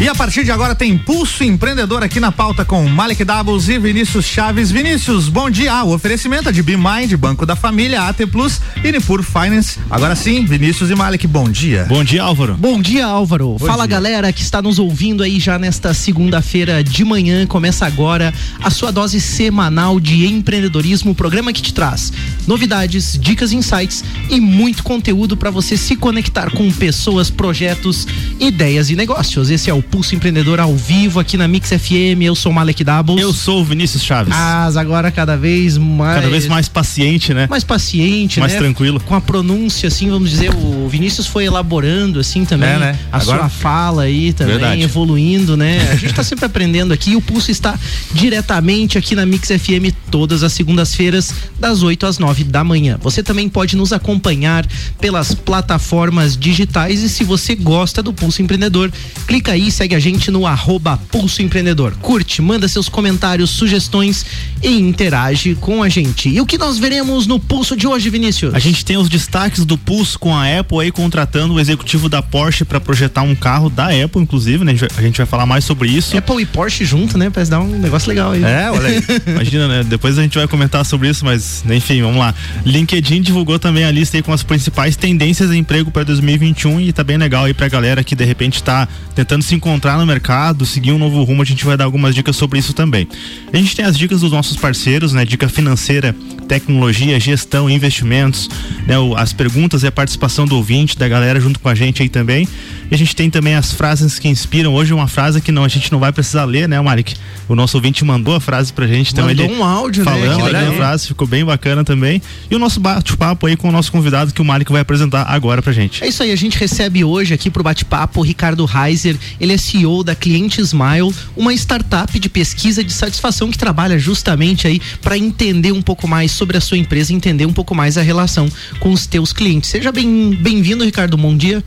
E 0.00 0.08
a 0.08 0.14
partir 0.14 0.44
de 0.44 0.50
agora 0.50 0.74
tem 0.74 0.98
Pulso 0.98 1.44
Empreendedor 1.44 2.02
aqui 2.02 2.18
na 2.18 2.32
pauta 2.32 2.64
com 2.64 2.86
Malik 2.88 3.24
Doubles 3.24 3.68
e 3.68 3.78
Vinícius 3.78 4.24
Chaves. 4.24 4.70
Vinícius, 4.70 5.28
bom 5.28 5.48
dia. 5.48 5.84
O 5.84 5.94
oferecimento 5.94 6.48
é 6.48 6.52
de 6.52 6.62
BeMind, 6.62 7.14
Banco 7.16 7.46
da 7.46 7.54
Família, 7.54 8.02
AT 8.02 8.26
Plus 8.26 8.60
e 8.82 8.90
Nipur 8.90 9.22
Finance. 9.22 9.78
Agora 9.88 10.16
sim, 10.16 10.44
Vinícius 10.44 10.90
e 10.90 10.94
Malik, 10.96 11.26
bom 11.28 11.48
dia. 11.48 11.86
Bom 11.88 12.02
dia, 12.02 12.22
Álvaro. 12.22 12.54
Bom 12.54 12.82
dia, 12.82 13.06
Álvaro. 13.06 13.56
Bom 13.58 13.66
Fala, 13.66 13.86
dia. 13.86 13.96
galera 13.96 14.32
que 14.32 14.42
está 14.42 14.60
nos 14.60 14.80
ouvindo 14.80 15.22
aí 15.22 15.38
já 15.38 15.58
nesta 15.60 15.94
segunda-feira 15.94 16.82
de 16.82 17.04
manhã. 17.04 17.46
Começa 17.46 17.86
agora 17.86 18.34
a 18.62 18.70
sua 18.70 18.90
dose 18.90 19.20
semanal 19.20 20.00
de 20.00 20.26
empreendedorismo, 20.26 21.12
o 21.12 21.14
programa 21.14 21.52
que 21.52 21.62
te 21.62 21.72
traz 21.72 22.12
novidades, 22.46 23.16
dicas, 23.18 23.52
insights 23.52 24.04
e 24.28 24.40
muito 24.40 24.82
conteúdo 24.82 25.36
para 25.36 25.50
você 25.50 25.76
se 25.76 25.94
conectar 25.96 26.50
com 26.50 26.70
pessoas, 26.72 27.30
projetos, 27.30 28.06
ideias 28.40 28.90
e 28.90 28.96
negócios. 28.96 29.50
Esse 29.50 29.70
é 29.70 29.74
o 29.74 29.83
Pulso 29.84 30.14
Empreendedor 30.14 30.58
ao 30.58 30.74
vivo 30.76 31.20
aqui 31.20 31.36
na 31.36 31.46
Mix 31.46 31.68
FM. 31.68 32.22
Eu 32.22 32.34
sou 32.34 32.50
o 32.50 32.54
Malek 32.54 32.82
Doubles. 32.82 33.20
Eu 33.20 33.32
sou 33.32 33.60
o 33.60 33.64
Vinícius 33.64 34.02
Chaves. 34.02 34.34
Mas 34.34 34.76
agora 34.76 35.10
cada 35.10 35.36
vez 35.36 35.78
mais. 35.78 36.16
Cada 36.16 36.28
vez 36.28 36.46
mais 36.46 36.68
paciente, 36.68 37.32
né? 37.32 37.46
Mais 37.48 37.64
paciente, 37.64 38.40
mais 38.40 38.52
né? 38.52 38.58
tranquilo. 38.58 39.00
Com 39.00 39.14
a 39.14 39.20
pronúncia, 39.20 39.86
assim, 39.86 40.10
vamos 40.10 40.30
dizer, 40.30 40.50
o 40.54 40.88
Vinícius 40.88 41.26
foi 41.26 41.44
elaborando, 41.44 42.20
assim, 42.20 42.44
também. 42.44 42.68
É, 42.68 42.78
né? 42.78 42.98
A 43.12 43.18
agora... 43.18 43.40
sua 43.40 43.48
fala 43.48 44.02
aí 44.02 44.32
também, 44.32 44.54
Verdade. 44.54 44.82
evoluindo, 44.82 45.56
né? 45.56 45.88
A 45.90 45.96
gente 45.96 46.10
está 46.10 46.22
sempre 46.24 46.44
aprendendo 46.44 46.92
aqui 46.92 47.12
e 47.12 47.16
o 47.16 47.20
Pulso 47.20 47.50
está 47.50 47.78
diretamente 48.12 48.98
aqui 48.98 49.14
na 49.14 49.24
Mix 49.24 49.48
FM 49.48 49.94
todas 50.10 50.42
as 50.42 50.52
segundas-feiras, 50.52 51.34
das 51.58 51.82
8 51.82 52.06
às 52.06 52.18
9 52.18 52.44
da 52.44 52.62
manhã. 52.62 52.98
Você 53.02 53.22
também 53.22 53.48
pode 53.48 53.76
nos 53.76 53.92
acompanhar 53.92 54.66
pelas 55.00 55.34
plataformas 55.34 56.36
digitais 56.36 57.02
e 57.02 57.08
se 57.08 57.24
você 57.24 57.54
gosta 57.54 58.02
do 58.02 58.12
Pulso 58.12 58.42
Empreendedor, 58.42 58.92
clica 59.26 59.52
aí, 59.52 59.70
segue 59.74 59.94
a 59.94 59.98
gente 59.98 60.30
no 60.30 60.46
arroba 60.46 60.96
Pulso 61.10 61.42
Empreendedor. 61.42 61.94
Curte, 62.00 62.40
manda 62.40 62.68
seus 62.68 62.88
comentários, 62.88 63.50
sugestões 63.50 64.24
e 64.62 64.78
interage 64.78 65.54
com 65.56 65.82
a 65.82 65.88
gente. 65.88 66.28
E 66.28 66.40
o 66.40 66.46
que 66.46 66.56
nós 66.56 66.78
veremos 66.78 67.26
no 67.26 67.38
Pulso 67.38 67.76
de 67.76 67.86
hoje, 67.86 68.08
Vinícius? 68.08 68.54
A 68.54 68.58
gente 68.58 68.84
tem 68.84 68.96
os 68.96 69.08
destaques 69.08 69.64
do 69.64 69.76
Pulso 69.76 70.18
com 70.18 70.34
a 70.34 70.58
Apple 70.58 70.80
aí 70.80 70.90
contratando 70.90 71.54
o 71.54 71.60
executivo 71.60 72.08
da 72.08 72.22
Porsche 72.22 72.64
para 72.64 72.80
projetar 72.80 73.22
um 73.22 73.34
carro 73.34 73.68
da 73.68 73.88
Apple, 73.88 74.22
inclusive, 74.22 74.64
né? 74.64 74.72
A 74.72 74.74
gente, 74.74 74.88
vai, 74.88 74.98
a 74.98 75.06
gente 75.06 75.16
vai 75.18 75.26
falar 75.26 75.46
mais 75.46 75.64
sobre 75.64 75.88
isso. 75.88 76.16
Apple 76.16 76.42
e 76.42 76.46
Porsche 76.46 76.84
junto, 76.84 77.18
né? 77.18 77.30
Parece 77.30 77.50
dar 77.50 77.60
um 77.60 77.68
negócio 77.68 78.08
legal 78.08 78.32
aí. 78.32 78.44
É, 78.44 78.70
olha 78.70 78.88
aí. 78.88 79.02
Imagina, 79.26 79.68
né? 79.68 79.84
Depois 79.84 80.18
a 80.18 80.22
gente 80.22 80.38
vai 80.38 80.46
comentar 80.46 80.84
sobre 80.84 81.08
isso, 81.08 81.24
mas 81.24 81.64
enfim, 81.68 82.00
vamos 82.02 82.18
lá. 82.18 82.34
LinkedIn 82.64 83.20
divulgou 83.22 83.58
também 83.58 83.84
a 83.84 83.90
lista 83.90 84.16
aí 84.16 84.22
com 84.22 84.32
as 84.32 84.42
principais 84.42 84.96
tendências 84.96 85.50
de 85.50 85.56
emprego 85.56 85.90
para 85.90 86.04
2021 86.04 86.80
e 86.80 86.92
tá 86.92 87.02
bem 87.02 87.16
legal 87.16 87.44
aí 87.44 87.54
pra 87.54 87.68
galera 87.68 88.04
que 88.04 88.14
de 88.14 88.24
repente 88.24 88.62
tá 88.62 88.88
tentando 89.14 89.42
se 89.42 89.54
encontrar 89.64 89.96
no 89.96 90.04
mercado, 90.04 90.66
seguir 90.66 90.92
um 90.92 90.98
novo 90.98 91.24
rumo, 91.24 91.40
a 91.40 91.44
gente 91.44 91.64
vai 91.64 91.74
dar 91.74 91.84
algumas 91.84 92.14
dicas 92.14 92.36
sobre 92.36 92.58
isso 92.58 92.74
também. 92.74 93.08
A 93.50 93.56
gente 93.56 93.74
tem 93.74 93.82
as 93.82 93.96
dicas 93.96 94.20
dos 94.20 94.30
nossos 94.30 94.58
parceiros, 94.58 95.14
né? 95.14 95.24
Dica 95.24 95.48
financeira, 95.48 96.14
tecnologia, 96.46 97.18
gestão, 97.18 97.70
investimentos, 97.70 98.50
né? 98.86 98.94
As 99.16 99.32
perguntas 99.32 99.82
e 99.82 99.86
a 99.86 99.92
participação 99.92 100.44
do 100.44 100.54
ouvinte, 100.56 100.98
da 100.98 101.08
galera 101.08 101.40
junto 101.40 101.58
com 101.58 101.68
a 101.70 101.74
gente 101.74 102.02
aí 102.02 102.10
também. 102.10 102.46
E 102.90 102.94
a 102.94 102.98
gente 102.98 103.14
tem 103.16 103.30
também 103.30 103.54
as 103.54 103.72
frases 103.72 104.18
que 104.18 104.28
inspiram. 104.28 104.74
Hoje 104.74 104.92
uma 104.92 105.08
frase 105.08 105.40
que 105.40 105.50
não, 105.50 105.64
a 105.64 105.68
gente 105.68 105.90
não 105.90 105.98
vai 105.98 106.12
precisar 106.12 106.44
ler, 106.44 106.68
né, 106.68 106.80
Malik? 106.80 107.14
O 107.48 107.54
nosso 107.54 107.76
ouvinte 107.76 108.04
mandou 108.04 108.34
a 108.34 108.40
frase 108.40 108.72
pra 108.72 108.86
gente, 108.86 109.12
então 109.12 109.26
mandou 109.26 109.44
ele 109.44 109.54
um 109.54 109.64
áudio, 109.64 110.04
falando 110.04 110.44
né? 110.44 110.50
Falando 110.50 110.72
a 110.72 110.76
frase, 110.76 111.08
ficou 111.08 111.26
bem 111.26 111.44
bacana 111.44 111.84
também. 111.84 112.20
E 112.50 112.54
o 112.54 112.58
nosso 112.58 112.80
bate-papo 112.80 113.46
aí 113.46 113.56
com 113.56 113.68
o 113.68 113.72
nosso 113.72 113.90
convidado 113.90 114.32
que 114.32 114.40
o 114.40 114.44
Malik 114.44 114.70
vai 114.70 114.80
apresentar 114.82 115.24
agora 115.28 115.62
pra 115.62 115.72
gente. 115.72 116.02
É 116.02 116.08
isso 116.08 116.22
aí, 116.22 116.30
a 116.30 116.36
gente 116.36 116.58
recebe 116.58 117.04
hoje 117.04 117.34
aqui 117.34 117.50
pro 117.50 117.62
bate-papo 117.62 118.20
o 118.20 118.22
Ricardo 118.22 118.64
Reiser, 118.64 119.16
ele 119.40 119.52
é 119.52 119.58
CEO 119.58 120.04
da 120.04 120.14
Cliente 120.14 120.60
Smile, 120.60 121.14
uma 121.36 121.52
startup 121.54 122.18
de 122.18 122.28
pesquisa 122.28 122.82
de 122.82 122.92
satisfação 122.92 123.50
que 123.50 123.58
trabalha 123.58 123.98
justamente 123.98 124.66
aí 124.66 124.80
para 125.00 125.16
entender 125.16 125.72
um 125.72 125.82
pouco 125.82 126.06
mais 126.06 126.32
sobre 126.32 126.56
a 126.56 126.60
sua 126.60 126.78
empresa, 126.78 127.12
entender 127.12 127.46
um 127.46 127.52
pouco 127.52 127.74
mais 127.74 127.98
a 127.98 128.02
relação 128.02 128.48
com 128.80 128.92
os 128.92 129.06
teus 129.06 129.32
clientes. 129.32 129.70
Seja 129.70 129.90
bem 129.90 130.34
bem-vindo, 130.40 130.84
Ricardo. 130.84 131.16
Bom 131.16 131.36
dia. 131.36 131.62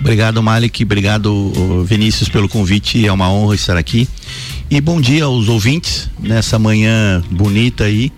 Obrigado, 0.00 0.42
Malik. 0.42 0.82
Obrigado, 0.82 1.84
Vinícius, 1.84 2.28
pelo 2.28 2.48
convite. 2.48 3.06
É 3.06 3.12
uma 3.12 3.30
honra 3.30 3.54
estar 3.54 3.76
aqui. 3.76 4.08
E 4.70 4.80
bom 4.80 5.00
dia 5.00 5.24
aos 5.24 5.48
ouvintes 5.48 6.08
nessa 6.18 6.58
manhã 6.58 7.22
bonita 7.30 7.84
aí 7.84 8.10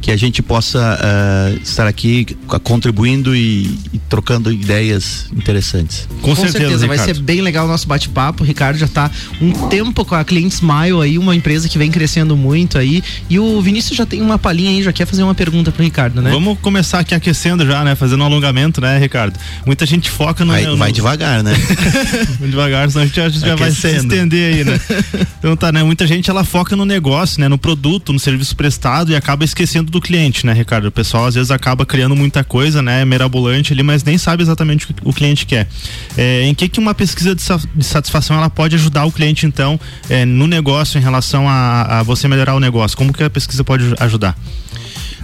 que 0.00 0.10
a 0.10 0.16
gente 0.16 0.42
possa 0.42 0.98
uh, 0.98 1.62
estar 1.62 1.86
aqui 1.86 2.26
contribuindo 2.62 3.34
e, 3.34 3.64
e, 3.92 3.98
trocando 4.08 4.52
ideias 4.52 5.26
interessantes. 5.32 6.08
Com, 6.20 6.28
com 6.28 6.36
certeza, 6.36 6.58
certeza 6.58 6.86
vai 6.86 6.98
ser 6.98 7.18
bem 7.20 7.40
legal 7.40 7.66
o 7.66 7.68
nosso 7.68 7.86
bate-papo. 7.86 8.42
O 8.42 8.46
Ricardo 8.46 8.78
já 8.78 8.86
está 8.86 9.10
um 9.40 9.68
tempo 9.68 10.04
com 10.04 10.14
a 10.14 10.24
Cliente 10.24 10.54
Smile 10.54 11.02
aí, 11.02 11.18
uma 11.18 11.34
empresa 11.34 11.68
que 11.68 11.78
vem 11.78 11.90
crescendo 11.90 12.36
muito 12.36 12.78
aí. 12.78 13.02
E 13.28 13.38
o 13.38 13.60
Vinícius 13.60 13.96
já 13.96 14.06
tem 14.06 14.20
uma 14.20 14.38
palhinha 14.38 14.70
aí, 14.70 14.82
já 14.82 14.92
quer 14.92 15.06
fazer 15.06 15.22
uma 15.22 15.34
pergunta 15.34 15.70
pro 15.70 15.82
Ricardo, 15.82 16.20
né? 16.22 16.30
Vamos 16.30 16.58
começar 16.60 17.00
aqui 17.00 17.14
aquecendo 17.14 17.66
já, 17.66 17.84
né? 17.84 17.94
Fazendo 17.94 18.22
um 18.22 18.26
alongamento, 18.26 18.80
né, 18.80 18.98
Ricardo? 18.98 19.38
Muita 19.66 19.86
gente 19.86 20.10
foca 20.10 20.44
no. 20.44 20.52
Vai, 20.52 20.64
no... 20.64 20.76
vai 20.76 20.92
devagar, 20.92 21.42
né? 21.42 21.54
devagar, 22.40 22.90
senão 22.90 23.04
a 23.04 23.06
gente 23.06 23.16
já, 23.16 23.28
já 23.28 23.56
vai 23.56 23.70
se 23.70 23.88
estender 23.88 24.54
aí, 24.54 24.64
né? 24.64 24.80
Então 25.38 25.56
tá, 25.56 25.70
né? 25.70 25.82
Muita 25.82 26.06
gente 26.06 26.28
ela 26.28 26.42
foca 26.44 26.74
no 26.74 26.84
negócio, 26.84 27.40
né? 27.40 27.48
No 27.48 27.58
produto, 27.58 28.12
no 28.12 28.18
serviço 28.18 28.56
prestado 28.56 29.12
e 29.12 29.16
acaba 29.16 29.44
esquecendo 29.44 29.87
do 29.90 30.00
cliente, 30.00 30.44
né, 30.44 30.52
Ricardo? 30.52 30.86
O 30.86 30.92
pessoal 30.92 31.26
às 31.26 31.34
vezes 31.34 31.50
acaba 31.50 31.84
criando 31.84 32.14
muita 32.14 32.42
coisa, 32.44 32.82
né, 32.82 33.04
mirabolante 33.04 33.72
ali, 33.72 33.82
mas 33.82 34.02
nem 34.04 34.18
sabe 34.18 34.42
exatamente 34.42 34.84
o 34.84 34.88
que 34.88 34.94
o 35.04 35.12
cliente 35.12 35.46
quer. 35.46 35.68
É, 36.16 36.42
em 36.44 36.54
que 36.54 36.68
que 36.68 36.78
uma 36.78 36.94
pesquisa 36.94 37.34
de, 37.34 37.42
satisfação 37.84 38.36
ela 38.36 38.50
pode 38.50 38.74
ajudar 38.74 39.04
o 39.04 39.12
cliente 39.12 39.46
então 39.46 39.78
é, 40.08 40.24
no 40.24 40.46
negócio 40.46 40.98
em 40.98 41.02
relação 41.02 41.48
a, 41.48 42.00
a, 42.00 42.02
você 42.02 42.28
melhorar 42.28 42.54
o 42.54 42.60
negócio? 42.60 42.96
Como 42.96 43.12
que 43.12 43.22
a 43.22 43.30
pesquisa 43.30 43.64
pode 43.64 43.84
ajudar? 44.00 44.36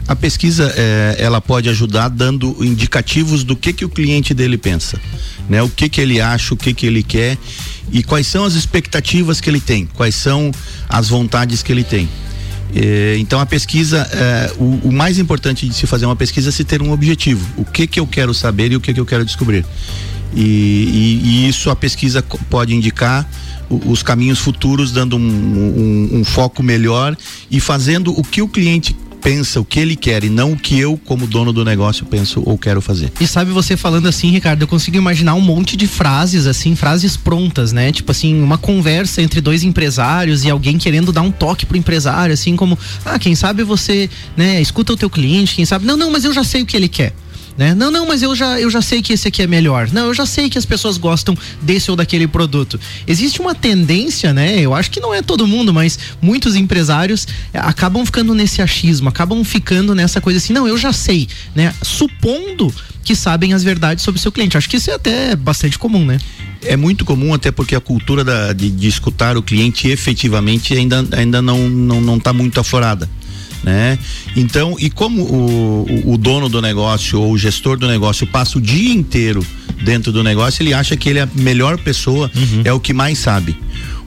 A 0.07 0.15
pesquisa 0.15 0.73
é, 0.77 1.17
ela 1.19 1.41
pode 1.41 1.69
ajudar 1.71 2.09
dando 2.09 2.57
indicativos 2.63 3.43
do 3.43 3.57
que 3.57 3.73
que 3.73 3.85
o 3.85 3.89
cliente 3.89 4.35
dele 4.35 4.59
pensa, 4.59 5.01
né? 5.49 5.63
O 5.63 5.69
que 5.69 5.89
que 5.89 5.99
ele 5.99 6.21
acha, 6.21 6.53
o 6.53 6.57
que 6.57 6.75
que 6.75 6.87
ele 6.87 7.03
quer 7.03 7.39
e 7.91 8.03
quais 8.03 8.27
são 8.27 8.45
as 8.45 8.55
expectativas 8.55 9.41
que 9.41 9.49
ele 9.49 9.61
tem, 9.61 9.87
quais 9.87 10.15
são 10.15 10.53
as 10.89 11.09
vontades 11.09 11.63
que 11.63 11.73
ele 11.73 11.85
tem. 11.85 12.09
É, 12.75 13.17
então 13.19 13.39
a 13.39 13.47
pesquisa, 13.47 13.99
é, 14.12 14.53
o, 14.59 14.89
o, 14.89 14.93
mais 14.93 15.19
importante 15.19 15.69
de 15.69 15.75
se 15.75 15.87
fazer 15.87 16.07
uma 16.07 16.17
pesquisa 16.17 16.49
é 16.49 16.53
se 16.53 16.65
ter 16.65 16.83
um 16.83 16.91
objetivo. 16.91 17.47
O 17.57 17.65
que 17.65 17.87
que 17.87 18.01
eu 18.01 18.07
quero 18.07 18.35
saber 18.35 18.73
e 18.73 18.77
o 18.77 18.81
que 18.81 18.93
que 18.93 18.99
eu 18.99 19.07
quero 19.07 19.25
descobrir. 19.25 19.65
E, 20.35 20.41
e, 20.43 21.21
e 21.25 21.49
isso 21.49 21.71
a 21.71 21.77
pesquisa 21.77 22.21
pode 22.51 22.75
indicar 22.75 23.29
os 23.87 24.03
caminhos 24.03 24.39
futuros, 24.39 24.93
dando 24.93 25.17
um, 25.17 25.21
um, 25.21 26.19
um, 26.19 26.25
foco 26.25 26.63
melhor 26.63 27.17
e 27.51 27.61
fazendo 27.61 28.13
o 28.19 28.23
que 28.23 28.43
o 28.43 28.49
cliente 28.49 28.95
pensa 29.25 29.59
o 29.59 29.65
que 29.65 29.81
ele 29.81 29.97
quer 29.97 30.23
e 30.23 30.29
não 30.29 30.53
o 30.53 30.57
que 30.57 30.79
eu, 30.79 31.01
como 31.03 31.27
dono 31.27 31.51
do 31.51 31.65
negócio, 31.65 32.05
penso 32.05 32.43
ou 32.45 32.59
quero 32.59 32.83
fazer. 32.83 33.11
E 33.19 33.27
sabe 33.27 33.51
você 33.53 33.75
falando 33.75 34.07
assim, 34.07 34.31
Ricardo, 34.31 34.61
eu 34.61 34.69
consigo 34.69 34.99
imaginar 34.99 35.33
um 35.33 35.41
monte 35.41 35.79
de 35.79 35.87
frases, 35.87 36.47
assim, 36.47 36.77
frases 36.77 37.17
prontas, 37.17 37.73
né? 37.73 37.91
Tipo 37.91 38.11
assim, 38.11 38.39
uma 38.43 38.59
conversa 38.59 39.23
entre 39.23 39.41
dois 39.41 39.63
empresários 39.63 40.45
e 40.45 40.51
alguém 40.51 40.77
querendo 40.77 41.11
dar 41.11 41.23
um 41.23 41.31
toque 41.31 41.65
pro 41.65 41.79
empresário, 41.79 42.34
assim 42.34 42.55
como, 42.55 42.79
ah, 43.03 43.19
quem 43.19 43.34
sabe 43.34 43.65
você, 43.65 44.11
né, 44.37 44.61
escuta 44.61 44.93
o 44.93 44.97
teu 44.97 45.09
cliente, 45.09 45.55
quem 45.55 45.65
sabe, 45.65 45.87
não, 45.87 45.97
não, 45.97 46.11
mas 46.11 46.25
eu 46.25 46.33
já 46.34 46.45
sei 46.45 46.61
o 46.61 46.67
que 46.67 46.77
ele 46.77 46.89
quer 46.89 47.15
né? 47.56 47.75
Não, 47.75 47.91
não, 47.91 48.06
mas 48.06 48.22
eu 48.22 48.34
já, 48.34 48.60
eu 48.60 48.69
já 48.69 48.82
sei 48.82 49.00
que 49.00 49.12
esse 49.12 49.28
aqui 49.28 49.42
é 49.42 49.47
melhor. 49.47 49.88
Não, 49.92 50.06
eu 50.06 50.15
já 50.15 50.26
sei 50.26 50.50
que 50.50 50.59
as 50.59 50.65
pessoas 50.65 50.97
gostam 50.97 51.37
desse 51.62 51.91
ou 51.91 51.97
daquele 51.97 52.26
produto. 52.26 52.78
Existe 53.06 53.41
uma 53.41 53.54
tendência, 53.54 54.32
né? 54.32 54.60
Eu 54.60 54.75
acho 54.75 54.91
que 54.91 55.00
não 55.00 55.15
é 55.15 55.22
todo 55.22 55.47
mundo, 55.47 55.72
mas 55.72 55.98
muitos 56.20 56.56
empresários 56.56 57.26
eh, 57.53 57.59
acabam 57.59 58.04
ficando 58.04 58.34
nesse 58.34 58.60
achismo, 58.60 59.09
acabam 59.09 59.42
ficando 59.44 59.94
nessa 59.94 60.20
coisa 60.20 60.38
assim, 60.38 60.53
não, 60.53 60.66
eu 60.66 60.76
já 60.76 60.92
sei, 60.92 61.28
né? 61.54 61.72
Supondo 61.82 62.75
que 63.04 63.15
sabem 63.15 63.53
as 63.53 63.62
verdades 63.62 64.03
sobre 64.03 64.19
o 64.19 64.22
seu 64.22 64.32
cliente. 64.32 64.56
Acho 64.56 64.69
que 64.69 64.78
isso 64.78 64.91
é 64.91 64.94
até 64.94 65.36
bastante 65.36 65.78
comum, 65.78 66.04
né? 66.04 66.19
É 66.62 66.76
muito 66.76 67.04
comum, 67.04 67.34
até 67.34 67.53
porque 67.53 67.75
a 67.75 67.81
cultura 67.81 68.25
da, 68.25 68.53
de, 68.54 68.71
de, 68.71 68.89
escutar 68.89 69.36
o 69.36 69.42
cliente 69.42 69.89
efetivamente 69.89 70.72
ainda, 70.72 71.07
ainda 71.12 71.42
não, 71.42 71.68
não, 71.68 72.00
não 72.00 72.18
tá 72.18 72.33
muito 72.33 72.59
aflorada 72.59 73.09
né? 73.65 73.99
Então, 74.37 74.77
e 74.78 74.91
como 74.91 75.22
o, 75.22 76.13
o, 76.13 76.19
dono 76.19 76.49
do 76.49 76.61
negócio 76.61 77.21
ou 77.21 77.33
o 77.33 77.39
gestor 77.39 77.78
do 77.78 77.89
negócio 77.89 78.27
passa 78.27 78.59
o 78.59 78.61
dia 78.61 78.93
inteiro 78.93 79.45
dentro 79.83 80.13
do 80.13 80.22
negócio, 80.22 80.63
ele 80.63 80.75
acha 80.75 80.97
que 80.97 81.09
ele 81.09 81.19
é 81.19 81.22
a 81.22 81.28
melhor 81.34 81.78
pessoa, 81.78 82.31
uhum. 82.34 82.63
é 82.65 82.72
o 82.72 82.78
que 82.78 82.93
mais 82.93 83.19
sabe. 83.19 83.57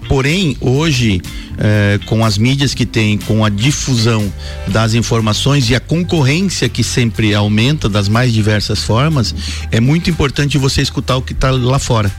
Porém, 0.07 0.55
hoje, 0.61 1.21
eh, 1.57 1.99
com 2.05 2.23
as 2.23 2.37
mídias 2.37 2.73
que 2.73 2.85
tem, 2.85 3.17
com 3.17 3.43
a 3.43 3.49
difusão 3.49 4.31
das 4.69 4.93
informações 4.93 5.69
e 5.69 5.75
a 5.75 5.81
concorrência 5.81 6.69
que 6.69 6.81
sempre 6.81 7.33
aumenta 7.33 7.89
das 7.89 8.07
mais 8.07 8.31
diversas 8.31 8.83
formas, 8.83 9.35
é 9.69 9.81
muito 9.81 10.09
importante 10.09 10.57
você 10.57 10.81
escutar 10.81 11.17
o 11.17 11.21
que 11.21 11.33
está 11.33 11.51
lá 11.51 11.77
fora 11.77 12.09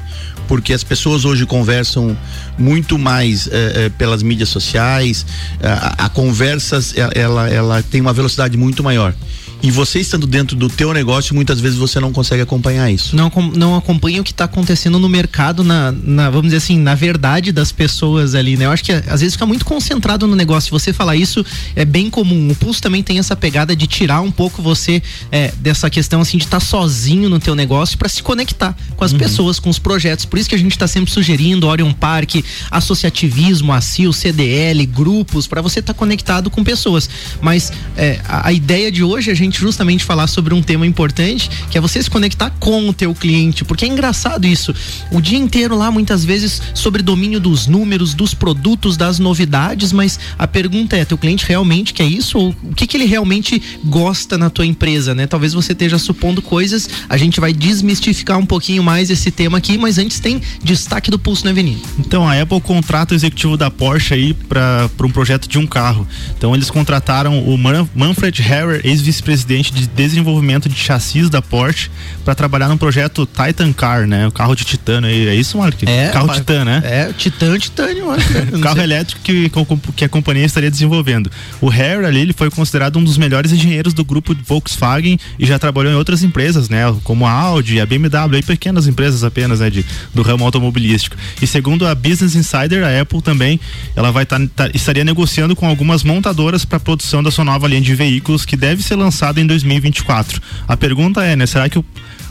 porque 0.48 0.72
as 0.72 0.82
pessoas 0.82 1.24
hoje 1.24 1.46
conversam 1.46 2.16
muito 2.58 2.98
mais 2.98 3.46
eh, 3.46 3.72
eh, 3.74 3.88
pelas 3.90 4.22
mídias 4.22 4.48
sociais, 4.48 5.24
a, 5.62 6.06
a 6.06 6.08
conversa 6.08 6.80
ela, 7.14 7.48
ela 7.48 7.82
tem 7.82 8.00
uma 8.00 8.12
velocidade 8.12 8.56
muito 8.56 8.82
maior. 8.82 9.14
E 9.60 9.70
você 9.70 9.98
estando 9.98 10.26
dentro 10.26 10.54
do 10.54 10.68
teu 10.68 10.92
negócio, 10.92 11.34
muitas 11.34 11.60
vezes 11.60 11.76
você 11.76 11.98
não 11.98 12.12
consegue 12.12 12.42
acompanhar 12.42 12.90
isso. 12.90 13.16
Não, 13.16 13.30
não 13.54 13.76
acompanha 13.76 14.20
o 14.20 14.24
que 14.24 14.30
está 14.30 14.44
acontecendo 14.44 14.98
no 14.98 15.08
mercado, 15.08 15.64
na, 15.64 15.90
na, 15.90 16.30
vamos 16.30 16.46
dizer 16.46 16.58
assim, 16.58 16.78
na 16.78 16.94
verdade 16.94 17.50
das 17.50 17.72
pessoas 17.72 18.34
ali, 18.34 18.56
né? 18.56 18.66
Eu 18.66 18.70
acho 18.70 18.84
que 18.84 18.92
às 18.92 19.20
vezes 19.20 19.34
fica 19.34 19.46
muito 19.46 19.64
concentrado 19.64 20.26
no 20.26 20.36
negócio. 20.36 20.70
Você 20.70 20.92
falar 20.92 21.16
isso 21.16 21.44
é 21.74 21.84
bem 21.84 22.08
comum. 22.08 22.50
O 22.50 22.54
Pulso 22.54 22.80
também 22.80 23.02
tem 23.02 23.18
essa 23.18 23.34
pegada 23.34 23.74
de 23.74 23.86
tirar 23.86 24.20
um 24.20 24.30
pouco 24.30 24.62
você 24.62 25.02
é, 25.32 25.52
dessa 25.58 25.90
questão 25.90 26.20
assim 26.20 26.38
de 26.38 26.44
estar 26.44 26.60
tá 26.60 26.64
sozinho 26.64 27.28
no 27.28 27.40
teu 27.40 27.54
negócio 27.54 27.98
para 27.98 28.08
se 28.08 28.22
conectar 28.22 28.76
com 28.96 29.04
as 29.04 29.12
uhum. 29.12 29.18
pessoas, 29.18 29.58
com 29.58 29.68
os 29.68 29.78
projetos. 29.78 30.24
Por 30.24 30.38
isso 30.38 30.48
que 30.48 30.54
a 30.54 30.58
gente 30.58 30.72
está 30.72 30.86
sempre 30.86 31.10
sugerindo 31.10 31.66
Orion 31.66 31.92
Park, 31.92 32.36
associativismo, 32.70 33.72
ACIL, 33.72 34.12
CDL, 34.12 34.86
grupos, 34.86 35.48
para 35.48 35.60
você 35.60 35.80
estar 35.80 35.94
tá 35.94 35.98
conectado 35.98 36.48
com 36.48 36.62
pessoas. 36.62 37.10
Mas 37.40 37.72
é, 37.96 38.20
a, 38.24 38.48
a 38.48 38.52
ideia 38.52 38.92
de 38.92 39.02
hoje 39.02 39.30
é 39.30 39.32
a 39.32 39.36
gente 39.36 39.47
justamente 39.56 40.04
falar 40.04 40.26
sobre 40.26 40.52
um 40.52 40.62
tema 40.62 40.86
importante, 40.86 41.48
que 41.70 41.78
é 41.78 41.80
você 41.80 42.02
se 42.02 42.10
conectar 42.10 42.50
com 42.58 42.88
o 42.88 42.92
teu 42.92 43.14
cliente, 43.14 43.64
porque 43.64 43.84
é 43.84 43.88
engraçado 43.88 44.46
isso. 44.46 44.74
O 45.10 45.20
dia 45.20 45.38
inteiro 45.38 45.76
lá, 45.76 45.90
muitas 45.90 46.24
vezes, 46.24 46.60
sobre 46.74 47.02
domínio 47.02 47.40
dos 47.40 47.66
números, 47.66 48.14
dos 48.14 48.34
produtos, 48.34 48.96
das 48.96 49.18
novidades, 49.18 49.92
mas 49.92 50.18
a 50.38 50.46
pergunta 50.46 50.96
é, 50.96 51.04
teu 51.04 51.16
cliente 51.16 51.46
realmente 51.46 51.94
quer 51.94 52.04
isso? 52.04 52.38
Ou 52.38 52.54
o 52.62 52.74
que, 52.74 52.86
que 52.86 52.96
ele 52.96 53.06
realmente 53.06 53.60
gosta 53.84 54.36
na 54.36 54.50
tua 54.50 54.66
empresa, 54.66 55.14
né? 55.14 55.26
Talvez 55.26 55.52
você 55.52 55.72
esteja 55.72 55.98
supondo 55.98 56.42
coisas, 56.42 56.88
a 57.08 57.16
gente 57.16 57.40
vai 57.40 57.52
desmistificar 57.52 58.38
um 58.38 58.46
pouquinho 58.46 58.82
mais 58.82 59.10
esse 59.10 59.30
tema 59.30 59.58
aqui, 59.58 59.78
mas 59.78 59.98
antes 59.98 60.20
tem 60.20 60.40
destaque 60.62 61.10
do 61.10 61.18
Pulso 61.18 61.44
na 61.44 61.50
Avenida. 61.50 61.80
Então, 61.98 62.28
a 62.28 62.40
Apple 62.40 62.60
contrata 62.60 63.14
o 63.14 63.16
executivo 63.16 63.56
da 63.56 63.70
Porsche 63.70 64.14
aí 64.14 64.34
para 64.34 64.88
um 65.02 65.10
projeto 65.10 65.48
de 65.48 65.58
um 65.58 65.66
carro. 65.66 66.06
Então, 66.36 66.54
eles 66.54 66.70
contrataram 66.70 67.38
o 67.42 67.56
Manfred 67.94 68.42
Harrer, 68.42 68.80
ex-vice-presidente 68.84 69.37
de 69.44 69.86
desenvolvimento 69.86 70.68
de 70.68 70.76
chassis 70.76 71.28
da 71.28 71.42
Porsche, 71.42 71.90
para 72.24 72.34
trabalhar 72.34 72.68
no 72.68 72.78
projeto 72.78 73.26
Titan 73.26 73.72
Car, 73.72 74.06
né? 74.06 74.26
O 74.26 74.32
carro 74.32 74.54
de 74.54 74.64
titânio 74.64 75.08
aí. 75.08 75.28
É 75.28 75.34
isso, 75.34 75.58
Mark? 75.58 75.82
É. 75.84 76.08
Carro 76.08 76.28
Titan, 76.28 76.64
né? 76.64 76.82
É, 76.84 77.12
Titan, 77.12 77.58
Titânio, 77.58 78.06
carro 78.62 78.76
sei. 78.76 78.84
elétrico 78.84 79.20
que, 79.22 79.50
que 79.96 80.04
a 80.04 80.08
companhia 80.08 80.44
estaria 80.44 80.70
desenvolvendo. 80.70 81.30
O 81.60 81.68
Harrer 81.68 82.04
ali, 82.04 82.20
ele 82.20 82.32
foi 82.32 82.50
considerado 82.50 82.98
um 82.98 83.04
dos 83.04 83.18
melhores 83.18 83.52
engenheiros 83.52 83.92
do 83.92 84.04
grupo 84.04 84.36
Volkswagen 84.46 85.18
e 85.38 85.46
já 85.46 85.58
trabalhou 85.58 85.92
em 85.92 85.96
outras 85.96 86.22
empresas, 86.22 86.68
né? 86.68 86.82
Como 87.04 87.26
a 87.26 87.30
Audi, 87.30 87.80
a 87.80 87.86
BMW, 87.86 88.38
e 88.38 88.42
pequenas 88.42 88.86
empresas 88.86 89.24
apenas, 89.24 89.60
né? 89.60 89.70
De, 89.70 89.84
do 90.14 90.22
ramo 90.22 90.44
automobilístico. 90.44 91.16
E 91.40 91.46
segundo 91.46 91.86
a 91.86 91.94
Business 91.94 92.34
Insider, 92.34 92.84
a 92.84 93.00
Apple 93.00 93.22
também, 93.22 93.60
ela 93.94 94.10
vai 94.10 94.24
tá, 94.24 94.40
tá, 94.54 94.70
estaria 94.74 95.04
negociando 95.04 95.54
com 95.54 95.66
algumas 95.66 96.02
montadoras 96.02 96.64
para 96.64 96.76
a 96.76 96.80
produção 96.80 97.22
da 97.22 97.30
sua 97.30 97.44
nova 97.44 97.66
linha 97.68 97.80
de 97.80 97.94
veículos 97.94 98.44
que 98.44 98.56
deve 98.56 98.82
ser 98.82 98.96
lançada 98.96 99.27
em 99.36 99.46
2024. 99.46 100.40
A 100.66 100.76
pergunta 100.76 101.22
é, 101.22 101.36
né? 101.36 101.46
Será 101.46 101.68
que 101.68 101.78
o 101.78 101.84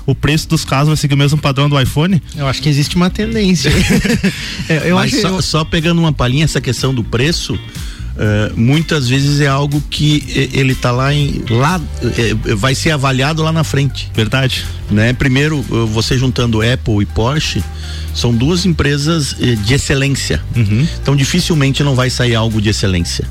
o 0.08 0.16
preço 0.16 0.48
dos 0.48 0.64
carros 0.64 0.88
vai 0.88 0.96
seguir 0.96 1.14
o 1.14 1.18
mesmo 1.18 1.38
padrão 1.38 1.70
do 1.70 1.80
iPhone? 1.80 2.24
Eu 2.34 2.48
acho 2.48 2.62
que 2.62 2.70
existe 2.70 2.96
uma 2.96 3.10
tendência. 3.10 3.70
é, 4.70 4.90
eu 4.90 4.96
Mas 4.96 5.14
acho, 5.14 5.22
só, 5.22 5.28
eu... 5.28 5.42
só 5.42 5.66
pegando 5.66 6.00
uma 6.00 6.14
palhinha 6.14 6.46
essa 6.46 6.62
questão 6.62 6.96
do 6.96 7.04
preço, 7.04 7.60
Uh, 8.18 8.60
muitas 8.60 9.08
vezes 9.08 9.42
é 9.42 9.48
algo 9.48 9.80
que 9.92 10.24
ele 10.52 10.72
está 10.72 10.90
lá 10.90 11.14
em 11.14 11.40
lá 11.52 11.80
é, 12.18 12.56
vai 12.56 12.74
ser 12.74 12.90
avaliado 12.90 13.44
lá 13.44 13.52
na 13.52 13.64
frente 13.64 14.10
verdade 14.12 14.66
né 14.90 15.14
primeiro 15.14 15.62
você 15.62 16.18
juntando 16.18 16.64
Apple 16.64 17.04
e 17.04 17.06
Porsche 17.06 17.64
são 18.16 18.34
duas 18.34 18.66
empresas 18.66 19.36
eh, 19.40 19.54
de 19.54 19.72
excelência 19.72 20.42
uhum. 20.56 20.88
então 21.00 21.16
dificilmente 21.16 21.84
não 21.84 21.94
vai 21.94 22.10
sair 22.10 22.34
algo 22.34 22.60
de 22.60 22.70
excelência 22.70 23.24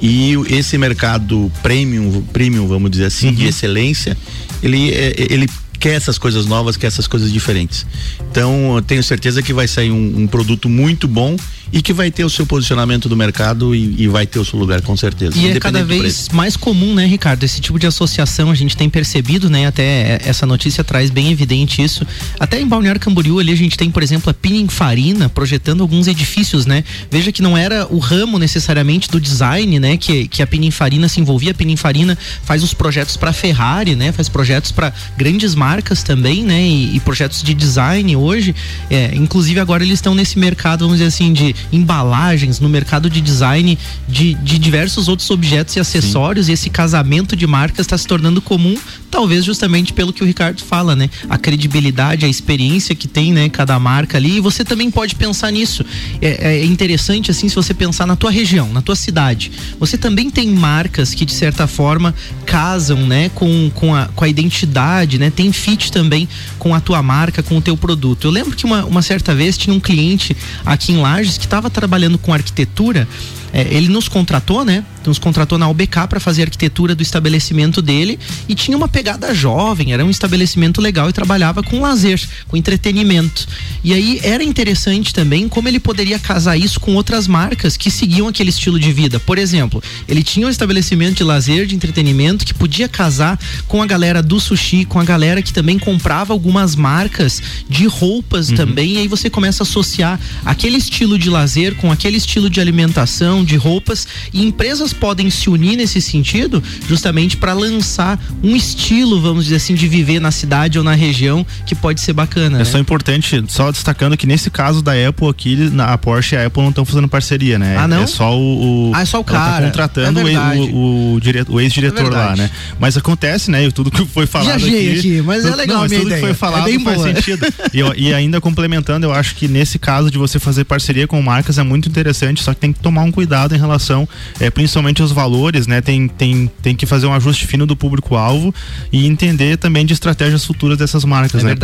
e 0.00 0.34
esse 0.50 0.76
mercado 0.76 1.50
premium 1.62 2.22
premium 2.32 2.66
vamos 2.66 2.90
dizer 2.90 3.06
assim 3.06 3.28
uhum. 3.28 3.34
de 3.34 3.46
excelência 3.46 4.16
ele 4.62 4.90
ele 5.30 5.46
quer 5.78 5.94
essas 5.94 6.18
coisas 6.18 6.46
novas, 6.46 6.76
quer 6.76 6.86
essas 6.86 7.06
coisas 7.06 7.30
diferentes. 7.30 7.86
Então, 8.30 8.76
eu 8.76 8.82
tenho 8.82 9.02
certeza 9.02 9.42
que 9.42 9.52
vai 9.52 9.68
sair 9.68 9.90
um, 9.90 10.20
um 10.20 10.26
produto 10.26 10.68
muito 10.68 11.06
bom 11.06 11.36
e 11.72 11.82
que 11.82 11.92
vai 11.92 12.10
ter 12.10 12.24
o 12.24 12.30
seu 12.30 12.46
posicionamento 12.46 13.08
do 13.08 13.16
mercado 13.16 13.74
e, 13.74 14.02
e 14.02 14.08
vai 14.08 14.26
ter 14.26 14.38
o 14.38 14.44
seu 14.44 14.58
lugar, 14.58 14.80
com 14.82 14.96
certeza. 14.96 15.36
E 15.36 15.48
é 15.48 15.60
cada 15.60 15.84
vez 15.84 16.28
mais 16.30 16.56
comum, 16.56 16.94
né, 16.94 17.06
Ricardo? 17.06 17.42
Esse 17.42 17.60
tipo 17.60 17.78
de 17.78 17.86
associação 17.86 18.50
a 18.50 18.54
gente 18.54 18.76
tem 18.76 18.88
percebido, 18.88 19.50
né? 19.50 19.66
Até 19.66 20.20
essa 20.24 20.46
notícia 20.46 20.84
traz 20.84 21.10
bem 21.10 21.30
evidente 21.30 21.82
isso. 21.82 22.06
Até 22.38 22.60
em 22.60 22.66
Balneário 22.66 23.00
Camboriú 23.00 23.38
ali 23.38 23.52
a 23.52 23.56
gente 23.56 23.76
tem, 23.76 23.90
por 23.90 24.02
exemplo, 24.02 24.30
a 24.30 24.34
Pininfarina 24.34 25.28
projetando 25.28 25.80
alguns 25.80 26.06
edifícios, 26.06 26.66
né? 26.66 26.84
Veja 27.10 27.32
que 27.32 27.42
não 27.42 27.56
era 27.56 27.86
o 27.90 27.98
ramo 27.98 28.38
necessariamente 28.38 29.10
do 29.10 29.20
design, 29.20 29.78
né? 29.80 29.96
Que, 29.96 30.28
que 30.28 30.42
a 30.42 30.46
Pininfarina 30.46 31.08
se 31.08 31.20
envolvia. 31.20 31.50
A 31.50 31.54
Pininfarina 31.54 32.16
faz 32.44 32.62
os 32.62 32.72
projetos 32.72 33.16
para 33.16 33.32
Ferrari, 33.32 33.96
né? 33.96 34.12
Faz 34.12 34.28
projetos 34.28 34.70
para 34.70 34.92
grandes 35.16 35.54
marcas 35.54 36.02
também, 36.02 36.44
né? 36.44 36.62
E, 36.62 36.96
e 36.96 37.00
projetos 37.00 37.42
de 37.42 37.54
design 37.54 38.14
hoje. 38.16 38.54
É, 38.88 39.14
inclusive 39.14 39.58
agora 39.58 39.82
eles 39.82 39.98
estão 39.98 40.14
nesse 40.14 40.38
mercado, 40.38 40.80
vamos 40.80 40.98
dizer 40.98 41.08
assim, 41.08 41.32
de 41.32 41.55
embalagens, 41.72 42.60
no 42.60 42.68
mercado 42.68 43.08
de 43.08 43.20
design 43.20 43.78
de, 44.08 44.34
de 44.34 44.58
diversos 44.58 45.08
outros 45.08 45.30
objetos 45.30 45.76
e 45.76 45.80
acessórios, 45.80 46.46
Sim. 46.46 46.52
e 46.52 46.54
esse 46.54 46.70
casamento 46.70 47.36
de 47.36 47.46
marcas 47.46 47.80
está 47.80 47.96
se 47.96 48.06
tornando 48.06 48.40
comum, 48.40 48.76
talvez 49.10 49.44
justamente 49.44 49.92
pelo 49.92 50.12
que 50.12 50.22
o 50.22 50.26
Ricardo 50.26 50.62
fala, 50.62 50.94
né? 50.94 51.08
A 51.28 51.38
credibilidade, 51.38 52.24
a 52.24 52.28
experiência 52.28 52.94
que 52.94 53.08
tem, 53.08 53.32
né, 53.32 53.48
cada 53.48 53.78
marca 53.78 54.18
ali, 54.18 54.36
e 54.36 54.40
você 54.40 54.64
também 54.64 54.90
pode 54.90 55.14
pensar 55.14 55.50
nisso. 55.50 55.84
É, 56.20 56.56
é 56.56 56.64
interessante, 56.64 57.30
assim, 57.30 57.48
se 57.48 57.54
você 57.54 57.72
pensar 57.72 58.06
na 58.06 58.16
tua 58.16 58.30
região, 58.30 58.72
na 58.72 58.82
tua 58.82 58.96
cidade. 58.96 59.50
Você 59.78 59.96
também 59.96 60.30
tem 60.30 60.48
marcas 60.50 61.14
que, 61.14 61.24
de 61.24 61.32
certa 61.32 61.66
forma, 61.66 62.14
casam, 62.44 63.06
né, 63.06 63.30
com, 63.34 63.70
com, 63.74 63.94
a, 63.94 64.06
com 64.06 64.24
a 64.24 64.28
identidade, 64.28 65.18
né? 65.18 65.30
Tem 65.30 65.52
fit 65.52 65.90
também 65.90 66.28
com 66.58 66.74
a 66.74 66.80
tua 66.80 67.02
marca, 67.02 67.42
com 67.42 67.56
o 67.56 67.60
teu 67.60 67.76
produto. 67.76 68.26
Eu 68.26 68.30
lembro 68.30 68.56
que 68.56 68.64
uma, 68.64 68.84
uma 68.84 69.02
certa 69.02 69.34
vez 69.34 69.56
tinha 69.56 69.74
um 69.74 69.80
cliente 69.80 70.36
aqui 70.64 70.92
em 70.92 70.96
Lages 70.96 71.38
que 71.38 71.45
estava 71.46 71.70
trabalhando 71.70 72.18
com 72.18 72.32
arquitetura, 72.32 73.08
é, 73.52 73.66
ele 73.74 73.88
nos 73.88 74.08
contratou, 74.08 74.64
né? 74.64 74.84
Nos 75.06 75.18
contratou 75.18 75.56
na 75.56 75.68
UBK 75.68 76.08
para 76.08 76.18
fazer 76.18 76.42
a 76.42 76.44
arquitetura 76.46 76.94
do 76.94 77.02
estabelecimento 77.02 77.80
dele 77.80 78.18
e 78.48 78.54
tinha 78.54 78.76
uma 78.76 78.88
pegada 78.88 79.32
jovem, 79.32 79.92
era 79.92 80.04
um 80.04 80.10
estabelecimento 80.10 80.80
legal 80.80 81.08
e 81.08 81.12
trabalhava 81.12 81.62
com 81.62 81.80
lazer, 81.80 82.20
com 82.48 82.56
entretenimento. 82.56 83.46
E 83.84 83.94
aí 83.94 84.20
era 84.22 84.42
interessante 84.42 85.14
também 85.14 85.48
como 85.48 85.68
ele 85.68 85.78
poderia 85.78 86.18
casar 86.18 86.56
isso 86.56 86.80
com 86.80 86.94
outras 86.96 87.28
marcas 87.28 87.76
que 87.76 87.90
seguiam 87.90 88.26
aquele 88.26 88.50
estilo 88.50 88.80
de 88.80 88.92
vida. 88.92 89.20
Por 89.20 89.38
exemplo, 89.38 89.82
ele 90.08 90.24
tinha 90.24 90.46
um 90.46 90.50
estabelecimento 90.50 91.18
de 91.18 91.24
lazer, 91.24 91.66
de 91.66 91.76
entretenimento 91.76 92.44
que 92.44 92.52
podia 92.52 92.88
casar 92.88 93.38
com 93.68 93.80
a 93.80 93.86
galera 93.86 94.22
do 94.22 94.40
sushi, 94.40 94.84
com 94.84 94.98
a 94.98 95.04
galera 95.04 95.40
que 95.40 95.52
também 95.52 95.78
comprava 95.78 96.32
algumas 96.32 96.74
marcas 96.74 97.40
de 97.68 97.86
roupas 97.86 98.50
uhum. 98.50 98.56
também. 98.56 98.94
E 98.94 98.98
aí 98.98 99.08
você 99.08 99.30
começa 99.30 99.62
a 99.62 99.64
associar 99.64 100.18
aquele 100.44 100.76
estilo 100.76 101.18
de 101.18 101.30
lazer 101.30 101.76
com 101.76 101.92
aquele 101.92 102.16
estilo 102.16 102.50
de 102.50 102.60
alimentação, 102.60 103.35
de 103.44 103.56
roupas 103.56 104.06
e 104.32 104.44
empresas 104.44 104.92
podem 104.92 105.30
se 105.30 105.48
unir 105.48 105.76
nesse 105.76 106.00
sentido 106.00 106.62
justamente 106.88 107.36
para 107.36 107.52
lançar 107.52 108.18
um 108.42 108.54
estilo, 108.54 109.20
vamos 109.20 109.44
dizer 109.44 109.56
assim, 109.56 109.74
de 109.74 109.88
viver 109.88 110.20
na 110.20 110.30
cidade 110.30 110.78
ou 110.78 110.84
na 110.84 110.94
região 110.94 111.46
que 111.64 111.74
pode 111.74 112.00
ser 112.00 112.12
bacana. 112.12 112.56
É 112.56 112.58
né? 112.60 112.64
só 112.64 112.78
importante, 112.78 113.44
só 113.48 113.70
destacando 113.70 114.16
que 114.16 114.26
nesse 114.26 114.50
caso 114.50 114.82
da 114.82 114.92
Apple 114.92 115.28
aqui, 115.28 115.56
na, 115.70 115.92
a 115.92 115.98
Porsche 115.98 116.34
e 116.34 116.38
a 116.38 116.46
Apple 116.46 116.62
não 116.62 116.70
estão 116.70 116.84
fazendo 116.84 117.08
parceria, 117.08 117.58
né? 117.58 117.76
Ah, 117.76 117.88
não? 117.88 118.02
É 118.02 118.06
só 118.06 118.36
o. 118.36 118.90
o 118.90 118.92
ah, 118.94 119.02
é 119.02 119.04
só 119.04 119.20
o 119.20 119.24
tá 119.24 119.32
cara. 119.32 119.56
Tá 119.56 119.66
contratando 119.66 120.20
é 120.20 120.56
o, 120.72 121.18
o, 121.48 121.60
ex-diretor 121.60 122.06
é 122.06 122.16
lá, 122.16 122.36
né? 122.36 122.50
Mas 122.78 122.96
acontece, 122.96 123.50
né? 123.50 123.64
E 123.64 123.72
tudo 123.72 123.90
que 123.90 124.04
foi 124.06 124.26
falado 124.26 124.56
aqui, 124.56 124.98
aqui. 124.98 125.22
Mas 125.22 125.44
é 125.44 125.50
tudo, 125.50 125.52
é 125.52 125.56
legal 125.56 125.76
não, 125.76 125.82
mas 125.82 125.92
tudo 125.92 126.06
ideia. 126.06 126.20
que 126.20 126.26
foi 126.26 126.34
falado 126.34 126.68
é 126.68 126.78
faz 126.78 126.96
boa. 126.96 127.14
sentido. 127.14 127.46
e, 127.72 128.08
e 128.08 128.14
ainda 128.14 128.40
complementando, 128.40 129.06
eu 129.06 129.12
acho 129.12 129.34
que 129.34 129.48
nesse 129.48 129.78
caso 129.78 130.10
de 130.10 130.18
você 130.18 130.38
fazer 130.38 130.64
parceria 130.64 131.06
com 131.06 131.20
marcas 131.20 131.58
é 131.58 131.62
muito 131.62 131.88
interessante, 131.88 132.42
só 132.42 132.54
que 132.54 132.60
tem 132.60 132.72
que 132.72 132.80
tomar 132.80 133.02
um 133.02 133.12
cuidado 133.12 133.25
em 133.54 133.58
relação, 133.58 134.08
é, 134.40 134.50
principalmente 134.50 135.02
os 135.02 135.12
valores, 135.12 135.66
né? 135.66 135.80
Tem, 135.80 136.08
tem, 136.08 136.50
tem 136.62 136.74
que 136.74 136.86
fazer 136.86 137.06
um 137.06 137.12
ajuste 137.12 137.46
fino 137.46 137.66
do 137.66 137.76
público-alvo 137.76 138.54
e 138.92 139.06
entender 139.06 139.56
também 139.56 139.84
de 139.84 139.92
estratégias 139.92 140.44
futuras 140.44 140.78
dessas 140.78 141.04
marcas, 141.04 141.42
é 141.42 141.48
né? 141.48 141.54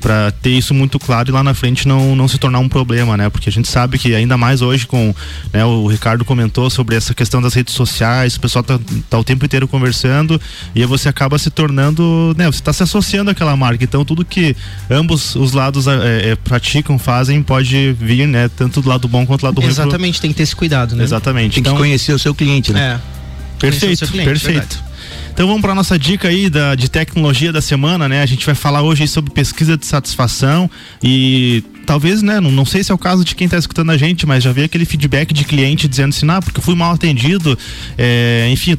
Para 0.00 0.30
ter 0.30 0.50
isso 0.50 0.74
muito 0.74 0.98
claro 0.98 1.28
e 1.28 1.32
lá 1.32 1.42
na 1.42 1.54
frente 1.54 1.86
não, 1.86 2.16
não 2.16 2.28
se 2.28 2.38
tornar 2.38 2.58
um 2.58 2.68
problema, 2.68 3.16
né? 3.16 3.28
Porque 3.30 3.48
a 3.48 3.52
gente 3.52 3.68
sabe 3.68 3.98
que 3.98 4.14
ainda 4.14 4.36
mais 4.36 4.62
hoje 4.62 4.86
com, 4.86 5.14
né, 5.52 5.64
o 5.64 5.86
Ricardo 5.86 6.24
comentou 6.24 6.68
sobre 6.70 6.96
essa 6.96 7.14
questão 7.14 7.40
das 7.40 7.54
redes 7.54 7.74
sociais, 7.74 8.36
o 8.36 8.40
pessoal 8.40 8.62
tá, 8.62 8.78
tá 9.08 9.18
o 9.18 9.24
tempo 9.24 9.44
inteiro 9.44 9.68
conversando 9.68 10.40
e 10.74 10.80
aí 10.80 10.86
você 10.86 11.08
acaba 11.08 11.38
se 11.38 11.50
tornando, 11.50 12.34
né? 12.36 12.46
Você 12.46 12.58
está 12.58 12.72
se 12.72 12.82
associando 12.82 13.30
àquela 13.30 13.56
marca, 13.56 13.84
então 13.84 14.04
tudo 14.04 14.24
que 14.24 14.56
ambos 14.90 15.36
os 15.36 15.52
lados 15.52 15.86
é, 15.86 16.36
praticam, 16.36 16.98
fazem, 16.98 17.42
pode 17.42 17.92
vir, 17.92 18.26
né? 18.26 18.48
Tanto 18.48 18.80
do 18.80 18.88
lado 18.88 19.06
bom 19.06 19.26
quanto 19.26 19.40
do 19.40 19.46
lado 19.46 19.60
ruim. 19.60 19.70
Exatamente, 19.70 20.14
pro... 20.14 20.22
tem 20.22 20.30
que 20.30 20.36
ter 20.36 20.42
esse 20.42 20.56
cuidado, 20.56 20.95
né? 20.96 21.04
Exatamente. 21.04 21.54
Tem 21.54 21.60
então, 21.60 21.74
que 21.74 21.78
conhecer 21.78 22.12
o 22.12 22.18
seu 22.18 22.34
cliente, 22.34 22.72
né? 22.72 23.00
É. 23.00 23.16
Perfeito, 23.58 24.06
cliente, 24.06 24.28
perfeito. 24.28 24.76
Verdade. 24.76 24.86
Então 25.32 25.46
vamos 25.46 25.60
para 25.60 25.74
nossa 25.74 25.98
dica 25.98 26.28
aí 26.28 26.48
da, 26.48 26.74
de 26.74 26.90
tecnologia 26.90 27.52
da 27.52 27.60
semana, 27.60 28.08
né? 28.08 28.22
A 28.22 28.26
gente 28.26 28.44
vai 28.44 28.54
falar 28.54 28.82
hoje 28.82 29.06
sobre 29.06 29.30
pesquisa 29.30 29.76
de 29.76 29.84
satisfação 29.86 30.70
e 31.02 31.62
talvez, 31.86 32.20
né, 32.20 32.40
não, 32.40 32.50
não 32.50 32.66
sei 32.66 32.82
se 32.82 32.90
é 32.90 32.94
o 32.94 32.98
caso 32.98 33.24
de 33.24 33.34
quem 33.34 33.44
está 33.44 33.56
escutando 33.56 33.90
a 33.90 33.96
gente, 33.96 34.26
mas 34.26 34.42
já 34.42 34.52
veio 34.52 34.66
aquele 34.66 34.84
feedback 34.84 35.32
de 35.32 35.44
cliente 35.44 35.86
dizendo 35.86 36.10
assim, 36.10 36.26
ah, 36.28 36.42
porque 36.42 36.58
eu 36.58 36.62
fui 36.62 36.74
mal 36.74 36.92
atendido, 36.92 37.56
é, 37.96 38.48
enfim, 38.50 38.76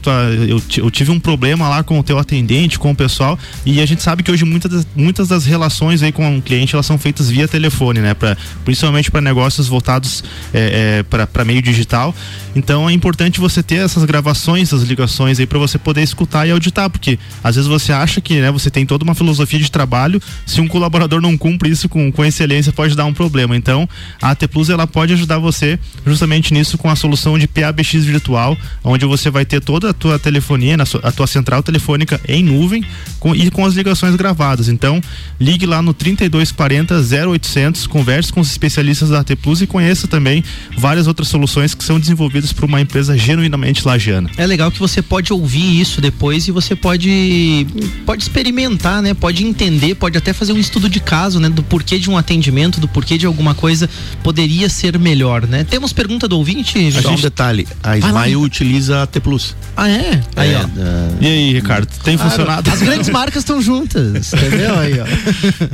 eu, 0.48 0.62
eu 0.78 0.92
tive 0.92 1.10
um 1.12 1.20
problema 1.20 1.70
lá 1.70 1.84
com 1.84 1.98
o 1.98 2.04
teu 2.04 2.20
atendente, 2.20 2.78
com 2.78 2.92
o 2.92 2.96
pessoal, 2.96 3.40
e 3.66 3.82
a 3.82 3.86
gente 3.86 4.04
sabe 4.04 4.22
que 4.22 4.32
hoje 4.32 4.44
muitas 4.44 4.70
das, 4.70 4.88
muitas 4.96 5.28
das 5.30 5.46
relações 5.46 6.04
aí 6.04 6.12
com 6.12 6.38
o 6.38 6.42
cliente, 6.42 6.76
elas 6.76 6.86
são 6.86 6.98
feitas 6.98 7.30
via 7.30 7.48
telefone, 7.48 8.02
né, 8.02 8.14
pra, 8.14 8.36
principalmente 8.66 9.10
para 9.10 9.22
negócios 9.22 9.68
voltados 9.68 10.24
é, 10.54 11.00
é, 11.00 11.04
para 11.04 11.46
meio 11.46 11.62
digital, 11.62 12.14
então 12.56 12.90
é 12.90 12.94
importante 12.94 13.40
você 13.40 13.64
ter 13.64 13.78
essas 13.78 14.04
gravações, 14.04 14.68
essas 14.68 14.84
ligações 14.84 15.40
aí 15.40 15.48
para 15.48 15.60
você 15.60 15.78
poder 15.78 16.02
escutar 16.02 16.46
e 16.46 16.52
auditar, 16.52 16.90
porque 16.90 17.18
às 17.42 17.56
vezes 17.56 17.70
você 17.70 17.94
acha 17.94 18.20
que, 18.20 18.42
né, 18.42 18.52
você 18.52 18.70
tem 18.70 18.86
toda 18.86 19.06
uma 19.06 19.16
filosofia 19.16 19.60
de 19.60 19.72
trabalho, 19.72 20.22
se 20.46 20.60
um 20.60 20.68
colaborador 20.68 21.22
não 21.22 21.38
cumpre 21.38 21.70
isso 21.70 21.88
com, 21.88 22.12
com 22.12 22.26
excelência, 22.26 22.74
pode 22.74 22.97
dar 22.98 23.06
um 23.06 23.13
problema. 23.13 23.56
Então, 23.56 23.88
a 24.22 24.32
AT 24.32 24.48
Plus 24.48 24.70
ela 24.70 24.86
pode 24.86 25.13
ajudar 25.13 25.39
você 25.39 25.80
justamente 26.06 26.54
nisso 26.54 26.77
com 26.77 26.89
a 26.89 26.96
solução 26.96 27.38
de 27.38 27.48
PABX 27.48 28.04
virtual, 28.04 28.58
onde 28.84 29.06
você 29.06 29.30
vai 29.30 29.46
ter 29.46 29.62
toda 29.62 29.92
a 29.92 29.94
tua 29.94 30.20
telefonia, 30.20 30.75
a 31.04 31.12
tua 31.12 31.27
central 31.27 31.63
telefônica 31.63 32.20
em 32.27 32.44
nuvem 32.44 32.84
com, 33.20 33.36
e 33.36 33.50
com 33.50 33.66
as 33.66 33.74
ligações 33.74 34.16
gravadas. 34.16 34.68
Então, 34.68 35.01
ligue 35.39 35.66
lá 35.66 35.82
no 35.82 35.94
3240 35.94 36.96
0800, 37.27 37.88
converse 37.88 38.34
com 38.34 38.42
os 38.42 38.50
especialistas 38.51 39.10
da 39.10 39.20
AT 39.20 39.36
Plus 39.36 39.62
e 39.62 39.68
conheça 39.68 40.08
também 40.08 40.44
várias 40.77 41.08
outras 41.08 41.27
soluções 41.27 41.74
que 41.74 41.84
são 41.84 42.00
desenvolvidas 42.00 42.51
por 42.51 42.66
uma 42.66 42.82
empresa 42.82 43.18
genuinamente 43.18 43.86
lagiana. 43.86 44.30
É 44.38 44.46
legal 44.46 44.72
que 44.72 44.80
você 44.80 45.01
pode 45.01 45.32
ouvir 45.32 45.80
isso 45.80 46.01
depois 46.01 46.48
e 46.48 46.51
você 46.51 46.75
pode 46.75 47.68
pode 48.06 48.24
experimentar, 48.24 49.01
né? 49.01 49.13
Pode 49.13 49.44
entender, 49.46 49.96
pode 49.96 50.18
até 50.18 50.34
fazer 50.34 50.54
um 50.54 50.60
estudo 50.60 50.89
de 50.89 51.00
caso, 51.00 51.39
né, 51.39 51.50
do 51.50 51.63
porquê 51.63 52.00
de 52.00 52.10
um 52.10 52.18
atendimento, 52.18 52.80
do 52.80 52.87
porquê 52.88 53.17
de 53.17 53.25
alguma 53.25 53.53
coisa 53.53 53.89
poderia 54.24 54.70
ser 54.70 54.98
melhor, 54.98 55.48
né? 55.48 55.63
Temos 55.63 55.94
pergunta 55.94 56.27
do 56.27 56.38
ouvinte? 56.38 56.91
Só 56.91 57.12
um 57.12 57.15
detalhe, 57.15 57.67
a 57.84 57.98
Smile 57.98 58.38
utiliza 58.38 59.03
a 59.03 59.08
T 59.08 59.20
Plus. 59.20 59.56
Ah, 59.75 59.89
é? 59.89 60.22
Aí, 60.36 60.51
é, 60.51 60.58
ó. 60.58 60.63
Uh... 60.63 61.17
E 61.22 61.27
aí, 61.27 61.53
Ricardo, 61.53 61.88
tem 62.03 62.17
claro, 62.17 62.32
funcionado? 62.32 62.72
As 62.72 62.82
grandes 62.82 63.10
marcas 63.10 63.44
estão 63.44 63.62
juntas, 63.62 64.34
entendeu? 64.34 64.77
Aí, 64.77 65.00
ó. 65.00 65.06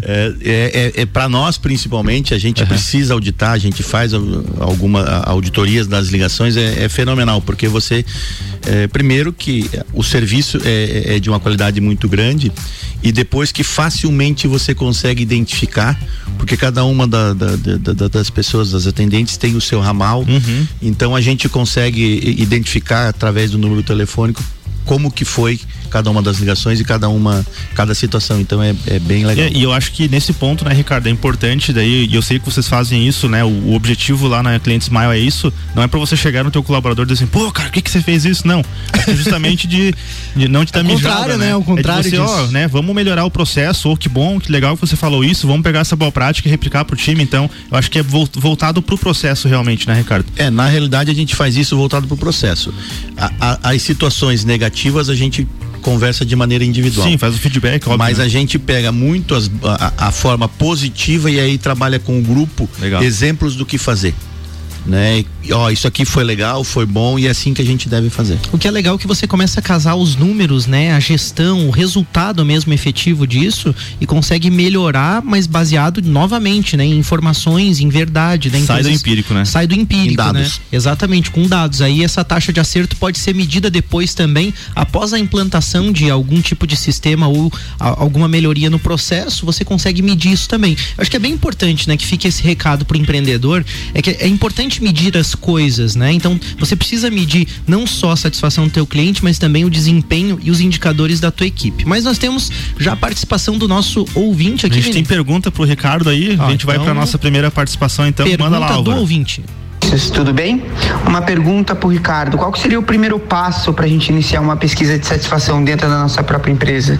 É, 0.05 0.33
é, 0.41 0.91
é, 0.97 1.01
é 1.01 1.05
para 1.05 1.29
nós, 1.29 1.57
principalmente, 1.57 2.33
a 2.33 2.39
gente 2.39 2.61
uhum. 2.61 2.67
precisa 2.67 3.13
auditar, 3.13 3.51
a 3.51 3.57
gente 3.57 3.83
faz 3.83 4.13
algumas 4.13 5.07
auditorias 5.25 5.87
das 5.87 6.07
ligações, 6.07 6.57
é, 6.57 6.83
é 6.83 6.89
fenomenal, 6.89 7.41
porque 7.41 7.67
você, 7.67 8.05
é, 8.65 8.87
primeiro 8.87 9.31
que 9.31 9.69
o 9.93 10.03
serviço 10.03 10.59
é, 10.63 11.15
é 11.15 11.19
de 11.19 11.29
uma 11.29 11.39
qualidade 11.39 11.79
muito 11.79 12.07
grande 12.09 12.51
e 13.03 13.11
depois 13.11 13.51
que 13.51 13.63
facilmente 13.63 14.47
você 14.47 14.73
consegue 14.73 15.21
identificar, 15.21 15.99
porque 16.37 16.55
cada 16.55 16.85
uma 16.85 17.02
da, 17.07 17.33
da, 17.33 17.55
da, 17.55 18.07
das 18.07 18.29
pessoas, 18.29 18.71
das 18.71 18.87
atendentes, 18.87 19.37
tem 19.37 19.55
o 19.55 19.61
seu 19.61 19.79
ramal, 19.79 20.21
uhum. 20.21 20.67
então 20.81 21.15
a 21.15 21.21
gente 21.21 21.47
consegue 21.49 22.35
identificar 22.37 23.09
através 23.09 23.51
do 23.51 23.57
número 23.57 23.83
telefônico 23.83 24.43
como 24.85 25.11
que 25.11 25.25
foi 25.25 25.59
cada 25.93 26.09
uma 26.09 26.23
das 26.23 26.39
ligações 26.39 26.79
e 26.79 26.83
cada 26.83 27.07
uma, 27.07 27.45
cada 27.75 27.93
situação. 27.93 28.41
Então 28.41 28.63
é, 28.63 28.73
é 28.87 28.97
bem 28.97 29.27
legal. 29.27 29.47
E, 29.47 29.59
e, 29.59 29.63
eu 29.63 29.71
acho 29.71 29.91
que 29.91 30.07
nesse 30.07 30.33
ponto, 30.33 30.65
né, 30.65 30.73
Ricardo, 30.73 31.05
é 31.05 31.11
importante 31.11 31.71
daí, 31.71 32.07
e 32.07 32.15
eu 32.15 32.21
sei 32.23 32.39
que 32.39 32.45
vocês 32.45 32.67
fazem 32.67 33.07
isso, 33.07 33.29
né? 33.29 33.43
O, 33.43 33.47
o 33.47 33.75
objetivo 33.75 34.27
lá 34.27 34.41
na 34.41 34.59
Cliente 34.59 34.85
Smile 34.85 35.11
é 35.11 35.19
isso, 35.19 35.53
não 35.75 35.83
é 35.83 35.87
para 35.87 35.99
você 35.99 36.17
chegar 36.17 36.43
no 36.43 36.49
teu 36.49 36.63
colaborador 36.63 37.05
e 37.05 37.09
dizer 37.09 37.23
assim, 37.23 37.31
pô, 37.31 37.51
cara, 37.51 37.69
por 37.69 37.75
que 37.75 37.81
que 37.83 37.91
você 37.91 38.01
fez 38.01 38.25
isso? 38.25 38.47
Não. 38.47 38.65
É 39.05 39.13
justamente 39.13 39.67
de, 39.67 39.93
de 40.35 40.47
não 40.47 40.65
te 40.65 40.73
dar 40.73 40.79
é 40.79 40.83
mijada, 40.83 41.37
né? 41.37 41.47
né? 41.47 41.55
O 41.55 41.63
contrário 41.63 42.07
é 42.07 42.09
de 42.09 42.17
você, 42.17 42.17
ó, 42.17 42.47
né, 42.47 42.67
vamos 42.67 42.95
melhorar 42.95 43.25
o 43.25 43.29
processo, 43.29 43.89
ou 43.89 43.95
que 43.95 44.09
bom, 44.09 44.39
que 44.39 44.51
legal 44.51 44.75
que 44.75 44.81
você 44.81 44.95
falou 44.95 45.23
isso, 45.23 45.45
vamos 45.45 45.61
pegar 45.61 45.81
essa 45.81 45.95
boa 45.95 46.11
prática 46.11 46.47
e 46.47 46.51
replicar 46.51 46.85
pro 46.85 46.95
time, 46.95 47.21
então, 47.21 47.49
eu 47.69 47.77
acho 47.77 47.91
que 47.91 47.99
é 47.99 48.03
voltado 48.03 48.81
pro 48.81 48.97
processo 48.97 49.47
realmente, 49.47 49.87
né, 49.87 49.93
Ricardo? 49.93 50.25
É, 50.37 50.49
na 50.49 50.67
realidade 50.67 51.11
a 51.11 51.13
gente 51.13 51.35
faz 51.35 51.55
isso 51.55 51.77
voltado 51.77 52.07
pro 52.07 52.17
processo. 52.17 52.73
A, 53.15 53.31
a, 53.39 53.69
as 53.71 53.81
situações 53.81 54.43
negativas 54.43 55.09
a 55.09 55.15
gente 55.15 55.47
conversa 55.83 56.25
de 56.25 56.35
maneira 56.35 56.63
individual. 56.63 57.07
Sim, 57.07 57.17
faz 57.17 57.35
o 57.35 57.37
feedback, 57.37 57.83
óbvio. 57.83 57.99
Mas 57.99 58.17
né? 58.17 58.23
a 58.23 58.27
gente 58.27 58.57
pega 58.57 58.91
muito 58.91 59.35
as, 59.35 59.51
a, 59.63 60.07
a, 60.07 60.11
forma 60.11 60.49
positiva 60.49 61.29
e 61.29 61.39
aí 61.39 61.57
trabalha 61.57 61.99
com 61.99 62.17
o 62.17 62.21
grupo 62.21 62.67
Legal. 62.79 63.03
exemplos 63.03 63.55
do 63.55 63.65
que 63.65 63.77
fazer 63.77 64.15
né? 64.85 65.23
E, 65.43 65.51
ó, 65.51 65.69
isso 65.69 65.87
aqui 65.87 66.05
foi 66.05 66.23
legal, 66.23 66.63
foi 66.63 66.85
bom 66.85 67.17
e 67.17 67.27
é 67.27 67.29
assim 67.29 67.53
que 67.53 67.61
a 67.61 67.65
gente 67.65 67.87
deve 67.89 68.09
fazer. 68.09 68.39
O 68.51 68.57
que 68.57 68.67
é 68.67 68.71
legal 68.71 68.95
é 68.95 68.97
que 68.97 69.07
você 69.07 69.27
começa 69.27 69.59
a 69.59 69.63
casar 69.63 69.95
os 69.95 70.15
números, 70.15 70.67
né? 70.67 70.93
A 70.93 70.99
gestão, 70.99 71.67
o 71.67 71.71
resultado 71.71 72.43
mesmo 72.45 72.73
efetivo 72.73 73.25
disso 73.27 73.73
e 73.99 74.05
consegue 74.05 74.49
melhorar, 74.49 75.21
mas 75.21 75.47
baseado 75.47 76.01
novamente, 76.01 76.77
né? 76.77 76.85
Em 76.85 76.97
informações, 76.97 77.79
em 77.79 77.89
verdade, 77.89 78.49
né? 78.49 78.59
Sai 78.65 78.83
do 78.83 78.89
empírico, 78.89 79.33
né? 79.33 79.45
Sai 79.45 79.67
do 79.67 79.75
empírico, 79.75 80.15
dados. 80.15 80.41
né? 80.41 80.65
Exatamente, 80.71 81.31
com 81.31 81.47
dados. 81.47 81.81
Aí 81.81 82.03
essa 82.03 82.23
taxa 82.23 82.51
de 82.53 82.59
acerto 82.59 82.95
pode 82.95 83.19
ser 83.19 83.33
medida 83.33 83.69
depois 83.69 84.13
também, 84.13 84.53
após 84.75 85.13
a 85.13 85.19
implantação 85.19 85.91
de 85.91 86.09
algum 86.09 86.41
tipo 86.41 86.65
de 86.67 86.75
sistema 86.75 87.27
ou 87.27 87.51
a, 87.79 88.01
alguma 88.01 88.27
melhoria 88.27 88.69
no 88.69 88.79
processo, 88.79 89.45
você 89.45 89.63
consegue 89.65 90.01
medir 90.01 90.31
isso 90.31 90.47
também. 90.47 90.73
Eu 90.97 91.01
acho 91.01 91.11
que 91.11 91.17
é 91.17 91.19
bem 91.19 91.33
importante, 91.33 91.87
né? 91.87 91.97
Que 91.97 92.05
fique 92.05 92.27
esse 92.27 92.41
recado 92.43 92.85
pro 92.85 92.97
empreendedor, 92.97 93.65
é 93.93 94.01
que 94.01 94.11
é 94.11 94.27
importante 94.27 94.72
importante 94.73 94.83
medir 94.83 95.17
as 95.17 95.35
coisas, 95.35 95.95
né? 95.95 96.11
Então, 96.11 96.39
você 96.57 96.75
precisa 96.75 97.09
medir 97.09 97.47
não 97.67 97.85
só 97.85 98.11
a 98.11 98.15
satisfação 98.15 98.65
do 98.65 98.71
teu 98.71 98.85
cliente, 98.85 99.23
mas 99.23 99.37
também 99.37 99.65
o 99.65 99.69
desempenho 99.69 100.39
e 100.41 100.49
os 100.49 100.59
indicadores 100.61 101.19
da 101.19 101.31
tua 101.31 101.47
equipe. 101.47 101.85
Mas 101.85 102.03
nós 102.03 102.17
temos 102.17 102.51
já 102.79 102.93
a 102.93 102.95
participação 102.95 103.57
do 103.57 103.67
nosso 103.67 104.05
ouvinte 104.15 104.65
aqui. 104.65 104.79
A 104.79 104.81
gente 104.81 104.93
tem 104.93 105.03
pergunta 105.03 105.51
pro 105.51 105.63
Ricardo 105.63 106.09
aí, 106.09 106.35
ah, 106.39 106.45
a 106.45 106.51
gente 106.51 106.63
então, 106.63 106.75
vai 106.75 106.83
para 106.83 106.93
nossa 106.93 107.17
primeira 107.17 107.51
participação, 107.51 108.07
então 108.07 108.25
pergunta 108.25 108.49
manda 108.49 108.59
lá, 108.59 108.71
Álvaro. 108.71 108.95
do 108.95 109.01
ouvinte. 109.01 109.43
Tudo 110.13 110.33
bem? 110.33 110.63
Uma 111.05 111.21
pergunta 111.21 111.75
para 111.75 111.87
o 111.87 111.91
Ricardo: 111.91 112.37
qual 112.37 112.55
seria 112.55 112.79
o 112.79 112.83
primeiro 112.83 113.19
passo 113.19 113.71
para 113.73 113.85
a 113.85 113.87
gente 113.87 114.09
iniciar 114.09 114.41
uma 114.41 114.55
pesquisa 114.55 114.97
de 114.97 115.05
satisfação 115.05 115.63
dentro 115.63 115.87
da 115.87 115.99
nossa 115.99 116.23
própria 116.23 116.51
empresa? 116.51 116.99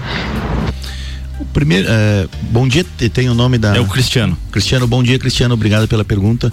O 1.40 1.44
primeiro, 1.46 1.88
é, 1.90 2.28
bom 2.42 2.68
dia, 2.68 2.84
tem 3.12 3.28
o 3.28 3.34
nome 3.34 3.58
da. 3.58 3.76
É 3.76 3.80
o 3.80 3.86
Cristiano. 3.86 4.38
Cristiano, 4.52 4.86
bom 4.86 5.02
dia, 5.02 5.18
Cristiano, 5.18 5.54
obrigado 5.54 5.88
pela 5.88 6.04
pergunta. 6.04 6.52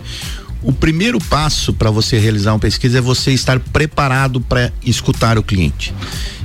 O 0.63 0.71
primeiro 0.71 1.19
passo 1.19 1.73
para 1.73 1.89
você 1.89 2.19
realizar 2.19 2.53
uma 2.53 2.59
pesquisa 2.59 2.99
é 2.99 3.01
você 3.01 3.31
estar 3.31 3.59
preparado 3.59 4.39
para 4.39 4.71
escutar 4.83 5.37
o 5.37 5.43
cliente. 5.43 5.93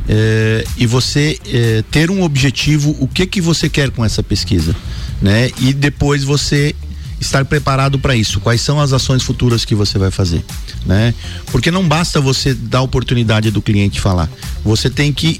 É, 0.09 0.65
e 0.77 0.87
você 0.87 1.39
é, 1.47 1.85
ter 1.91 2.11
um 2.11 2.23
objetivo, 2.23 2.97
o 3.01 3.09
que 3.09 3.27
que 3.27 3.41
você 3.41 3.69
quer 3.69 3.91
com 3.91 4.05
essa 4.05 4.23
pesquisa, 4.23 4.75
né? 5.21 5.51
E 5.61 5.73
depois 5.73 6.23
você 6.25 6.75
estar 7.21 7.45
preparado 7.45 7.99
para 7.99 8.15
isso. 8.15 8.41
Quais 8.41 8.61
são 8.61 8.81
as 8.81 8.93
ações 8.93 9.23
futuras 9.23 9.65
que 9.65 9.75
você 9.75 9.99
vai 9.99 10.11
fazer, 10.11 10.45
né? 10.85 11.15
Porque 11.47 11.71
não 11.71 11.87
basta 11.87 12.21
você 12.21 12.55
dar 12.55 12.83
oportunidade 12.83 13.51
do 13.51 13.61
cliente 13.61 14.01
falar. 14.01 14.31
Você 14.65 14.89
tem 14.89 15.13
que 15.13 15.39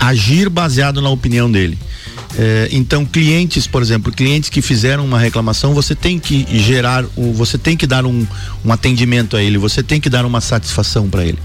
agir 0.00 0.48
baseado 0.48 1.02
na 1.02 1.10
opinião 1.10 1.50
dele. 1.50 1.78
É, 2.38 2.68
então, 2.72 3.04
clientes, 3.04 3.66
por 3.66 3.82
exemplo, 3.82 4.10
clientes 4.10 4.48
que 4.48 4.62
fizeram 4.62 5.04
uma 5.04 5.18
reclamação, 5.18 5.74
você 5.74 5.94
tem 5.94 6.18
que 6.18 6.46
gerar, 6.58 7.04
o, 7.16 7.32
você 7.32 7.58
tem 7.58 7.76
que 7.76 7.86
dar 7.86 8.06
um, 8.06 8.26
um 8.64 8.72
atendimento 8.72 9.36
a 9.36 9.42
ele, 9.42 9.58
você 9.58 9.82
tem 9.82 10.00
que 10.00 10.08
dar 10.08 10.24
uma 10.24 10.40
satisfação 10.40 11.08
para 11.08 11.24
ele. 11.24 11.38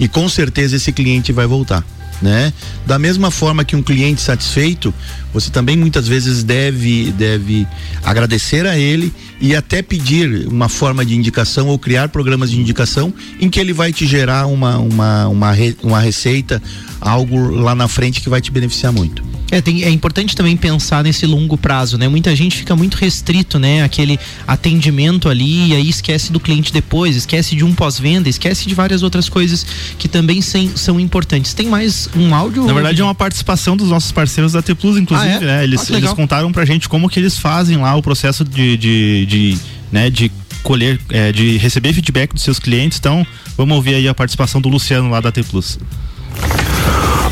E 0.00 0.08
com 0.08 0.28
certeza 0.28 0.76
esse 0.76 0.92
cliente 0.92 1.32
vai 1.32 1.46
voltar. 1.46 1.84
Né? 2.22 2.52
Da 2.86 3.00
mesma 3.00 3.32
forma 3.32 3.64
que 3.64 3.74
um 3.74 3.82
cliente 3.82 4.20
satisfeito, 4.20 4.94
você 5.34 5.50
também 5.50 5.76
muitas 5.76 6.06
vezes 6.06 6.44
deve 6.44 7.10
deve 7.10 7.66
agradecer 8.04 8.64
a 8.64 8.78
ele 8.78 9.12
e 9.40 9.56
até 9.56 9.82
pedir 9.82 10.46
uma 10.46 10.68
forma 10.68 11.04
de 11.04 11.16
indicação 11.16 11.66
ou 11.66 11.76
criar 11.76 12.10
programas 12.10 12.52
de 12.52 12.60
indicação 12.60 13.12
em 13.40 13.50
que 13.50 13.58
ele 13.58 13.72
vai 13.72 13.92
te 13.92 14.06
gerar 14.06 14.46
uma 14.46 14.78
uma 14.78 15.26
uma, 15.26 15.52
uma 15.82 16.00
receita, 16.00 16.62
algo 17.00 17.50
lá 17.50 17.74
na 17.74 17.88
frente 17.88 18.20
que 18.20 18.28
vai 18.28 18.40
te 18.40 18.52
beneficiar 18.52 18.92
muito. 18.92 19.32
É, 19.52 19.60
tem, 19.60 19.84
é 19.84 19.90
importante 19.90 20.34
também 20.34 20.56
pensar 20.56 21.04
nesse 21.04 21.26
longo 21.26 21.58
prazo, 21.58 21.98
né? 21.98 22.08
Muita 22.08 22.34
gente 22.34 22.56
fica 22.56 22.74
muito 22.74 22.94
restrito, 22.94 23.58
né? 23.58 23.82
Aquele 23.82 24.18
atendimento 24.46 25.28
ali 25.28 25.68
e 25.68 25.74
aí 25.74 25.90
esquece 25.90 26.32
do 26.32 26.40
cliente 26.40 26.72
depois, 26.72 27.16
esquece 27.16 27.54
de 27.54 27.62
um 27.62 27.74
pós-venda, 27.74 28.30
esquece 28.30 28.66
de 28.66 28.74
várias 28.74 29.02
outras 29.02 29.28
coisas 29.28 29.66
que 29.98 30.08
também 30.08 30.40
sem, 30.40 30.74
são 30.74 30.98
importantes. 30.98 31.52
Tem 31.52 31.66
mais 31.66 32.08
um 32.16 32.34
áudio? 32.34 32.64
Na 32.64 32.72
verdade 32.72 33.00
é 33.00 33.04
uma 33.04 33.14
participação 33.14 33.76
dos 33.76 33.88
nossos 33.88 34.12
parceiros 34.12 34.52
da 34.52 34.62
T 34.62 34.74
Plus, 34.74 34.96
inclusive, 34.96 35.30
ah, 35.30 35.36
é? 35.36 35.40
né? 35.40 35.64
Eles, 35.64 35.90
ah, 35.90 35.96
eles 35.96 36.12
contaram 36.12 36.52
pra 36.52 36.64
gente 36.64 36.88
como 36.88 37.08
que 37.08 37.18
eles 37.18 37.38
fazem 37.38 37.78
lá 37.78 37.94
o 37.94 38.02
processo 38.02 38.44
de, 38.44 38.76
de, 38.76 39.26
de 39.26 39.58
né, 39.90 40.10
de 40.10 40.30
colher, 40.62 41.00
é, 41.10 41.32
de 41.32 41.56
receber 41.56 41.92
feedback 41.92 42.32
dos 42.32 42.42
seus 42.42 42.58
clientes. 42.58 42.98
Então, 42.98 43.26
vamos 43.56 43.76
ouvir 43.76 43.94
aí 43.94 44.08
a 44.08 44.14
participação 44.14 44.60
do 44.60 44.68
Luciano 44.68 45.10
lá 45.10 45.20
da 45.20 45.32
T 45.32 45.42
Plus. 45.42 45.78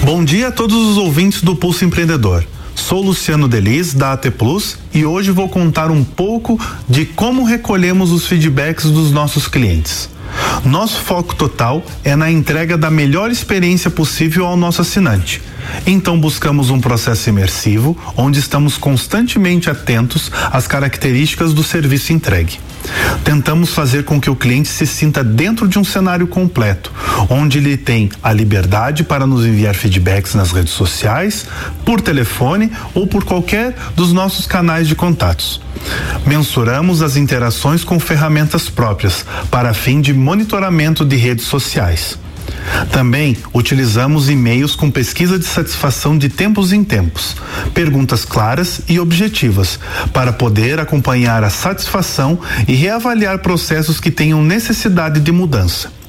Bom 0.02 0.25
dia 0.25 0.49
a 0.49 0.52
todos 0.52 0.76
os 0.76 0.96
ouvintes 0.96 1.42
do 1.42 1.54
Pulso 1.54 1.84
Empreendedor. 1.84 2.44
Sou 2.75 3.02
Luciano 3.02 3.46
Delis, 3.46 3.92
da 3.92 4.12
AT 4.12 4.30
Plus, 4.30 4.78
e 4.92 5.04
hoje 5.04 5.30
vou 5.30 5.49
contar 5.49 5.90
um 5.90 6.02
pouco 6.02 6.58
de 6.88 7.04
como 7.04 7.44
recolhemos 7.44 8.10
os 8.10 8.26
feedbacks 8.26 8.87
dos 8.87 9.12
nossos 9.12 9.46
clientes. 9.46 10.08
Nosso 10.64 11.00
foco 11.00 11.34
total 11.34 11.84
é 12.04 12.14
na 12.14 12.30
entrega 12.30 12.76
da 12.76 12.90
melhor 12.90 13.30
experiência 13.30 13.90
possível 13.90 14.46
ao 14.46 14.56
nosso 14.56 14.82
assinante. 14.82 15.42
Então 15.86 16.18
buscamos 16.18 16.70
um 16.70 16.80
processo 16.80 17.28
imersivo 17.28 17.96
onde 18.16 18.38
estamos 18.38 18.76
constantemente 18.76 19.70
atentos 19.70 20.30
às 20.50 20.66
características 20.66 21.52
do 21.54 21.62
serviço 21.62 22.12
entregue. 22.12 22.58
Tentamos 23.24 23.74
fazer 23.74 24.04
com 24.04 24.20
que 24.20 24.30
o 24.30 24.36
cliente 24.36 24.68
se 24.68 24.86
sinta 24.86 25.22
dentro 25.22 25.68
de 25.68 25.78
um 25.78 25.84
cenário 25.84 26.26
completo, 26.26 26.92
onde 27.28 27.58
ele 27.58 27.76
tem 27.76 28.10
a 28.22 28.32
liberdade 28.32 29.04
para 29.04 29.26
nos 29.26 29.44
enviar 29.44 29.74
feedbacks 29.74 30.34
nas 30.34 30.52
redes 30.52 30.72
sociais, 30.72 31.46
por 31.84 32.00
telefone 32.00 32.70
ou 32.94 33.06
por 33.06 33.24
qualquer 33.24 33.76
dos 33.94 34.12
nossos 34.12 34.46
canais 34.46 34.88
de 34.88 34.94
contatos. 34.94 35.60
Mensuramos 36.26 37.02
as 37.02 37.16
interações 37.16 37.84
com 37.84 38.00
ferramentas 38.00 38.68
próprias 38.68 39.24
para 39.50 39.74
fim 39.74 40.00
de 40.00 40.12
monitoramento 40.12 41.04
de 41.04 41.16
redes 41.16 41.44
sociais. 41.44 42.18
Também 42.90 43.37
utilizamos 43.52 44.28
e-mails 44.28 44.75
com 44.75 44.90
pesquisa 44.90 45.38
de 45.38 45.45
satisfação 45.45 46.16
de 46.16 46.28
tempos 46.28 46.73
em 46.73 46.83
tempos, 46.83 47.37
perguntas 47.75 48.25
claras 48.25 48.83
e 48.88 48.99
objetivas, 48.99 49.78
para 50.12 50.33
poder 50.33 50.80
acompanhar 50.80 51.45
a 51.45 51.50
satisfação 51.50 52.38
e 52.66 52.75
reavaliar 52.75 53.38
processos 53.38 54.00
que 54.00 54.11
tenham 54.11 54.42
necessidade 54.42 55.21
de 55.21 55.33
mudança. 55.33 56.00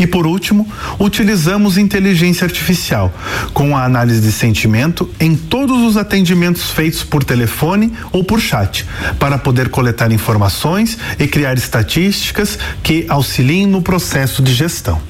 E 0.00 0.06
por 0.06 0.26
último, 0.26 0.66
utilizamos 0.98 1.76
inteligência 1.76 2.46
artificial, 2.46 3.12
com 3.52 3.76
a 3.76 3.84
análise 3.84 4.20
de 4.22 4.32
sentimento 4.32 5.10
em 5.20 5.36
todos 5.36 5.82
os 5.82 5.98
atendimentos 5.98 6.70
feitos 6.70 7.04
por 7.04 7.22
telefone 7.22 7.92
ou 8.10 8.24
por 8.24 8.40
chat, 8.40 8.86
para 9.18 9.36
poder 9.36 9.68
coletar 9.68 10.10
informações 10.10 10.96
e 11.18 11.26
criar 11.26 11.58
estatísticas 11.58 12.58
que 12.82 13.04
auxiliem 13.10 13.66
no 13.66 13.82
processo 13.82 14.42
de 14.42 14.54
gestão. 14.54 15.09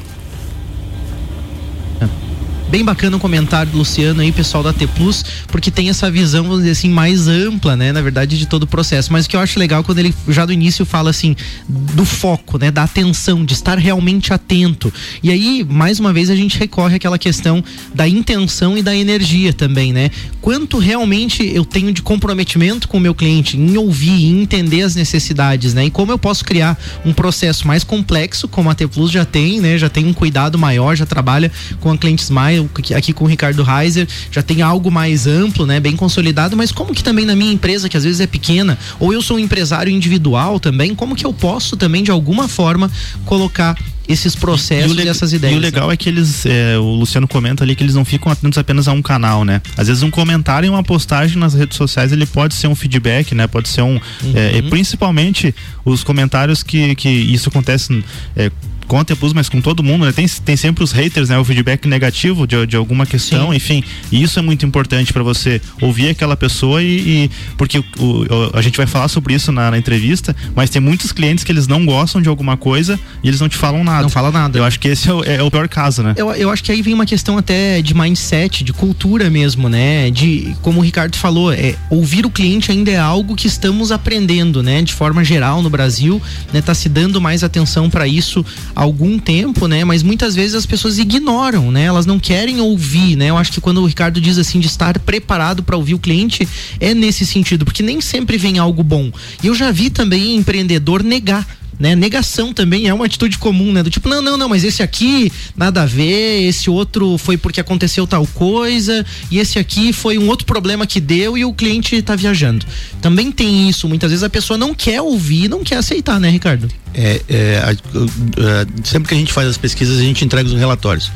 Bem 2.70 2.84
bacana 2.84 3.16
o 3.16 3.20
comentário 3.20 3.72
do 3.72 3.78
Luciano 3.78 4.20
aí, 4.20 4.30
pessoal 4.30 4.62
da 4.62 4.72
T 4.72 4.86
Plus, 4.86 5.24
porque 5.48 5.72
tem 5.72 5.88
essa 5.88 6.08
visão, 6.08 6.44
vamos 6.44 6.58
dizer 6.58 6.70
assim, 6.70 6.88
mais 6.88 7.26
ampla, 7.26 7.76
né, 7.76 7.90
na 7.90 8.00
verdade, 8.00 8.38
de 8.38 8.46
todo 8.46 8.62
o 8.62 8.66
processo. 8.66 9.12
Mas 9.12 9.26
o 9.26 9.28
que 9.28 9.34
eu 9.34 9.40
acho 9.40 9.58
legal 9.58 9.82
quando 9.82 9.98
ele 9.98 10.14
já 10.28 10.46
do 10.46 10.52
início 10.52 10.86
fala 10.86 11.10
assim 11.10 11.34
do 11.68 12.04
foco, 12.04 12.58
né, 12.58 12.70
da 12.70 12.84
atenção, 12.84 13.44
de 13.44 13.54
estar 13.54 13.76
realmente 13.76 14.32
atento. 14.32 14.94
E 15.20 15.32
aí, 15.32 15.66
mais 15.68 15.98
uma 15.98 16.12
vez, 16.12 16.30
a 16.30 16.36
gente 16.36 16.56
recorre 16.60 16.94
àquela 16.94 17.18
questão 17.18 17.62
da 17.92 18.06
intenção 18.06 18.78
e 18.78 18.82
da 18.82 18.94
energia 18.94 19.52
também, 19.52 19.92
né? 19.92 20.08
Quanto 20.40 20.78
realmente 20.78 21.44
eu 21.52 21.64
tenho 21.64 21.92
de 21.92 22.02
comprometimento 22.02 22.86
com 22.86 22.98
o 22.98 23.00
meu 23.00 23.16
cliente 23.16 23.56
em 23.56 23.76
ouvir, 23.76 24.26
em 24.26 24.42
entender 24.42 24.82
as 24.82 24.94
necessidades, 24.94 25.74
né? 25.74 25.86
E 25.86 25.90
como 25.90 26.12
eu 26.12 26.18
posso 26.18 26.44
criar 26.44 26.78
um 27.04 27.12
processo 27.12 27.66
mais 27.66 27.82
complexo, 27.82 28.46
como 28.46 28.70
a 28.70 28.76
T 28.76 28.86
Plus 28.86 29.10
já 29.10 29.24
tem, 29.24 29.60
né? 29.60 29.76
Já 29.76 29.88
tem 29.88 30.06
um 30.06 30.12
cuidado 30.12 30.56
maior, 30.56 30.94
já 30.94 31.04
trabalha 31.04 31.50
com 31.80 31.98
clientes 31.98 32.30
mais 32.30 32.59
aqui 32.96 33.12
com 33.12 33.24
o 33.24 33.28
Ricardo 33.28 33.62
Reiser, 33.62 34.06
já 34.30 34.42
tem 34.42 34.62
algo 34.62 34.90
mais 34.90 35.26
amplo, 35.26 35.66
né, 35.66 35.80
bem 35.80 35.96
consolidado, 35.96 36.56
mas 36.56 36.72
como 36.72 36.94
que 36.94 37.02
também 37.02 37.24
na 37.24 37.36
minha 37.36 37.52
empresa, 37.52 37.88
que 37.88 37.96
às 37.96 38.04
vezes 38.04 38.20
é 38.20 38.26
pequena, 38.26 38.78
ou 38.98 39.12
eu 39.12 39.22
sou 39.22 39.36
um 39.36 39.40
empresário 39.40 39.92
individual 39.92 40.58
também, 40.58 40.94
como 40.94 41.14
que 41.14 41.24
eu 41.24 41.32
posso 41.32 41.76
também 41.76 42.02
de 42.02 42.10
alguma 42.10 42.48
forma 42.48 42.90
colocar 43.24 43.76
esses 44.12 44.34
processos 44.34 44.98
e, 44.98 45.02
e, 45.02 45.08
essas 45.08 45.32
ideias. 45.32 45.54
E 45.54 45.58
o 45.58 45.60
legal 45.60 45.88
né? 45.88 45.94
é 45.94 45.96
que 45.96 46.08
eles, 46.08 46.44
é, 46.44 46.76
o 46.78 46.96
Luciano 46.96 47.28
comenta 47.28 47.62
ali 47.62 47.76
que 47.76 47.82
eles 47.82 47.94
não 47.94 48.04
ficam 48.04 48.30
atentos 48.30 48.58
apenas 48.58 48.88
a 48.88 48.92
um 48.92 49.00
canal, 49.00 49.44
né? 49.44 49.62
Às 49.76 49.86
vezes 49.86 50.02
um 50.02 50.10
comentário 50.10 50.66
e 50.66 50.70
uma 50.70 50.82
postagem 50.82 51.38
nas 51.38 51.54
redes 51.54 51.76
sociais 51.76 52.12
ele 52.12 52.26
pode 52.26 52.54
ser 52.54 52.66
um 52.66 52.74
feedback, 52.74 53.34
né? 53.34 53.46
Pode 53.46 53.68
ser 53.68 53.82
um, 53.82 53.94
uhum. 53.94 54.32
é, 54.34 54.56
e 54.56 54.62
principalmente 54.62 55.54
os 55.84 56.02
comentários 56.02 56.62
que, 56.62 56.94
que 56.96 57.08
isso 57.08 57.48
acontece 57.48 58.04
é, 58.36 58.50
com 58.90 58.98
a 58.98 59.04
Plus, 59.04 59.32
mas 59.32 59.48
com 59.48 59.60
todo 59.60 59.84
mundo, 59.84 60.04
né? 60.04 60.10
Tem, 60.10 60.26
tem 60.26 60.56
sempre 60.56 60.82
os 60.82 60.90
haters, 60.90 61.28
né? 61.28 61.38
O 61.38 61.44
feedback 61.44 61.86
negativo 61.86 62.44
de, 62.44 62.66
de 62.66 62.74
alguma 62.74 63.06
questão, 63.06 63.50
Sim. 63.50 63.56
enfim. 63.56 63.84
E 64.10 64.20
isso 64.20 64.36
é 64.36 64.42
muito 64.42 64.66
importante 64.66 65.12
para 65.12 65.22
você 65.22 65.60
ouvir 65.80 66.08
aquela 66.08 66.36
pessoa 66.36 66.82
e, 66.82 66.98
e 67.26 67.30
porque 67.56 67.78
o, 67.78 67.84
o, 68.00 68.50
a 68.52 68.60
gente 68.60 68.76
vai 68.76 68.88
falar 68.88 69.06
sobre 69.06 69.32
isso 69.32 69.52
na, 69.52 69.70
na, 69.70 69.78
entrevista, 69.78 70.34
mas 70.56 70.70
tem 70.70 70.82
muitos 70.82 71.12
clientes 71.12 71.44
que 71.44 71.52
eles 71.52 71.68
não 71.68 71.86
gostam 71.86 72.20
de 72.20 72.28
alguma 72.28 72.56
coisa 72.56 72.98
e 73.22 73.28
eles 73.28 73.40
não 73.40 73.48
te 73.48 73.56
falam 73.56 73.84
nada. 73.84 74.02
Não 74.02 74.08
fala 74.08 74.32
nada. 74.32 74.58
Eu 74.58 74.64
acho 74.64 74.80
que 74.80 74.88
esse 74.88 75.08
é 75.08 75.14
o, 75.14 75.22
é 75.22 75.40
o 75.40 75.48
pior 75.52 75.68
caso, 75.68 76.02
né? 76.02 76.14
Eu, 76.16 76.32
eu 76.32 76.50
acho 76.50 76.64
que 76.64 76.72
aí 76.72 76.82
vem 76.82 76.92
uma 76.92 77.06
questão 77.06 77.38
até 77.38 77.80
de 77.80 77.94
mindset, 77.94 78.64
de 78.64 78.72
cultura 78.72 79.30
mesmo, 79.30 79.68
né? 79.68 80.10
De, 80.10 80.52
como 80.62 80.80
o 80.80 80.82
Ricardo 80.82 81.16
falou, 81.16 81.52
é, 81.52 81.76
ouvir 81.90 82.26
o 82.26 82.30
cliente 82.30 82.72
ainda 82.72 82.90
é 82.90 82.98
algo 82.98 83.36
que 83.36 83.46
estamos 83.46 83.92
aprendendo, 83.92 84.64
né? 84.64 84.82
De 84.82 84.92
forma 84.92 85.22
geral 85.22 85.62
no 85.62 85.70
Brasil, 85.70 86.20
né? 86.52 86.60
Tá 86.60 86.74
se 86.74 86.88
dando 86.88 87.20
mais 87.20 87.44
atenção 87.44 87.88
para 87.88 88.08
isso 88.08 88.44
algum 88.80 89.18
tempo, 89.18 89.68
né? 89.68 89.84
Mas 89.84 90.02
muitas 90.02 90.34
vezes 90.34 90.54
as 90.54 90.64
pessoas 90.64 90.98
ignoram, 90.98 91.70
né? 91.70 91.84
Elas 91.84 92.06
não 92.06 92.18
querem 92.18 92.62
ouvir, 92.62 93.14
né? 93.14 93.26
Eu 93.28 93.36
acho 93.36 93.52
que 93.52 93.60
quando 93.60 93.82
o 93.82 93.86
Ricardo 93.86 94.18
diz 94.18 94.38
assim 94.38 94.58
de 94.58 94.68
estar 94.68 94.98
preparado 95.00 95.62
para 95.62 95.76
ouvir 95.76 95.92
o 95.92 95.98
cliente, 95.98 96.48
é 96.80 96.94
nesse 96.94 97.26
sentido, 97.26 97.66
porque 97.66 97.82
nem 97.82 98.00
sempre 98.00 98.38
vem 98.38 98.58
algo 98.58 98.82
bom. 98.82 99.12
E 99.42 99.48
eu 99.48 99.54
já 99.54 99.70
vi 99.70 99.90
também 99.90 100.34
empreendedor 100.34 101.02
negar 101.02 101.46
né? 101.80 101.96
Negação 101.96 102.52
também 102.52 102.86
é 102.86 102.92
uma 102.92 103.06
atitude 103.06 103.38
comum, 103.38 103.72
né? 103.72 103.82
Do 103.82 103.88
tipo, 103.88 104.06
não, 104.06 104.20
não, 104.20 104.36
não, 104.36 104.48
mas 104.50 104.62
esse 104.62 104.82
aqui 104.82 105.32
nada 105.56 105.82
a 105.82 105.86
ver, 105.86 106.42
esse 106.46 106.68
outro 106.68 107.16
foi 107.16 107.38
porque 107.38 107.58
aconteceu 107.58 108.06
tal 108.06 108.26
coisa, 108.26 109.04
e 109.30 109.38
esse 109.38 109.58
aqui 109.58 109.90
foi 109.90 110.18
um 110.18 110.28
outro 110.28 110.44
problema 110.44 110.86
que 110.86 111.00
deu 111.00 111.38
e 111.38 111.44
o 111.44 111.54
cliente 111.54 111.96
está 111.96 112.14
viajando. 112.14 112.66
Também 113.00 113.32
tem 113.32 113.70
isso, 113.70 113.88
muitas 113.88 114.10
vezes 114.10 114.22
a 114.22 114.28
pessoa 114.28 114.58
não 114.58 114.74
quer 114.74 115.00
ouvir, 115.00 115.48
não 115.48 115.64
quer 115.64 115.76
aceitar, 115.76 116.20
né, 116.20 116.28
Ricardo? 116.28 116.68
É, 116.92 117.22
é 117.28 117.58
a, 117.58 117.70
a, 117.70 117.72
a, 117.72 118.66
sempre 118.84 119.08
que 119.08 119.14
a 119.14 119.18
gente 119.18 119.32
faz 119.32 119.48
as 119.48 119.56
pesquisas, 119.56 119.98
a 119.98 120.02
gente 120.02 120.22
entrega 120.22 120.48
os 120.48 120.54
relatórios. 120.54 121.10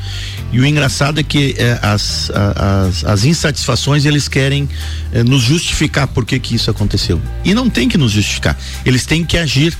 E 0.51 0.59
o 0.59 0.65
engraçado 0.65 1.19
é 1.19 1.23
que 1.23 1.53
é, 1.57 1.77
as, 1.81 2.31
as, 2.33 3.03
as, 3.03 3.25
insatisfações 3.25 4.05
eles 4.05 4.27
querem 4.27 4.69
é, 5.11 5.21
nos 5.21 5.43
justificar 5.43 6.07
por 6.07 6.25
que, 6.25 6.39
que 6.39 6.55
isso 6.55 6.71
aconteceu. 6.71 7.21
E 7.43 7.53
não 7.53 7.69
tem 7.69 7.89
que 7.89 7.97
nos 7.97 8.13
justificar. 8.13 8.57
Eles 8.85 9.05
têm 9.05 9.23
que 9.23 9.37
agir 9.37 9.77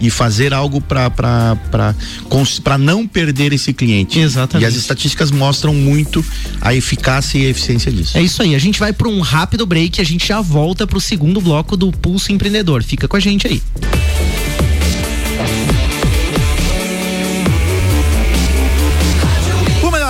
e 0.00 0.10
fazer 0.10 0.52
algo 0.52 0.80
para 0.80 1.94
não 2.78 3.06
perder 3.06 3.52
esse 3.52 3.72
cliente. 3.72 4.18
Exatamente. 4.18 4.64
E 4.64 4.66
as 4.66 4.74
estatísticas 4.74 5.30
mostram 5.30 5.74
muito 5.74 6.24
a 6.60 6.74
eficácia 6.74 7.38
e 7.38 7.46
a 7.46 7.48
eficiência 7.50 7.90
disso. 7.90 8.16
É 8.16 8.22
isso 8.22 8.42
aí. 8.42 8.54
A 8.54 8.58
gente 8.58 8.78
vai 8.78 8.92
para 8.92 9.08
um 9.08 9.20
rápido 9.20 9.66
break 9.66 9.98
e 9.98 10.02
a 10.02 10.04
gente 10.04 10.26
já 10.28 10.40
volta 10.40 10.86
para 10.86 10.98
o 10.98 11.00
segundo 11.00 11.40
bloco 11.40 11.76
do 11.76 11.90
Pulso 11.90 12.32
Empreendedor. 12.32 12.82
Fica 12.82 13.08
com 13.08 13.16
a 13.16 13.20
gente 13.20 13.46
aí. 13.46 13.62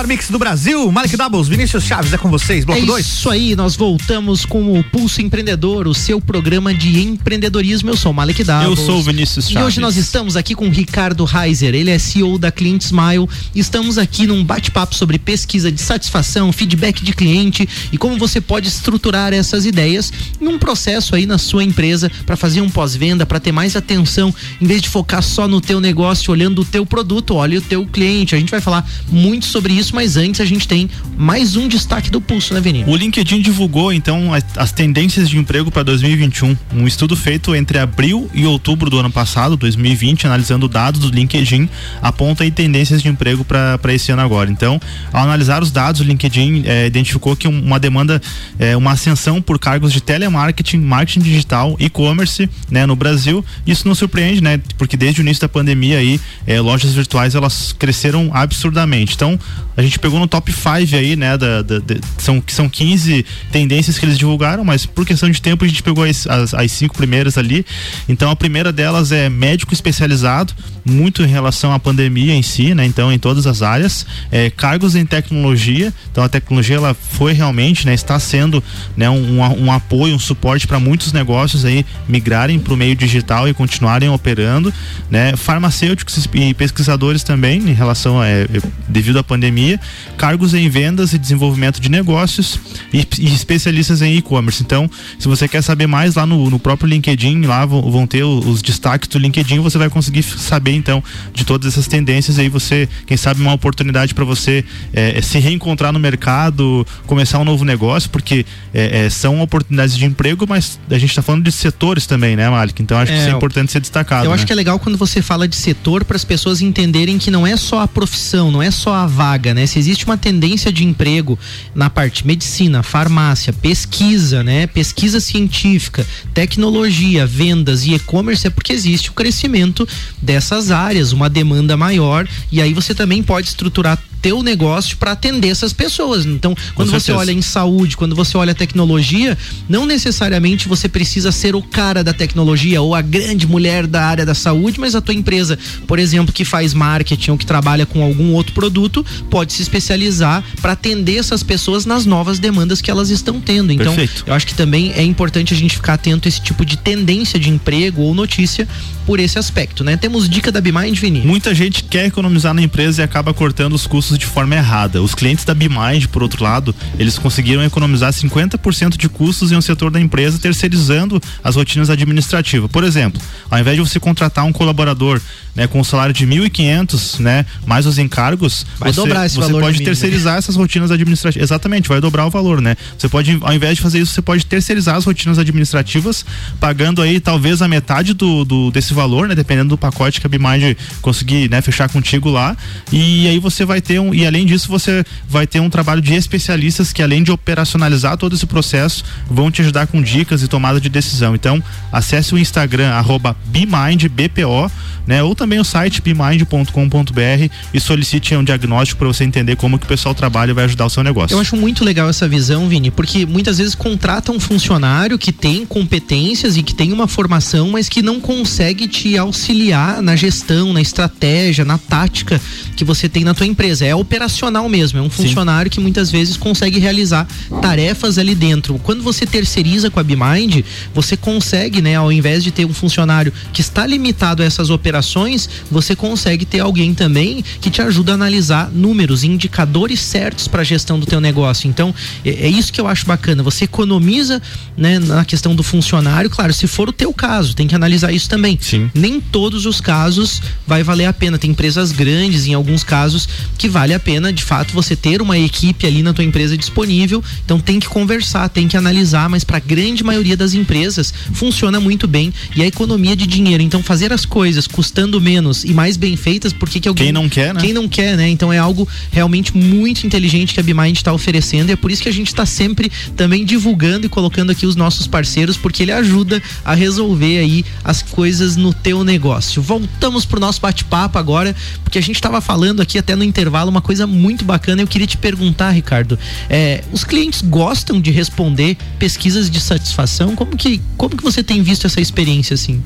Mix 0.07 0.29
do 0.29 0.39
Brasil. 0.39 0.89
Malik 0.89 1.17
Doubles, 1.17 1.49
Vinícius 1.49 1.83
Chaves 1.83 2.13
é 2.13 2.17
com 2.17 2.31
vocês, 2.31 2.63
bloco 2.63 2.85
2. 2.85 3.05
É 3.05 3.09
isso 3.09 3.29
aí, 3.29 3.55
nós 3.57 3.75
voltamos 3.75 4.45
com 4.45 4.79
o 4.79 4.83
Pulso 4.85 5.21
Empreendedor, 5.21 5.85
o 5.85 5.93
seu 5.93 6.21
programa 6.21 6.73
de 6.73 7.01
empreendedorismo. 7.01 7.89
Eu 7.89 7.97
sou 7.97 8.13
o 8.13 8.15
Malik 8.15 8.41
Doubles. 8.41 8.79
Eu 8.79 8.85
sou 8.85 8.99
o 8.99 9.03
Vinícius 9.03 9.49
Chaves. 9.49 9.61
E 9.61 9.65
hoje 9.65 9.79
nós 9.81 9.97
estamos 9.97 10.37
aqui 10.37 10.55
com 10.55 10.67
o 10.67 10.71
Ricardo 10.71 11.25
Reiser, 11.25 11.75
ele 11.75 11.91
é 11.91 11.99
CEO 11.99 12.39
da 12.39 12.49
Client 12.49 12.83
Smile. 12.83 13.27
Estamos 13.53 13.97
aqui 13.97 14.25
num 14.25 14.45
bate-papo 14.45 14.95
sobre 14.95 15.19
pesquisa 15.19 15.69
de 15.69 15.81
satisfação, 15.81 16.53
feedback 16.53 17.03
de 17.03 17.11
cliente 17.11 17.67
e 17.91 17.97
como 17.97 18.17
você 18.17 18.39
pode 18.39 18.69
estruturar 18.69 19.33
essas 19.33 19.65
ideias 19.65 20.13
num 20.39 20.57
processo 20.57 21.15
aí 21.15 21.25
na 21.25 21.37
sua 21.37 21.65
empresa 21.65 22.09
para 22.25 22.37
fazer 22.37 22.61
um 22.61 22.69
pós-venda, 22.69 23.25
para 23.25 23.41
ter 23.41 23.51
mais 23.51 23.75
atenção, 23.75 24.33
em 24.61 24.65
vez 24.65 24.81
de 24.81 24.87
focar 24.87 25.21
só 25.21 25.49
no 25.49 25.59
teu 25.59 25.81
negócio, 25.81 26.31
olhando 26.31 26.61
o 26.61 26.65
teu 26.65 26.85
produto, 26.85 27.35
olha 27.35 27.59
o 27.59 27.61
teu 27.61 27.85
cliente. 27.85 28.35
A 28.35 28.39
gente 28.39 28.51
vai 28.51 28.61
falar 28.61 28.89
muito 29.09 29.45
sobre 29.45 29.73
isso, 29.73 29.96
mas 29.97 30.15
antes 30.15 30.39
a 30.39 30.45
gente 30.45 30.67
tem 30.67 30.87
mais 31.17 31.55
um 31.55 31.67
destaque 31.67 32.11
do 32.11 32.21
pulso, 32.21 32.53
né, 32.53 32.61
Vini? 32.61 32.83
O 32.85 32.95
LinkedIn 32.95 33.41
divulgou 33.41 33.91
então 33.91 34.31
as, 34.31 34.43
as 34.55 34.71
tendências 34.71 35.27
de 35.27 35.39
emprego 35.39 35.71
para 35.71 35.81
2021. 35.81 36.55
Um 36.71 36.85
estudo 36.85 37.15
feito 37.15 37.55
entre 37.55 37.79
abril 37.79 38.29
e 38.31 38.45
outubro 38.45 38.91
do 38.91 38.99
ano 38.99 39.09
passado, 39.09 39.57
2020, 39.57 40.27
analisando 40.27 40.67
dados 40.67 41.01
do 41.01 41.09
LinkedIn, 41.09 41.67
aponta 41.99 42.43
aí 42.43 42.51
tendências 42.51 43.01
de 43.01 43.07
emprego 43.07 43.43
para 43.43 43.91
esse 43.91 44.11
ano 44.11 44.21
agora. 44.21 44.51
Então, 44.51 44.79
ao 45.11 45.23
analisar 45.23 45.63
os 45.63 45.71
dados, 45.71 45.99
o 45.99 46.03
LinkedIn 46.03 46.65
é, 46.67 46.85
identificou 46.85 47.35
que 47.35 47.47
uma 47.47 47.79
demanda, 47.79 48.21
é, 48.59 48.77
uma 48.77 48.91
ascensão 48.91 49.41
por 49.41 49.57
cargos 49.57 49.91
de 49.91 49.99
telemarketing, 49.99 50.77
marketing 50.77 51.21
digital, 51.21 51.75
e-commerce, 51.79 52.47
né, 52.69 52.85
no 52.85 52.95
Brasil. 52.95 53.43
Isso 53.65 53.87
não 53.87 53.95
surpreende, 53.95 54.43
né? 54.43 54.59
Porque 54.77 54.95
desde 54.95 55.21
o 55.21 55.23
início 55.23 55.41
da 55.41 55.49
pandemia 55.49 55.97
aí, 55.97 56.21
é, 56.45 56.61
lojas 56.61 56.93
virtuais 56.93 57.33
elas 57.33 57.73
cresceram 57.73 58.29
absurdamente. 58.31 59.15
Então, 59.15 59.39
a 59.75 59.81
gente 59.81 59.86
pegou 59.95 60.19
no 60.19 60.27
top 60.27 60.51
5 60.51 60.95
aí, 60.95 61.15
né? 61.15 61.37
Da, 61.37 61.61
da, 61.61 61.79
da, 61.79 61.95
são, 62.17 62.41
são 62.47 62.67
15 62.67 63.25
tendências 63.51 63.97
que 63.97 64.05
eles 64.05 64.17
divulgaram, 64.17 64.63
mas 64.63 64.85
por 64.85 65.05
questão 65.05 65.29
de 65.29 65.41
tempo 65.41 65.63
a 65.63 65.67
gente 65.67 65.83
pegou 65.83 66.03
as, 66.03 66.25
as, 66.27 66.53
as 66.53 66.71
cinco 66.71 66.95
primeiras 66.95 67.37
ali. 67.37 67.65
Então 68.09 68.29
a 68.29 68.35
primeira 68.35 68.71
delas 68.71 69.11
é 69.11 69.29
médico 69.29 69.73
especializado, 69.73 70.53
muito 70.83 71.21
em 71.21 71.27
relação 71.27 71.73
à 71.73 71.79
pandemia 71.79 72.33
em 72.33 72.41
si, 72.41 72.73
né? 72.73 72.85
Então 72.85 73.11
em 73.11 73.19
todas 73.19 73.45
as 73.45 73.61
áreas. 73.61 74.05
É, 74.31 74.49
cargos 74.49 74.95
em 74.95 75.05
tecnologia, 75.05 75.93
então 76.11 76.23
a 76.23 76.29
tecnologia 76.29 76.77
ela 76.77 76.93
foi 76.93 77.33
realmente, 77.33 77.85
né? 77.85 77.93
Está 77.93 78.19
sendo 78.19 78.63
né, 78.95 79.09
um, 79.09 79.39
um 79.39 79.71
apoio, 79.71 80.15
um 80.15 80.19
suporte 80.19 80.65
para 80.65 80.79
muitos 80.79 81.13
negócios 81.13 81.65
aí 81.65 81.85
migrarem 82.07 82.59
para 82.59 82.73
o 82.73 82.77
meio 82.77 82.95
digital 82.95 83.47
e 83.47 83.53
continuarem 83.53 84.09
operando, 84.09 84.73
né? 85.09 85.35
Farmacêuticos 85.35 86.27
e 86.33 86.53
pesquisadores 86.53 87.23
também 87.23 87.59
em 87.59 87.73
relação 87.73 88.19
a, 88.19 88.27
é, 88.27 88.47
devido 88.87 89.19
à 89.19 89.23
pandemia 89.23 89.76
cargos 90.17 90.53
em 90.53 90.69
vendas 90.69 91.13
e 91.13 91.17
desenvolvimento 91.17 91.79
de 91.79 91.89
negócios 91.89 92.59
e, 92.93 93.05
e 93.19 93.33
especialistas 93.33 94.01
em 94.01 94.17
e-commerce. 94.17 94.63
Então, 94.63 94.89
se 95.19 95.27
você 95.27 95.47
quer 95.47 95.61
saber 95.61 95.87
mais 95.87 96.15
lá 96.15 96.25
no, 96.25 96.49
no 96.49 96.59
próprio 96.59 96.87
LinkedIn, 96.87 97.41
lá 97.41 97.65
vão, 97.65 97.89
vão 97.91 98.07
ter 98.07 98.23
os, 98.23 98.45
os 98.45 98.61
destaques 98.61 99.07
do 99.07 99.19
LinkedIn, 99.19 99.59
você 99.59 99.77
vai 99.77 99.89
conseguir 99.89 100.23
saber 100.23 100.73
então 100.73 101.03
de 101.33 101.45
todas 101.45 101.73
essas 101.73 101.87
tendências 101.87 102.39
aí 102.39 102.49
você, 102.49 102.87
quem 103.05 103.17
sabe, 103.17 103.41
uma 103.41 103.53
oportunidade 103.53 104.13
para 104.13 104.25
você 104.25 104.63
é, 104.93 105.21
se 105.21 105.39
reencontrar 105.39 105.91
no 105.91 105.99
mercado, 105.99 106.85
começar 107.05 107.39
um 107.39 107.43
novo 107.43 107.63
negócio, 107.63 108.09
porque 108.09 108.45
é, 108.73 109.05
é, 109.05 109.09
são 109.09 109.41
oportunidades 109.41 109.95
de 109.95 110.05
emprego, 110.05 110.45
mas 110.47 110.79
a 110.89 110.97
gente 110.97 111.09
está 111.09 111.21
falando 111.21 111.43
de 111.43 111.51
setores 111.51 112.05
também, 112.05 112.35
né, 112.35 112.49
Malik? 112.49 112.81
Então 112.81 112.97
acho 112.97 113.11
que 113.11 113.17
isso 113.17 113.27
é 113.27 113.31
importante 113.31 113.71
ser 113.71 113.79
destacado. 113.79 114.25
Eu 114.25 114.31
né? 114.31 114.35
acho 114.35 114.45
que 114.45 114.51
é 114.51 114.55
legal 114.55 114.79
quando 114.79 114.97
você 114.97 115.21
fala 115.21 115.47
de 115.47 115.55
setor 115.55 116.03
para 116.03 116.15
as 116.15 116.23
pessoas 116.23 116.61
entenderem 116.61 117.17
que 117.17 117.29
não 117.29 117.45
é 117.45 117.55
só 117.55 117.81
a 117.81 117.87
profissão, 117.87 118.51
não 118.51 118.61
é 118.61 118.71
só 118.71 118.93
a 118.93 119.05
vaga, 119.05 119.53
né? 119.53 119.65
Se 119.67 119.77
existe 119.77 120.05
uma 120.05 120.17
tendência 120.17 120.71
de 120.71 120.83
emprego 120.83 121.37
na 121.75 121.89
parte 121.89 122.25
medicina, 122.25 122.81
farmácia, 122.81 123.53
pesquisa, 123.53 124.43
né? 124.43 124.67
Pesquisa 124.67 125.19
científica, 125.19 126.05
tecnologia, 126.33 127.25
vendas 127.25 127.85
e 127.85 127.93
e-commerce 127.93 128.47
é 128.47 128.49
porque 128.49 128.73
existe 128.73 129.09
o 129.09 129.13
crescimento 129.13 129.87
dessas 130.21 130.71
áreas, 130.71 131.11
uma 131.11 131.29
demanda 131.29 131.75
maior 131.77 132.27
e 132.51 132.61
aí 132.61 132.73
você 132.73 132.95
também 132.95 133.21
pode 133.21 133.47
estruturar 133.47 134.01
teu 134.21 134.43
negócio 134.43 134.97
para 134.97 135.11
atender 135.11 135.49
essas 135.49 135.73
pessoas. 135.73 136.25
Então, 136.25 136.55
quando 136.75 136.91
você 136.91 137.11
olha 137.11 137.31
em 137.31 137.41
saúde, 137.41 137.97
quando 137.97 138.15
você 138.15 138.37
olha 138.37 138.53
tecnologia, 138.53 139.37
não 139.67 139.85
necessariamente 139.85 140.67
você 140.67 140.87
precisa 140.89 141.31
ser 141.31 141.55
o 141.55 141.61
cara 141.61 142.03
da 142.03 142.13
tecnologia 142.13 142.81
ou 142.81 142.95
a 142.95 143.01
grande 143.01 143.47
mulher 143.47 143.87
da 143.87 144.03
área 144.03 144.25
da 144.25 144.33
saúde, 144.33 144.79
mas 144.79 144.95
a 144.95 145.01
tua 145.01 145.13
empresa, 145.13 145.57
por 145.85 145.99
exemplo, 145.99 146.33
que 146.33 146.45
faz 146.45 146.73
marketing 146.73 147.31
ou 147.31 147.37
que 147.37 147.45
trabalha 147.45 147.85
com 147.85 148.03
algum 148.03 148.33
outro 148.33 148.53
produto, 148.53 149.05
pode 149.29 149.53
se 149.53 149.61
especializar 149.61 150.43
para 150.61 150.73
atender 150.73 151.17
essas 151.17 151.43
pessoas 151.43 151.85
nas 151.85 152.05
novas 152.05 152.39
demandas 152.39 152.81
que 152.81 152.89
elas 152.89 153.09
estão 153.09 153.39
tendo. 153.39 153.71
Então, 153.71 153.95
Perfeito. 153.95 154.23
eu 154.25 154.33
acho 154.33 154.47
que 154.47 154.53
também 154.53 154.91
é 154.93 155.03
importante 155.03 155.53
a 155.53 155.57
gente 155.57 155.75
ficar 155.75 155.93
atento 155.93 156.27
a 156.27 156.29
esse 156.29 156.41
tipo 156.41 156.65
de 156.65 156.77
tendência 156.77 157.39
de 157.39 157.49
emprego 157.49 158.01
ou 158.01 158.13
notícia 158.13 158.67
por 159.05 159.19
esse 159.19 159.39
aspecto, 159.39 159.83
né? 159.83 159.95
Temos 159.95 160.29
dica 160.29 160.51
da 160.51 160.59
Bimind, 160.59 160.99
Vini? 160.99 161.21
Muita 161.21 161.55
gente 161.55 161.83
quer 161.83 162.05
economizar 162.05 162.53
na 162.53 162.61
empresa 162.61 163.01
e 163.01 163.03
acaba 163.03 163.33
cortando 163.33 163.73
os 163.73 163.87
custos 163.87 164.06
de 164.15 164.27
forma 164.27 164.55
errada. 164.55 165.01
Os 165.01 165.15
clientes 165.15 165.43
da 165.43 165.55
Bimind, 165.55 166.05
por 166.07 166.21
outro 166.21 166.43
lado, 166.43 166.75
eles 166.99 167.17
conseguiram 167.17 167.63
economizar 167.63 168.13
50% 168.13 168.95
de 168.95 169.09
custos 169.09 169.51
em 169.51 169.55
um 169.55 169.61
setor 169.61 169.89
da 169.89 169.99
empresa 169.99 170.37
terceirizando 170.37 171.19
as 171.43 171.55
rotinas 171.55 171.89
administrativas. 171.89 172.69
Por 172.69 172.83
exemplo, 172.83 173.19
ao 173.49 173.57
invés 173.57 173.75
de 173.75 173.81
você 173.81 173.99
contratar 173.99 174.45
um 174.45 174.53
colaborador 174.53 175.19
né, 175.57 175.65
com 175.65 175.79
um 175.79 175.83
salário 175.83 176.13
de 176.13 176.25
1.500, 176.27 177.19
né, 177.19 177.43
mais 177.65 177.87
os 177.87 177.97
encargos, 177.97 178.63
Vai 178.77 178.93
você, 178.93 179.01
dobrar 179.01 179.25
esse 179.25 179.35
você 179.35 179.47
valor 179.47 179.61
pode 179.61 179.79
de 179.79 179.83
terceirizar 179.83 180.37
essas 180.37 180.55
rotinas 180.55 180.91
administrativas. 180.91 181.43
Exatamente, 181.43 181.89
vai 181.89 181.99
dobrar 181.99 182.27
o 182.27 182.29
valor, 182.29 182.61
né? 182.61 182.77
Você 182.95 183.09
pode, 183.09 183.39
ao 183.41 183.51
invés 183.51 183.75
de 183.75 183.81
fazer 183.81 183.99
isso, 183.99 184.13
você 184.13 184.21
pode 184.21 184.45
terceirizar 184.45 184.95
as 184.95 185.05
rotinas 185.05 185.39
administrativas, 185.39 186.23
pagando 186.59 187.01
aí 187.01 187.19
talvez 187.19 187.63
a 187.63 187.67
metade 187.67 188.13
do, 188.13 188.45
do 188.45 188.69
desse 188.69 188.93
valor, 188.93 189.27
né, 189.27 189.33
dependendo 189.33 189.69
do 189.69 189.77
pacote 189.77 190.21
que 190.21 190.27
a 190.27 190.29
Bimind 190.29 190.77
conseguir, 191.01 191.49
né, 191.49 191.59
fechar 191.59 191.89
contigo 191.89 192.29
lá. 192.29 192.55
E 192.91 193.27
aí 193.27 193.39
você 193.39 193.65
vai 193.65 193.81
ter 193.81 193.99
um 193.99 194.13
e 194.13 194.27
além 194.27 194.45
disso 194.45 194.69
você 194.69 195.03
vai 195.27 195.47
ter 195.47 195.59
um 195.59 195.71
trabalho 195.71 196.01
de 196.01 196.13
especialistas 196.13 196.93
que 196.93 197.01
além 197.01 197.23
de 197.23 197.31
operacionalizar 197.31 198.15
todo 198.15 198.35
esse 198.35 198.45
processo, 198.45 199.03
vão 199.27 199.49
te 199.49 199.61
ajudar 199.63 199.87
com 199.87 200.03
dicas 200.03 200.43
e 200.43 200.47
tomada 200.47 200.79
de 200.79 200.87
decisão. 200.87 201.33
Então, 201.33 201.63
acesse 201.91 202.35
o 202.35 202.37
Instagram 202.37 202.89
arroba 202.89 203.35
BMindBPO, 203.45 204.71
né, 205.07 205.23
ou 205.23 205.33
também 205.33 205.46
o 205.59 205.63
site 205.63 206.01
bmind.com.br 206.01 207.53
e 207.73 207.79
solicite 207.79 208.35
um 208.35 208.43
diagnóstico 208.43 208.99
para 208.99 209.07
você 209.07 209.23
entender 209.23 209.55
como 209.55 209.79
que 209.79 209.85
o 209.85 209.87
pessoal 209.87 210.13
trabalha 210.13 210.51
e 210.51 210.53
vai 210.53 210.65
ajudar 210.65 210.85
o 210.85 210.89
seu 210.89 211.03
negócio. 211.03 211.33
Eu 211.33 211.39
acho 211.39 211.55
muito 211.55 211.83
legal 211.83 212.09
essa 212.09 212.27
visão, 212.27 212.67
Vini, 212.67 212.91
porque 212.91 213.25
muitas 213.25 213.57
vezes 213.57 213.75
contrata 213.75 214.31
um 214.31 214.39
funcionário 214.39 215.17
que 215.17 215.31
tem 215.31 215.65
competências 215.65 216.57
e 216.57 216.63
que 216.63 216.73
tem 216.73 216.91
uma 216.91 217.07
formação, 217.07 217.71
mas 217.71 217.87
que 217.87 218.01
não 218.01 218.19
consegue 218.19 218.87
te 218.87 219.17
auxiliar 219.17 220.01
na 220.01 220.15
gestão, 220.15 220.73
na 220.73 220.81
estratégia, 220.81 221.63
na 221.63 221.77
tática 221.77 222.41
que 222.75 222.83
você 222.83 223.07
tem 223.07 223.23
na 223.23 223.33
tua 223.33 223.45
empresa. 223.45 223.85
É 223.85 223.95
operacional 223.95 224.67
mesmo, 224.67 224.99
é 224.99 225.01
um 225.01 225.09
funcionário 225.09 225.71
Sim. 225.71 225.75
que 225.75 225.81
muitas 225.81 226.11
vezes 226.11 226.37
consegue 226.37 226.79
realizar 226.79 227.27
tarefas 227.61 228.17
ali 228.17 228.35
dentro. 228.35 228.79
Quando 228.79 229.03
você 229.03 229.25
terceiriza 229.25 229.89
com 229.89 229.99
a 229.99 230.03
BeMind, 230.03 230.63
você 230.93 231.15
consegue, 231.15 231.81
né, 231.81 231.95
ao 231.95 232.11
invés 232.11 232.43
de 232.43 232.51
ter 232.51 232.65
um 232.65 232.73
funcionário 232.73 233.33
que 233.53 233.61
está 233.61 233.85
limitado 233.85 234.41
a 234.41 234.45
essas 234.45 234.69
operações, 234.69 235.36
você 235.69 235.95
consegue 235.95 236.45
ter 236.45 236.59
alguém 236.59 236.93
também 236.93 237.43
que 237.59 237.69
te 237.69 237.81
ajuda 237.81 238.13
a 238.13 238.15
analisar 238.15 238.71
números, 238.71 239.23
indicadores 239.23 239.99
certos 239.99 240.47
para 240.47 240.61
a 240.61 240.65
gestão 240.65 240.99
do 240.99 241.05
teu 241.05 241.19
negócio. 241.19 241.67
Então, 241.67 241.93
é, 242.23 242.29
é, 242.29 242.47
isso 242.47 242.71
que 242.71 242.79
eu 242.79 242.87
acho 242.87 243.05
bacana. 243.05 243.43
Você 243.43 243.65
economiza, 243.65 244.41
né, 244.77 244.99
na 244.99 245.25
questão 245.25 245.55
do 245.55 245.63
funcionário, 245.63 246.29
claro, 246.29 246.53
se 246.53 246.67
for 246.67 246.89
o 246.89 246.93
teu 246.93 247.13
caso, 247.13 247.55
tem 247.55 247.67
que 247.67 247.75
analisar 247.75 248.11
isso 248.11 248.29
também. 248.29 248.57
Sim. 248.61 248.89
Nem 248.93 249.19
todos 249.19 249.65
os 249.65 249.81
casos 249.81 250.41
vai 250.65 250.83
valer 250.83 251.05
a 251.05 251.13
pena. 251.13 251.37
Tem 251.37 251.51
empresas 251.51 251.91
grandes, 251.91 252.45
em 252.45 252.53
alguns 252.53 252.83
casos, 252.83 253.27
que 253.57 253.67
vale 253.67 253.93
a 253.93 253.99
pena, 253.99 254.31
de 254.31 254.43
fato, 254.43 254.73
você 254.73 254.95
ter 254.95 255.21
uma 255.21 255.37
equipe 255.37 255.85
ali 255.85 256.03
na 256.03 256.13
tua 256.13 256.23
empresa 256.23 256.57
disponível. 256.57 257.23
Então 257.43 257.59
tem 257.59 257.79
que 257.79 257.87
conversar, 257.87 258.49
tem 258.49 258.67
que 258.67 258.77
analisar, 258.77 259.29
mas 259.29 259.43
para 259.43 259.57
a 259.57 259.59
grande 259.59 260.03
maioria 260.03 260.37
das 260.37 260.53
empresas 260.53 261.13
funciona 261.33 261.79
muito 261.79 262.07
bem 262.07 262.33
e 262.55 262.61
a 262.61 262.67
economia 262.67 263.15
de 263.15 263.25
dinheiro. 263.25 263.63
Então 263.63 263.81
fazer 263.81 264.13
as 264.13 264.25
coisas 264.25 264.67
custando 264.67 265.19
menos 265.27 265.65
e 265.65 265.73
mais 265.73 265.97
bem 265.97 266.15
feitas, 266.15 266.53
porque 266.53 266.79
que 266.79 266.87
alguém 266.87 267.07
quem 267.07 267.11
não 267.11 267.27
quer, 267.27 267.53
né? 267.53 267.59
Quem 267.59 267.73
não 267.73 267.85
quer, 267.85 268.15
né? 268.15 268.29
Então 268.29 268.51
é 268.53 268.57
algo 268.57 268.87
realmente 269.11 269.55
muito 269.57 270.07
inteligente 270.07 270.53
que 270.53 270.59
a 270.61 270.63
BeMind 270.63 270.95
está 270.95 271.11
oferecendo 271.11 271.69
e 271.69 271.73
é 271.73 271.75
por 271.75 271.91
isso 271.91 272.01
que 272.01 272.07
a 272.07 272.13
gente 272.13 272.27
está 272.27 272.45
sempre 272.45 272.89
também 273.17 273.43
divulgando 273.43 274.05
e 274.05 274.09
colocando 274.09 274.51
aqui 274.51 274.65
os 274.65 274.77
nossos 274.77 275.05
parceiros, 275.05 275.57
porque 275.57 275.83
ele 275.83 275.91
ajuda 275.91 276.41
a 276.63 276.73
resolver 276.73 277.39
aí 277.39 277.65
as 277.83 278.01
coisas 278.01 278.55
no 278.55 278.73
teu 278.73 279.03
negócio. 279.03 279.61
Voltamos 279.61 280.23
pro 280.25 280.39
nosso 280.39 280.61
bate-papo 280.61 281.17
agora, 281.17 281.53
porque 281.83 281.97
a 281.97 282.01
gente 282.01 282.15
estava 282.15 282.39
falando 282.39 282.81
aqui 282.81 282.97
até 282.97 283.13
no 283.13 283.23
intervalo 283.23 283.69
uma 283.69 283.81
coisa 283.81 284.07
muito 284.07 284.45
bacana. 284.45 284.81
Eu 284.81 284.87
queria 284.87 285.07
te 285.07 285.17
perguntar, 285.17 285.71
Ricardo, 285.71 286.17
é, 286.49 286.85
os 286.93 287.03
clientes 287.03 287.41
gostam 287.41 287.99
de 287.99 288.11
responder 288.11 288.77
pesquisas 288.97 289.49
de 289.49 289.59
satisfação? 289.59 290.35
Como 290.35 290.55
que, 290.55 290.79
como 290.95 291.17
que 291.17 291.23
você 291.23 291.43
tem 291.43 291.61
visto 291.61 291.85
essa 291.85 291.99
experiência 291.99 292.53
assim? 292.53 292.81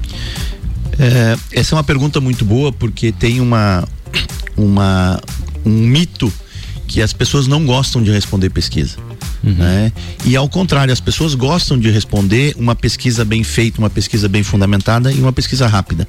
É, 1.00 1.60
essa 1.60 1.74
é 1.74 1.78
uma 1.78 1.84
pergunta 1.84 2.20
muito 2.20 2.46
boa 2.46 2.72
porque 2.72 3.12
tem 3.12 3.40
uma, 3.40 3.88
uma 4.58 5.20
um 5.66 5.72
mito 5.72 6.32
que 6.92 7.02
as 7.02 7.14
pessoas 7.14 7.48
não 7.48 7.66
gostam 7.66 8.04
de 8.04 8.12
responder 8.12 8.50
pesquisa. 8.50 8.98
Uhum. 9.42 9.54
Né? 9.54 9.94
E 10.26 10.36
ao 10.36 10.50
contrário, 10.50 10.92
as 10.92 11.00
pessoas 11.00 11.34
gostam 11.34 11.80
de 11.80 11.90
responder 11.90 12.54
uma 12.58 12.76
pesquisa 12.76 13.24
bem 13.24 13.46
feita, 13.46 13.80
uma 13.80 13.90
pesquisa 13.90 14.28
bem 14.28 14.44
fundamentada 14.44 15.10
e 15.10 15.20
uma 15.22 15.32
pesquisa 15.32 15.68
rápida. 15.68 16.06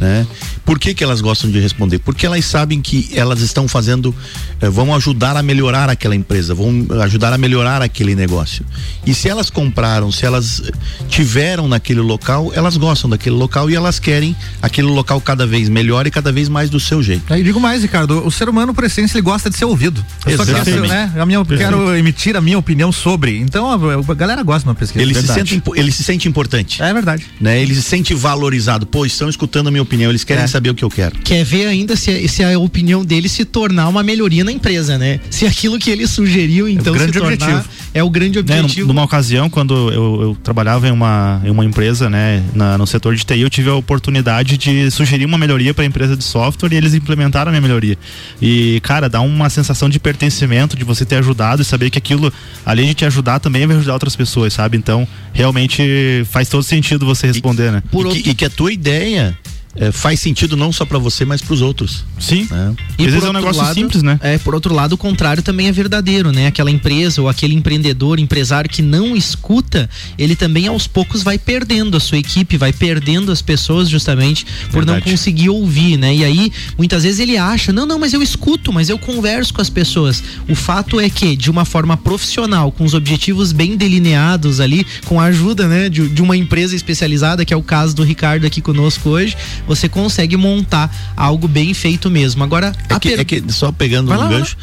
Né? 0.00 0.26
Por 0.64 0.78
que, 0.78 0.94
que 0.94 1.04
elas 1.04 1.20
gostam 1.20 1.50
de 1.50 1.60
responder? 1.60 1.98
Porque 1.98 2.24
elas 2.24 2.44
sabem 2.46 2.80
que 2.80 3.10
elas 3.14 3.40
estão 3.40 3.68
fazendo, 3.68 4.14
eh, 4.60 4.68
vão 4.68 4.94
ajudar 4.94 5.36
a 5.36 5.42
melhorar 5.42 5.90
aquela 5.90 6.16
empresa, 6.16 6.54
vão 6.54 6.86
ajudar 7.02 7.32
a 7.32 7.38
melhorar 7.38 7.82
aquele 7.82 8.14
negócio. 8.14 8.64
E 9.06 9.14
se 9.14 9.28
elas 9.28 9.50
compraram, 9.50 10.10
se 10.10 10.24
elas 10.24 10.62
tiveram 11.08 11.68
naquele 11.68 12.00
local, 12.00 12.50
elas 12.54 12.76
gostam 12.78 13.10
daquele 13.10 13.36
local 13.36 13.70
e 13.70 13.74
elas 13.74 13.98
querem 13.98 14.34
aquele 14.62 14.88
local 14.88 15.20
cada 15.20 15.46
vez 15.46 15.68
melhor 15.68 16.06
e 16.06 16.10
cada 16.10 16.32
vez 16.32 16.48
mais 16.48 16.70
do 16.70 16.80
seu 16.80 17.02
jeito. 17.02 17.32
Aí 17.32 17.42
digo 17.42 17.60
mais, 17.60 17.82
Ricardo, 17.82 18.26
o 18.26 18.30
ser 18.30 18.48
humano, 18.48 18.72
por 18.72 18.84
essência, 18.84 19.16
ele 19.16 19.22
gosta 19.22 19.50
de 19.50 19.56
ser 19.56 19.66
ouvido. 19.66 20.04
Eu 20.26 20.32
Exatamente. 20.32 20.64
Quero, 20.64 20.86
né? 20.86 21.12
a 21.16 21.26
minha, 21.26 21.44
quero 21.44 21.96
emitir 21.96 22.36
a 22.36 22.40
minha 22.40 22.58
opinião 22.58 22.90
sobre. 22.90 23.38
Então 23.38 23.70
a, 23.70 24.12
a 24.12 24.14
galera 24.14 24.42
gosta 24.42 24.60
de 24.60 24.68
uma 24.68 24.74
pesquisa. 24.74 25.02
Ele 25.02 25.14
se, 25.14 25.26
sente, 25.26 25.62
ele 25.74 25.92
se 25.92 26.02
sente 26.02 26.28
importante. 26.28 26.82
É 26.82 26.92
verdade. 26.92 27.26
Né? 27.40 27.60
Ele 27.60 27.74
se 27.74 27.82
sente 27.82 28.14
valorizado. 28.14 28.86
Pô, 28.86 29.04
estão 29.04 29.28
escutando 29.28 29.68
a 29.68 29.70
minha 29.70 29.82
opinião, 29.82 30.10
eles 30.10 30.24
querem 30.24 30.44
é. 30.44 30.46
saber 30.46 30.70
o 30.70 30.74
que 30.74 30.84
eu 30.84 30.90
quero. 30.90 31.18
Quer 31.18 31.44
ver 31.44 31.66
ainda 31.66 31.94
se, 31.96 32.26
se 32.28 32.42
a 32.42 32.58
opinião 32.58 33.04
dele 33.04 33.28
se 33.28 33.44
tornar 33.44 33.88
uma 33.88 34.02
melhoria 34.02 34.44
na 34.44 34.52
empresa, 34.52 34.96
né? 34.96 35.20
Se 35.30 35.46
aquilo 35.46 35.78
que 35.78 35.90
ele 35.90 36.06
sugeriu, 36.06 36.68
então, 36.68 36.94
é 36.94 36.98
o 36.98 37.04
então, 37.08 37.12
grande 37.12 37.12
se 37.12 37.18
tornar, 37.18 37.34
objetivo. 37.34 37.68
é 37.92 38.02
o 38.02 38.10
grande 38.10 38.38
objetivo. 38.38 38.86
Né, 38.86 38.92
numa 38.92 39.04
ocasião, 39.04 39.50
quando 39.50 39.92
eu, 39.92 40.22
eu, 40.22 40.36
trabalhava 40.42 40.88
em 40.88 40.90
uma, 40.90 41.40
em 41.44 41.50
uma 41.50 41.64
empresa, 41.64 42.08
né, 42.08 42.42
na, 42.54 42.78
no 42.78 42.86
setor 42.86 43.14
de 43.14 43.24
TI, 43.24 43.40
eu 43.40 43.50
tive 43.50 43.68
a 43.68 43.74
oportunidade 43.74 44.56
de 44.56 44.90
sugerir 44.90 45.24
uma 45.24 45.38
melhoria 45.38 45.74
para 45.74 45.84
a 45.84 45.86
empresa 45.86 46.16
de 46.16 46.24
software 46.24 46.72
e 46.72 46.76
eles 46.76 46.94
implementaram 46.94 47.50
a 47.50 47.52
minha 47.52 47.60
melhoria. 47.60 47.98
E, 48.40 48.80
cara, 48.82 49.08
dá 49.08 49.20
uma 49.20 49.50
sensação 49.50 49.88
de 49.88 49.98
pertencimento, 50.04 50.76
de 50.76 50.84
você 50.84 51.04
ter 51.06 51.16
ajudado 51.16 51.62
e 51.62 51.64
saber 51.64 51.88
que 51.88 51.96
aquilo, 51.96 52.30
além 52.64 52.88
de 52.88 52.94
te 52.94 53.04
ajudar, 53.06 53.40
também 53.40 53.66
vai 53.66 53.74
ajudar 53.78 53.94
outras 53.94 54.14
pessoas, 54.14 54.52
sabe? 54.52 54.76
Então, 54.76 55.08
realmente 55.32 55.82
faz 56.30 56.46
todo 56.50 56.62
sentido 56.62 57.06
você 57.06 57.26
responder, 57.26 57.68
e, 57.68 57.70
né? 57.72 57.82
E, 57.90 58.22
que, 58.22 58.30
e 58.30 58.34
que 58.34 58.44
a 58.44 58.50
tua 58.50 58.70
ideia 58.70 59.36
é, 59.76 59.90
faz 59.90 60.20
sentido 60.20 60.56
não 60.56 60.72
só 60.72 60.84
para 60.84 60.98
você, 60.98 61.24
mas 61.24 61.42
para 61.42 61.54
os 61.54 61.60
outros. 61.60 62.04
Sim. 62.18 62.46
Né? 62.50 62.74
E 62.98 63.08
por 63.08 63.24
é 63.24 63.30
um 63.30 63.32
negócio 63.32 63.62
lado, 63.62 63.74
simples, 63.74 64.02
né? 64.02 64.18
É, 64.22 64.38
por 64.38 64.54
outro 64.54 64.72
lado, 64.72 64.92
o 64.92 64.96
contrário 64.96 65.42
também 65.42 65.66
é 65.66 65.72
verdadeiro, 65.72 66.30
né? 66.30 66.46
Aquela 66.46 66.70
empresa 66.70 67.20
ou 67.20 67.28
aquele 67.28 67.54
empreendedor, 67.54 68.18
empresário 68.18 68.70
que 68.70 68.82
não 68.82 69.16
escuta, 69.16 69.88
ele 70.16 70.36
também 70.36 70.68
aos 70.68 70.86
poucos 70.86 71.22
vai 71.22 71.38
perdendo 71.38 71.96
a 71.96 72.00
sua 72.00 72.18
equipe, 72.18 72.56
vai 72.56 72.72
perdendo 72.72 73.32
as 73.32 73.42
pessoas 73.42 73.88
justamente 73.88 74.44
por 74.70 74.84
Verdade. 74.84 75.04
não 75.04 75.12
conseguir 75.12 75.48
ouvir, 75.48 75.96
né? 75.96 76.14
E 76.14 76.24
aí, 76.24 76.52
muitas 76.78 77.02
vezes 77.02 77.18
ele 77.18 77.36
acha, 77.36 77.72
não, 77.72 77.86
não, 77.86 77.98
mas 77.98 78.12
eu 78.12 78.22
escuto, 78.22 78.72
mas 78.72 78.88
eu 78.88 78.98
converso 78.98 79.52
com 79.52 79.60
as 79.60 79.70
pessoas. 79.70 80.22
O 80.48 80.54
fato 80.54 81.00
é 81.00 81.10
que, 81.10 81.36
de 81.36 81.50
uma 81.50 81.64
forma 81.64 81.96
profissional, 81.96 82.70
com 82.70 82.84
os 82.84 82.94
objetivos 82.94 83.52
bem 83.52 83.76
delineados 83.76 84.60
ali, 84.60 84.86
com 85.04 85.20
a 85.20 85.24
ajuda, 85.24 85.66
né, 85.66 85.88
de, 85.88 86.08
de 86.08 86.22
uma 86.22 86.36
empresa 86.36 86.76
especializada, 86.76 87.44
que 87.44 87.52
é 87.52 87.56
o 87.56 87.62
caso 87.62 87.94
do 87.94 88.04
Ricardo 88.04 88.46
aqui 88.46 88.60
conosco 88.60 89.10
hoje, 89.10 89.36
você 89.66 89.88
consegue 89.88 90.36
montar 90.36 90.94
algo 91.16 91.48
bem 91.48 91.72
feito 91.74 92.10
mesmo. 92.10 92.42
Agora, 92.42 92.72
é 92.88 92.98
que, 92.98 93.10
per... 93.10 93.20
é 93.20 93.24
que 93.24 93.52
só 93.52 93.72
pegando 93.72 94.08
Vai 94.08 94.18
um 94.18 94.20
lá, 94.20 94.28
gancho, 94.28 94.56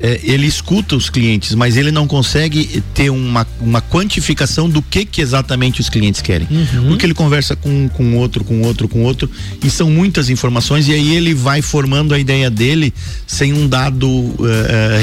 é, 0.00 0.20
ele 0.22 0.46
escuta 0.46 0.96
os 0.96 1.10
clientes, 1.10 1.54
mas 1.54 1.76
ele 1.76 1.90
não 1.90 2.06
consegue 2.06 2.82
ter 2.94 3.10
uma, 3.10 3.46
uma 3.60 3.80
quantificação 3.80 4.68
do 4.68 4.82
que, 4.82 5.04
que 5.04 5.20
exatamente 5.20 5.80
os 5.80 5.88
clientes 5.88 6.20
querem. 6.20 6.46
Uhum. 6.50 6.88
Porque 6.88 7.06
ele 7.06 7.14
conversa 7.14 7.54
com, 7.56 7.88
com 7.88 8.16
outro, 8.16 8.44
com 8.44 8.62
outro, 8.62 8.88
com 8.88 9.02
outro, 9.02 9.30
e 9.62 9.70
são 9.70 9.90
muitas 9.90 10.30
informações, 10.30 10.88
e 10.88 10.92
aí 10.92 11.14
ele 11.14 11.34
vai 11.34 11.62
formando 11.62 12.14
a 12.14 12.18
ideia 12.18 12.50
dele 12.50 12.92
sem 13.26 13.52
um 13.52 13.68
dado 13.68 14.08
uh, 14.08 14.36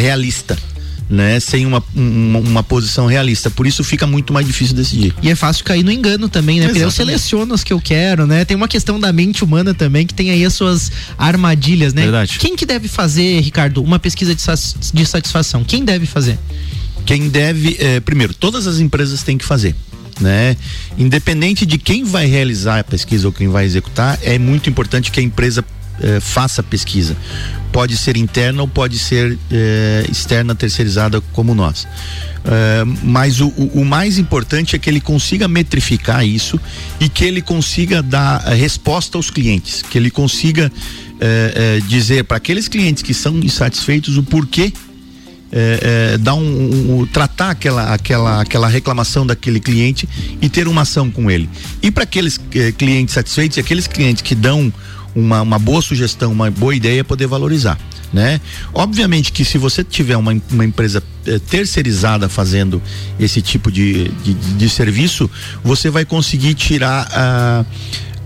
realista 0.01 0.57
né? 1.13 1.39
Sem 1.39 1.63
uma, 1.67 1.83
uma, 1.95 2.39
uma, 2.39 2.63
posição 2.63 3.05
realista. 3.05 3.51
Por 3.51 3.67
isso 3.67 3.83
fica 3.83 4.07
muito 4.07 4.33
mais 4.33 4.47
difícil 4.47 4.75
decidir. 4.75 5.13
E 5.21 5.29
é 5.29 5.35
fácil 5.35 5.63
cair 5.63 5.83
no 5.83 5.91
engano 5.91 6.27
também, 6.27 6.59
né? 6.59 6.65
Porque 6.65 6.83
eu 6.83 6.89
seleciono 6.89 7.53
os 7.53 7.63
que 7.63 7.71
eu 7.71 7.79
quero, 7.79 8.25
né? 8.25 8.43
Tem 8.43 8.57
uma 8.57 8.67
questão 8.67 8.99
da 8.99 9.13
mente 9.13 9.43
humana 9.43 9.75
também 9.75 10.07
que 10.07 10.13
tem 10.13 10.31
aí 10.31 10.43
as 10.43 10.53
suas 10.53 10.91
armadilhas, 11.15 11.93
né? 11.93 12.01
Verdade. 12.01 12.39
Quem 12.39 12.55
que 12.55 12.65
deve 12.65 12.87
fazer, 12.87 13.41
Ricardo, 13.41 13.83
uma 13.83 13.99
pesquisa 13.99 14.33
de, 14.33 14.43
de 14.91 15.05
satisfação? 15.05 15.63
Quem 15.63 15.85
deve 15.85 16.07
fazer? 16.07 16.39
Quem 17.05 17.29
deve, 17.29 17.77
é, 17.79 17.99
primeiro, 17.99 18.33
todas 18.33 18.65
as 18.65 18.79
empresas 18.79 19.21
têm 19.21 19.37
que 19.37 19.45
fazer. 19.45 19.75
Né? 20.19 20.57
Independente 20.97 21.65
de 21.65 21.77
quem 21.77 22.03
vai 22.03 22.25
realizar 22.25 22.79
a 22.79 22.83
pesquisa 22.83 23.27
ou 23.27 23.33
quem 23.33 23.47
vai 23.47 23.65
executar, 23.65 24.17
é 24.21 24.39
muito 24.39 24.69
importante 24.69 25.11
que 25.11 25.19
a 25.19 25.23
empresa 25.23 25.63
eh, 26.01 26.19
faça 26.19 26.63
pesquisa. 26.63 27.15
Pode 27.71 27.95
ser 27.97 28.17
interna 28.17 28.61
ou 28.61 28.67
pode 28.67 28.97
ser 28.97 29.37
eh, 29.51 30.05
externa, 30.11 30.55
terceirizada 30.55 31.21
como 31.33 31.53
nós. 31.53 31.87
Eh, 32.43 32.83
mas 33.03 33.39
o, 33.39 33.47
o, 33.49 33.85
mais 33.85 34.17
importante 34.17 34.75
é 34.75 34.79
que 34.79 34.89
ele 34.89 34.99
consiga 34.99 35.47
metrificar 35.47 36.25
isso 36.25 36.59
e 36.99 37.07
que 37.07 37.23
ele 37.23 37.41
consiga 37.41 38.01
dar 38.01 38.39
resposta 38.39 39.17
aos 39.17 39.29
clientes, 39.29 39.83
que 39.83 39.97
ele 39.97 40.09
consiga 40.09 40.71
dizer 41.87 42.25
para 42.25 42.35
aqueles 42.35 42.67
clientes 42.67 43.01
que 43.01 43.13
são 43.13 43.37
insatisfeitos 43.37 44.17
o 44.17 44.23
porquê 44.23 44.73
dar 46.19 46.33
um, 46.33 46.99
um, 46.99 47.05
tratar 47.05 47.51
aquela, 47.51 47.93
aquela, 47.93 48.41
aquela 48.41 48.67
reclamação 48.67 49.25
daquele 49.25 49.61
cliente 49.61 50.09
e 50.41 50.49
ter 50.49 50.67
uma 50.67 50.81
ação 50.81 51.09
com 51.09 51.31
ele. 51.31 51.47
E 51.81 51.89
para 51.89 52.03
aqueles 52.03 52.37
clientes 52.77 53.13
satisfeitos, 53.13 53.57
aqueles 53.57 53.87
clientes 53.87 54.21
que 54.21 54.35
dão 54.35 54.73
uma, 55.15 55.41
uma 55.41 55.59
boa 55.59 55.81
sugestão, 55.81 56.31
uma 56.31 56.49
boa 56.49 56.75
ideia, 56.75 57.03
poder 57.03 57.27
valorizar. 57.27 57.77
Né? 58.11 58.39
Obviamente 58.73 59.31
que 59.31 59.43
se 59.43 59.57
você 59.57 59.83
tiver 59.83 60.15
uma, 60.15 60.39
uma 60.51 60.63
empresa 60.63 61.01
eh, 61.25 61.39
terceirizada 61.39 62.29
fazendo 62.29 62.79
esse 63.19 63.41
tipo 63.41 63.71
de, 63.71 64.09
de, 64.23 64.33
de, 64.35 64.69
serviço, 64.69 65.27
você 65.63 65.89
vai 65.89 66.05
conseguir 66.05 66.53
tirar 66.53 67.07
a 67.11 67.65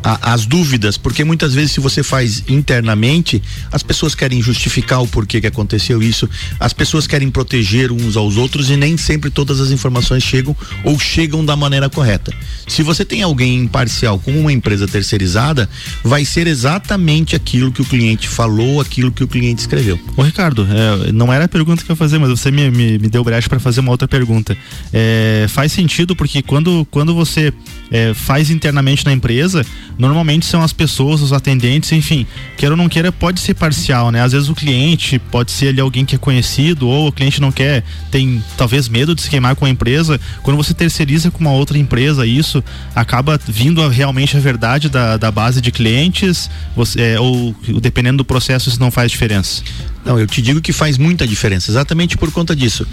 a, 0.08 0.34
as 0.34 0.46
dúvidas, 0.46 0.98
porque 0.98 1.26
muitas 1.26 1.54
vezes 1.54 1.74
se 1.74 1.82
você 1.82 2.02
faz 2.02 2.42
internamente, 2.48 3.44
as 3.70 3.84
pessoas 3.84 4.16
querem 4.16 4.42
justificar 4.42 5.02
o 5.02 5.08
porquê 5.08 5.42
que 5.42 5.48
aconteceu 5.48 6.02
isso, 6.02 6.30
as 6.58 6.72
pessoas 6.72 7.06
querem 7.06 7.30
proteger 7.30 7.92
uns 7.92 8.16
aos 8.16 8.38
outros 8.38 8.70
e 8.70 8.78
nem 8.78 8.96
sempre 8.96 9.30
todas 9.30 9.60
as 9.60 9.70
informações 9.70 10.24
chegam 10.24 10.56
ou 10.86 10.98
chegam 10.98 11.44
da 11.44 11.58
maneira 11.58 11.90
correta. 11.90 12.34
Se 12.66 12.82
você 12.84 13.04
tem 13.04 13.22
alguém 13.22 13.58
imparcial 13.58 14.18
como 14.18 14.40
uma 14.40 14.54
empresa 14.54 14.88
terceirizada, 14.88 15.70
vai 16.02 16.24
ser 16.24 16.48
exatamente 16.48 17.36
aquilo 17.36 17.70
que 17.70 17.82
o 17.82 17.86
cliente 17.86 18.30
falou, 18.30 18.80
aquilo 18.80 19.12
que 19.12 19.26
o 19.26 19.28
cliente 19.28 19.60
escreveu. 19.60 20.00
Ô 20.16 20.22
Ricardo, 20.22 20.66
é, 20.72 21.12
não 21.12 21.34
era 21.34 21.46
a 21.46 21.50
pergunta 21.50 21.84
que 21.84 21.92
eu 21.92 21.94
ia 21.94 21.98
fazer, 21.98 22.18
mas 22.18 22.30
você 22.30 22.50
me, 22.50 22.72
me, 22.72 22.98
me 22.98 23.10
deu 23.10 23.26
brecha 23.26 23.50
para 23.50 23.60
fazer 23.60 23.82
uma 23.82 23.92
outra 23.92 24.08
pergunta. 24.08 24.58
É, 24.94 25.48
faz 25.50 25.74
sentido 25.74 26.16
porque 26.16 26.42
quando, 26.42 26.88
quando 26.90 27.14
você 27.14 27.52
é, 27.92 28.14
faz 28.14 28.50
internamente 28.50 29.06
na 29.06 29.12
empresa, 29.12 29.66
normalmente 29.98 30.46
são 30.46 30.62
as 30.62 30.72
pessoas, 30.74 31.22
os 31.22 31.34
atendentes, 31.34 31.92
enfim, 31.92 32.26
queira 32.58 32.74
ou 32.74 32.78
não 32.78 32.88
queira, 32.88 33.12
pode 33.12 33.40
ser 33.40 33.54
parcial, 33.54 34.12
né? 34.12 34.22
Às 34.22 34.32
vezes 34.32 34.50
o 34.50 34.56
cliente 34.56 35.20
pode 35.20 35.52
ser 35.52 35.70
ali 35.70 35.82
alguém 35.82 36.06
que 36.06 36.16
é 36.16 36.18
conhecido, 36.18 36.88
ou 36.88 37.08
o 37.08 37.12
cliente 37.12 37.42
não 37.42 37.52
quer, 37.52 37.84
tem 38.12 38.44
talvez 38.58 38.88
medo 38.88 39.16
de 39.16 39.22
se 39.22 39.30
queimar 39.30 39.56
com 39.56 39.66
a 39.66 39.70
empresa. 39.70 40.20
Quando 40.44 40.58
você 40.58 40.74
terceiriza 40.74 41.32
com 41.32 41.40
uma 41.40 41.52
outra 41.52 41.78
empresa, 41.78 42.26
isso 42.26 42.64
acaba 42.96 43.40
vindo 43.48 43.82
a, 43.82 43.90
realmente 43.90 44.38
a 44.38 44.40
verdade 44.40 44.90
da, 44.90 45.18
da 45.18 45.32
base 45.32 45.62
de 45.62 45.72
clientes, 45.72 46.50
você, 46.76 47.02
é, 47.02 47.20
ou 47.20 47.56
dependendo 47.82 48.18
do 48.18 48.26
processo, 48.26 48.70
isso 48.70 48.80
não 48.80 48.92
faz 48.92 49.12
diferença. 49.12 49.64
Não, 50.06 50.18
eu 50.18 50.26
te 50.26 50.42
digo 50.42 50.62
que 50.62 50.72
faz 50.72 50.98
muita 50.98 51.28
diferença, 51.28 51.70
exatamente 51.70 52.16
por 52.16 52.32
conta 52.32 52.56
disso. 52.56 52.88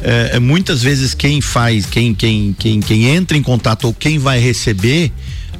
É, 0.00 0.30
é, 0.34 0.38
muitas 0.38 0.82
vezes 0.82 1.14
quem 1.14 1.40
faz, 1.40 1.84
quem, 1.86 2.14
quem, 2.14 2.54
quem, 2.56 2.80
quem 2.80 3.06
entra 3.06 3.36
em 3.36 3.42
contato 3.42 3.84
ou 3.84 3.92
quem 3.94 4.18
vai 4.18 4.38
receber 4.38 5.12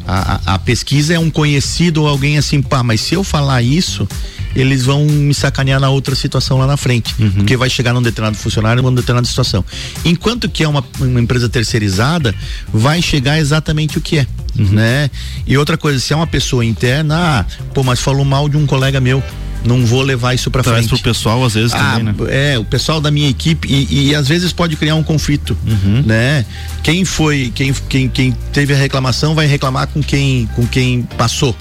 a, 0.07 0.53
a, 0.53 0.55
a 0.55 0.59
pesquisa 0.59 1.15
é 1.15 1.19
um 1.19 1.31
conhecido 1.31 2.03
ou 2.03 2.09
alguém 2.09 2.39
assim, 2.39 2.61
pá, 2.63 2.83
mas 2.83 3.01
se 3.01 3.15
eu 3.15 3.23
falar 3.25 3.63
isso, 3.63 4.09
eles 4.55 4.85
vão 4.85 5.05
me 5.05 5.33
sacanear 5.33 5.81
na 5.81 5.91
outra 5.91 6.15
situação 6.15 6.59
lá 6.59 6.67
na 6.67 6.77
frente. 6.77 7.15
Uhum. 7.19 7.31
Porque 7.31 7.57
vai 7.57 7.71
chegar 7.71 7.93
num 7.93 8.03
determinado 8.03 8.37
funcionário 8.37 8.83
numa 8.83 8.95
determinada 8.95 9.27
situação. 9.27 9.65
Enquanto 10.05 10.49
que 10.49 10.65
é 10.65 10.69
uma, 10.69 10.85
uma 10.99 11.21
empresa 11.21 11.49
terceirizada, 11.49 12.35
vai 12.73 13.01
chegar 13.01 13.39
exatamente 13.39 13.99
o 13.99 14.01
que 14.01 14.19
é. 14.19 14.27
Uhum. 14.59 14.71
Né? 14.71 15.11
E 15.47 15.57
outra 15.57 15.77
coisa, 15.77 15.99
se 16.01 16.13
é 16.13 16.17
uma 16.17 16.27
pessoa 16.27 16.65
interna, 16.65 17.17
ah, 17.17 17.45
pô, 17.73 17.83
mas 17.83 18.01
falou 18.01 18.25
mal 18.25 18.49
de 18.49 18.57
um 18.57 18.67
colega 18.67 19.01
meu 19.01 19.23
não 19.65 19.85
vou 19.85 20.03
levar 20.03 20.35
isso 20.35 20.51
para 20.51 20.63
frente. 20.63 20.89
pro 20.89 20.99
pessoal 20.99 21.45
às 21.45 21.55
vezes 21.55 21.73
ah, 21.75 21.79
também, 21.79 22.05
né? 22.05 22.15
É, 22.29 22.59
o 22.59 22.65
pessoal 22.65 23.01
da 23.01 23.11
minha 23.11 23.29
equipe 23.29 23.69
e, 23.69 24.09
e 24.09 24.15
às 24.15 24.29
vezes 24.29 24.53
pode 24.53 24.77
criar 24.77 24.95
um 24.95 25.03
conflito, 25.03 25.57
uhum. 25.67 26.03
né? 26.05 26.45
Quem 26.83 27.05
foi, 27.05 27.53
quem, 27.55 27.73
quem, 27.89 28.09
quem 28.09 28.33
teve 28.53 28.73
a 28.73 28.77
reclamação 28.77 29.35
vai 29.35 29.47
reclamar 29.47 29.87
com 29.89 30.03
quem, 30.03 30.49
com 30.55 30.67
quem 30.67 31.03
passou. 31.17 31.55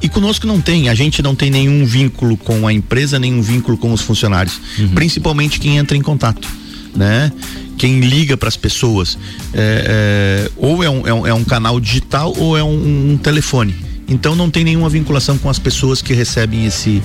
E 0.00 0.08
conosco 0.08 0.46
não 0.46 0.60
tem, 0.60 0.88
a 0.88 0.94
gente 0.94 1.22
não 1.22 1.34
tem 1.34 1.50
nenhum 1.50 1.84
vínculo 1.86 2.36
com 2.36 2.66
a 2.66 2.72
empresa, 2.72 3.18
nenhum 3.18 3.40
vínculo 3.40 3.78
com 3.78 3.92
os 3.92 4.02
funcionários, 4.02 4.60
uhum. 4.78 4.88
principalmente 4.90 5.58
quem 5.58 5.78
entra 5.78 5.96
em 5.96 6.02
contato, 6.02 6.46
né? 6.94 7.32
Quem 7.78 8.00
liga 8.00 8.36
para 8.36 8.48
as 8.48 8.56
pessoas, 8.56 9.18
é, 9.52 10.48
é, 10.48 10.50
ou 10.56 10.82
é 10.82 10.88
um, 10.88 11.06
é 11.06 11.14
um, 11.14 11.26
é, 11.26 11.34
um, 11.34 11.44
canal 11.44 11.78
digital 11.78 12.34
ou 12.36 12.56
é 12.56 12.62
um, 12.62 13.12
um 13.12 13.18
telefone. 13.18 13.74
Então 14.08 14.34
não 14.34 14.50
tem 14.50 14.64
nenhuma 14.64 14.88
vinculação 14.88 15.36
com 15.36 15.50
as 15.50 15.58
pessoas 15.58 16.00
que 16.00 16.14
recebem 16.14 16.64
esse, 16.64 17.02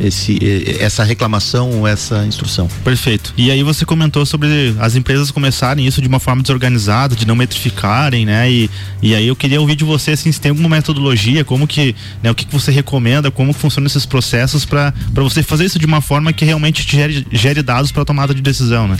esse, 0.00 0.38
essa 0.80 1.04
reclamação, 1.04 1.86
essa 1.86 2.24
instrução. 2.26 2.68
Perfeito. 2.84 3.32
E 3.36 3.50
aí 3.50 3.62
você 3.62 3.84
comentou 3.84 4.24
sobre 4.26 4.74
as 4.78 4.96
empresas 4.96 5.30
começarem 5.30 5.86
isso 5.86 6.00
de 6.00 6.08
uma 6.08 6.20
forma 6.20 6.42
desorganizada, 6.42 7.14
de 7.14 7.26
não 7.26 7.36
metrificarem, 7.36 8.26
né? 8.26 8.50
E, 8.50 8.70
e 9.02 9.14
aí 9.14 9.26
eu 9.26 9.36
queria 9.36 9.60
ouvir 9.60 9.76
de 9.76 9.84
você 9.84 10.12
assim, 10.12 10.30
se 10.30 10.40
tem 10.40 10.50
alguma 10.50 10.68
metodologia, 10.68 11.44
como 11.44 11.66
que, 11.66 11.94
né, 12.22 12.30
o 12.30 12.34
que, 12.34 12.44
que 12.44 12.52
você 12.52 12.70
recomenda, 12.70 13.30
como 13.30 13.52
funcionam 13.52 13.86
esses 13.86 14.06
processos 14.06 14.64
para 14.64 14.92
você 15.14 15.42
fazer 15.42 15.64
isso 15.64 15.78
de 15.78 15.86
uma 15.86 16.00
forma 16.00 16.32
que 16.32 16.44
realmente 16.44 16.86
te 16.86 16.96
gere, 16.96 17.26
gere 17.30 17.62
dados 17.62 17.92
para 17.92 18.04
tomada 18.04 18.34
de 18.34 18.42
decisão, 18.42 18.88
né? 18.88 18.96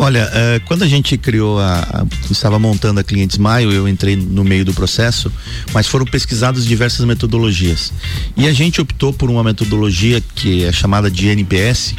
Olha, 0.00 0.28
uh, 0.28 0.64
quando 0.64 0.84
a 0.84 0.86
gente 0.86 1.18
criou 1.18 1.58
a, 1.58 1.80
a, 1.80 2.06
estava 2.30 2.56
montando 2.56 3.00
a 3.00 3.02
Clientes 3.02 3.36
Maio, 3.36 3.72
eu 3.72 3.88
entrei 3.88 4.14
no 4.14 4.44
meio 4.44 4.64
do 4.64 4.72
processo, 4.72 5.30
mas 5.72 5.88
foram 5.88 6.06
pesquisadas 6.06 6.64
diversas 6.64 7.04
metodologias. 7.04 7.92
E 8.36 8.46
a 8.46 8.52
gente 8.52 8.80
optou 8.80 9.12
por 9.12 9.28
uma 9.28 9.42
metodologia 9.42 10.22
que 10.36 10.64
é 10.64 10.70
chamada 10.70 11.10
de 11.10 11.26
NPS 11.26 11.96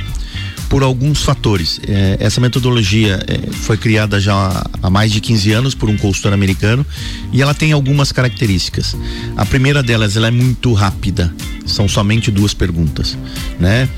por 0.70 0.84
alguns 0.84 1.24
fatores. 1.24 1.82
É, 1.88 2.18
essa 2.20 2.40
metodologia 2.40 3.20
é, 3.28 3.52
foi 3.52 3.76
criada 3.76 4.20
já 4.20 4.64
há 4.82 4.90
mais 4.90 5.12
de 5.12 5.20
15 5.20 5.52
anos 5.52 5.76
por 5.76 5.90
um 5.90 5.98
consultor 5.98 6.32
americano 6.32 6.86
e 7.34 7.42
ela 7.42 7.56
tem 7.56 7.72
algumas 7.72 8.12
características. 8.12 8.96
A 9.36 9.46
primeira 9.46 9.82
delas, 9.82 10.16
ela 10.16 10.28
é 10.28 10.32
muito 10.32 10.72
rápida. 10.74 11.34
São 11.66 11.88
somente 11.88 12.32
duas 12.32 12.54
perguntas, 12.54 13.18
né? 13.60 13.90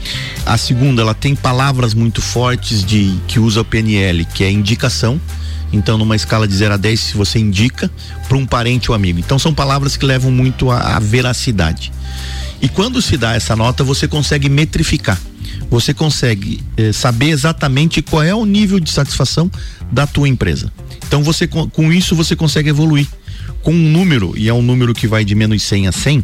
A 0.45 0.57
segunda, 0.57 1.01
ela 1.01 1.13
tem 1.13 1.36
palavras 1.36 1.93
muito 1.93 2.21
fortes 2.21 2.84
de 2.84 3.13
que 3.27 3.39
usa 3.39 3.62
o 3.62 3.65
PNL, 3.65 4.25
que 4.25 4.43
é 4.43 4.51
indicação. 4.51 5.19
Então, 5.73 5.97
numa 5.97 6.15
escala 6.15 6.47
de 6.47 6.53
0 6.53 6.73
a 6.73 6.77
10, 6.77 6.99
se 6.99 7.17
você 7.17 7.39
indica 7.39 7.89
para 8.27 8.38
um 8.38 8.45
parente 8.45 8.91
ou 8.91 8.95
amigo. 8.95 9.19
Então, 9.19 9.39
são 9.39 9.53
palavras 9.53 9.95
que 9.95 10.05
levam 10.05 10.29
muito 10.29 10.69
à 10.69 10.99
veracidade. 10.99 11.93
E 12.62 12.67
quando 12.67 13.01
se 13.01 13.15
dá 13.15 13.36
essa 13.36 13.55
nota, 13.55 13.84
você 13.84 14.05
consegue 14.05 14.49
metrificar. 14.49 15.17
Você 15.71 15.93
consegue 15.93 16.62
eh, 16.77 16.91
saber 16.91 17.29
exatamente 17.29 18.01
qual 18.01 18.21
é 18.21 18.36
o 18.36 18.45
nível 18.45 18.79
de 18.79 18.91
satisfação 18.91 19.49
da 19.91 20.05
tua 20.05 20.27
empresa. 20.27 20.71
Então 21.07 21.23
você 21.23 21.47
com, 21.47 21.67
com 21.67 21.91
isso 21.91 22.15
você 22.15 22.36
consegue 22.36 22.69
evoluir. 22.69 23.07
Com 23.63 23.71
um 23.71 23.91
número, 23.91 24.34
e 24.36 24.49
é 24.49 24.53
um 24.53 24.62
número 24.62 24.93
que 24.93 25.07
vai 25.07 25.23
de 25.23 25.34
menos 25.34 25.63
100 25.63 25.88
a 25.88 25.91
100, 25.91 26.23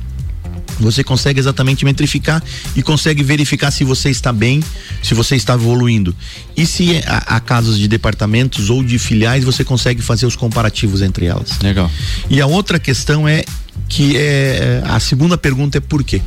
você 0.80 1.04
consegue 1.04 1.40
exatamente 1.40 1.84
metrificar 1.86 2.44
e 2.76 2.84
consegue 2.84 3.24
verificar 3.24 3.72
se 3.72 3.84
você 3.84 4.10
está 4.10 4.32
bem, 4.32 4.62
se 5.02 5.14
você 5.14 5.36
está 5.36 5.54
evoluindo. 5.54 6.16
E 6.56 6.66
se 6.66 7.02
há, 7.06 7.36
há 7.36 7.40
casos 7.40 7.78
de 7.78 7.88
departamentos 7.88 8.70
ou 8.70 8.84
de 8.84 9.00
filiais, 9.00 9.44
você 9.44 9.64
consegue 9.64 10.02
fazer 10.02 10.26
os 10.26 10.36
comparativos 10.36 11.02
entre 11.02 11.26
elas. 11.26 11.58
Legal. 11.62 11.90
E 12.30 12.42
a 12.42 12.46
outra 12.46 12.80
questão 12.80 13.28
é 13.28 13.44
que 13.88 14.18
é 14.18 14.82
a 14.86 15.00
segunda 15.00 15.38
pergunta 15.38 15.78
é 15.78 15.82
por 15.82 16.04
quê? 16.04 16.22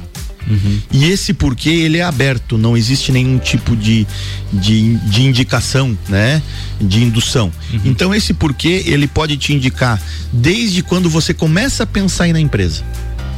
Uhum. 0.49 0.81
E 0.93 1.05
esse 1.05 1.33
porquê 1.33 1.71
ele 1.71 1.99
é 1.99 2.03
aberto, 2.03 2.57
não 2.57 2.77
existe 2.77 3.13
nenhum 3.13 3.39
tipo 3.39 3.77
de, 3.77 4.07
de, 4.53 4.97
de 4.97 5.23
indicação, 5.23 5.97
né? 6.09 6.43
De 6.81 7.03
indução. 7.03 7.53
Uhum. 7.73 7.81
Então 7.85 8.15
esse 8.15 8.33
porquê 8.33 8.83
ele 8.87 9.07
pode 9.07 9.37
te 9.37 9.53
indicar 9.53 10.01
desde 10.33 10.83
quando 10.83 11.11
você 11.11 11.35
começa 11.35 11.83
a 11.83 11.87
pensar 11.87 12.25
aí 12.25 12.33
na 12.33 12.41
empresa 12.41 12.85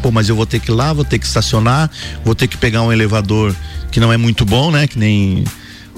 pô, 0.03 0.11
mas 0.11 0.29
eu 0.29 0.35
vou 0.35 0.45
ter 0.45 0.59
que 0.59 0.69
ir 0.69 0.75
lá, 0.75 0.93
vou 0.93 1.05
ter 1.05 1.17
que 1.17 1.25
estacionar, 1.25 1.89
vou 2.25 2.35
ter 2.35 2.49
que 2.49 2.57
pegar 2.57 2.83
um 2.83 2.93
elevador 2.93 3.55
que 3.93 4.01
não 4.01 4.13
é 4.13 4.17
muito 4.17 4.45
bom, 4.45 4.73
né? 4.73 4.89
Que 4.89 4.99
nem 4.99 5.45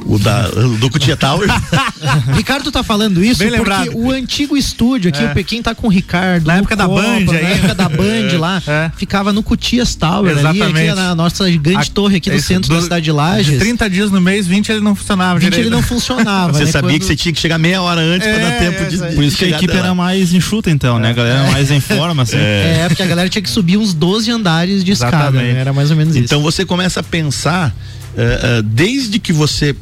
o 0.07 0.19
da 0.19 0.49
do 0.49 0.91
Cutia 0.91 1.17
Tower. 1.17 1.49
Ricardo 2.35 2.71
tá 2.71 2.83
falando 2.83 3.25
isso 3.25 3.39
Bem 3.39 3.49
porque 3.49 3.71
lembrado. 3.71 3.97
o 3.97 4.11
antigo 4.11 4.57
estúdio 4.57 5.09
aqui, 5.09 5.23
é. 5.23 5.27
o 5.27 5.35
Pequim 5.35 5.63
tá 5.63 5.75
com 5.75 5.87
o 5.87 5.91
Ricardo. 5.91 6.47
Na 6.47 6.57
época 6.57 6.77
Copa, 6.77 6.89
da 6.89 7.03
Band, 7.03 7.33
na 7.33 7.39
época 7.39 7.75
da 7.75 7.89
Band 7.89 8.29
é. 8.33 8.39
lá, 8.39 8.63
é. 8.67 8.91
ficava 8.97 9.33
no 9.33 9.43
Cutias 9.43 9.95
Tower 9.95 10.33
Exatamente. 10.33 10.63
ali, 10.63 10.89
aqui 10.89 10.95
na 10.95 11.15
nossa 11.15 11.49
grande 11.51 11.89
A, 11.89 11.93
torre 11.93 12.17
aqui 12.17 12.31
no 12.31 12.41
centro 12.41 12.69
do, 12.69 12.77
da 12.77 12.83
cidade 12.83 13.05
de 13.05 13.13
Lages. 13.13 13.53
De 13.53 13.59
30 13.59 13.91
dias 13.91 14.11
no 14.11 14.21
mês, 14.21 14.47
20 14.47 14.69
ele 14.71 14.81
não 14.81 14.95
funcionava 14.95 15.39
20 15.39 15.51
direito. 15.51 15.67
ele 15.67 15.75
não 15.75 15.83
funcionava. 15.83 16.53
Você 16.53 16.65
né? 16.65 16.71
sabia 16.71 16.91
Quando... 16.91 17.01
que 17.01 17.07
você 17.07 17.17
tinha 17.17 17.33
que 17.33 17.41
chegar 17.41 17.59
meia 17.59 17.81
hora 17.81 18.01
antes 18.01 18.27
pra 18.27 18.39
dar 18.39 18.53
é, 18.53 18.59
tempo 18.59 18.91
de. 18.91 18.99
Por 19.15 19.25
isso 19.25 19.37
que 19.37 19.45
a 19.47 19.49
equipe 19.49 19.73
dela. 19.73 19.87
era 19.87 19.95
mais 19.95 20.33
enxuta 20.33 20.71
então, 20.71 20.99
né? 20.99 21.11
A 21.11 21.13
galera 21.13 21.39
era 21.41 21.53
mais 21.53 21.71
em 21.71 21.81
forma, 21.81 22.23
assim. 22.23 22.37
É. 22.37 22.85
porque 22.89 23.03
a 23.03 23.07
galera 23.07 23.29
tinha 23.29 23.43
que 23.43 23.51
subir 23.51 23.77
uns 23.77 23.95
12 23.95 24.31
andares 24.31 24.85
de 24.85 24.93
escada, 24.93 25.31
né? 25.31 25.61
Era 25.61 25.73
mais 25.73 25.91
ou 25.91 25.97
menos 25.97 26.15
isso. 26.15 26.25
Então 26.25 26.43
você 26.43 26.65
começa 26.65 27.01
a 27.01 27.03
pensar, 27.03 27.71
uh, 27.71 28.59
uh, 28.59 28.63
desde 28.63 29.19
que 29.19 29.33
você 29.33 29.75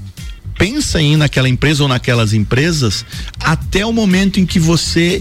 pensa 0.63 1.03
em 1.03 1.15
ir 1.15 1.17
naquela 1.17 1.49
empresa 1.49 1.83
ou 1.83 1.89
naquelas 1.89 2.33
empresas 2.33 3.05
até 3.41 3.85
o 3.85 3.93
momento 3.93 4.39
em 4.39 4.47
que 4.47 4.61
você 4.61 5.21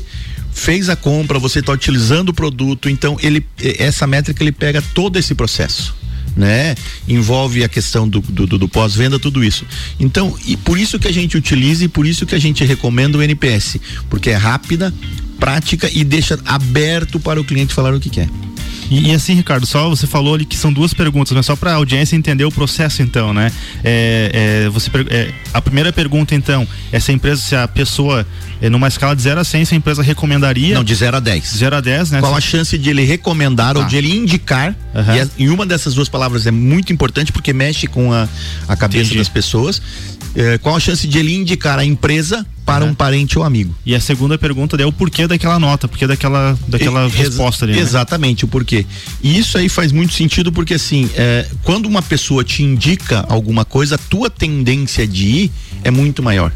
fez 0.53 0.87
a 0.87 0.95
compra, 0.95 1.39
você 1.39 1.61
está 1.61 1.71
utilizando 1.71 2.29
o 2.29 2.33
produto, 2.33 2.87
então 2.87 3.17
ele 3.19 3.43
essa 3.79 4.05
métrica 4.05 4.43
ele 4.43 4.51
pega 4.51 4.83
todo 4.93 5.17
esse 5.17 5.33
processo. 5.33 5.95
Né? 6.37 6.75
Envolve 7.07 7.63
a 7.63 7.67
questão 7.67 8.07
do, 8.07 8.21
do, 8.21 8.45
do 8.45 8.69
pós-venda, 8.69 9.17
tudo 9.17 9.43
isso. 9.43 9.65
Então, 9.99 10.37
e 10.45 10.55
por 10.55 10.77
isso 10.77 10.99
que 10.99 11.07
a 11.07 11.11
gente 11.11 11.35
utiliza 11.35 11.85
e 11.85 11.87
por 11.87 12.05
isso 12.05 12.25
que 12.25 12.35
a 12.35 12.39
gente 12.39 12.63
recomenda 12.63 13.17
o 13.17 13.23
NPS, 13.23 13.77
porque 14.11 14.29
é 14.29 14.35
rápida, 14.35 14.93
prática 15.39 15.89
e 15.91 16.03
deixa 16.03 16.39
aberto 16.45 17.19
para 17.19 17.41
o 17.41 17.43
cliente 17.43 17.73
falar 17.73 17.95
o 17.95 17.99
que 17.99 18.11
quer. 18.11 18.29
E, 18.89 19.09
e, 19.09 19.13
assim, 19.13 19.33
Ricardo, 19.33 19.65
só 19.65 19.89
você 19.89 20.05
falou 20.05 20.35
ali 20.35 20.45
que 20.45 20.57
são 20.57 20.71
duas 20.71 20.93
perguntas, 20.93 21.31
mas 21.31 21.45
só 21.45 21.55
para 21.55 21.71
a 21.71 21.75
audiência 21.75 22.15
entender 22.15 22.43
o 22.43 22.51
processo, 22.51 23.01
então, 23.01 23.33
né? 23.33 23.51
É, 23.83 24.65
é, 24.65 24.69
você, 24.69 24.89
é, 25.09 25.31
a 25.53 25.61
primeira 25.61 25.93
pergunta, 25.93 26.35
então, 26.35 26.67
é 26.91 26.99
se 26.99 27.11
a 27.11 27.13
empresa, 27.13 27.41
se 27.41 27.55
a 27.55 27.67
pessoa, 27.67 28.25
é, 28.61 28.69
numa 28.69 28.87
escala 28.87 29.15
de 29.15 29.21
0 29.21 29.39
a 29.39 29.43
100, 29.43 29.65
se 29.65 29.73
a 29.73 29.77
empresa 29.77 30.03
recomendaria. 30.03 30.75
Não, 30.75 30.83
de 30.83 30.93
0 30.93 31.17
a 31.17 31.19
10. 31.19 31.53
0 31.57 31.75
a 31.75 31.81
10, 31.81 32.11
né? 32.11 32.19
Qual 32.19 32.35
a 32.35 32.41
chance 32.41 32.77
de 32.77 32.89
ele 32.89 33.03
recomendar 33.03 33.77
ou 33.77 33.83
tá. 33.83 33.89
de 33.89 33.95
ele 33.95 34.13
indicar? 34.13 34.75
Uhum. 34.93 35.29
E, 35.37 35.43
e, 35.43 35.49
uma 35.49 35.65
dessas 35.65 35.93
duas 35.93 36.09
palavras 36.09 36.45
é 36.45 36.51
muito 36.51 36.91
importante 36.91 37.31
porque 37.31 37.53
mexe 37.53 37.87
com 37.87 38.11
a, 38.11 38.27
a 38.67 38.75
cabeça 38.75 39.05
Entendi. 39.05 39.19
das 39.19 39.29
pessoas. 39.29 39.81
É, 40.35 40.57
qual 40.57 40.75
a 40.75 40.79
chance 40.79 41.07
de 41.07 41.17
ele 41.17 41.33
indicar 41.33 41.77
a 41.77 41.85
empresa 41.85 42.45
para 42.65 42.85
uhum. 42.85 42.91
um 42.91 42.93
parente 42.93 43.37
ou 43.37 43.43
amigo. 43.43 43.75
E 43.85 43.95
a 43.95 43.99
segunda 43.99 44.37
pergunta 44.37 44.81
é 44.81 44.85
o 44.85 44.91
porquê 44.91 45.27
daquela 45.27 45.59
nota, 45.59 45.87
porquê 45.87 46.07
daquela, 46.07 46.57
daquela 46.67 47.07
e, 47.07 47.09
resposta 47.09 47.65
ali. 47.65 47.73
Né? 47.73 47.79
Exatamente, 47.79 48.45
o 48.45 48.47
porquê. 48.47 48.85
E 49.21 49.37
isso 49.37 49.57
aí 49.57 49.67
faz 49.67 49.91
muito 49.91 50.13
sentido 50.13 50.51
porque 50.51 50.75
assim, 50.75 51.09
é, 51.15 51.47
quando 51.63 51.85
uma 51.85 52.01
pessoa 52.01 52.43
te 52.43 52.63
indica 52.63 53.25
alguma 53.27 53.65
coisa, 53.65 53.95
a 53.95 53.97
tua 53.97 54.29
tendência 54.29 55.07
de 55.07 55.25
ir 55.25 55.51
é 55.83 55.91
muito 55.91 56.21
maior. 56.21 56.51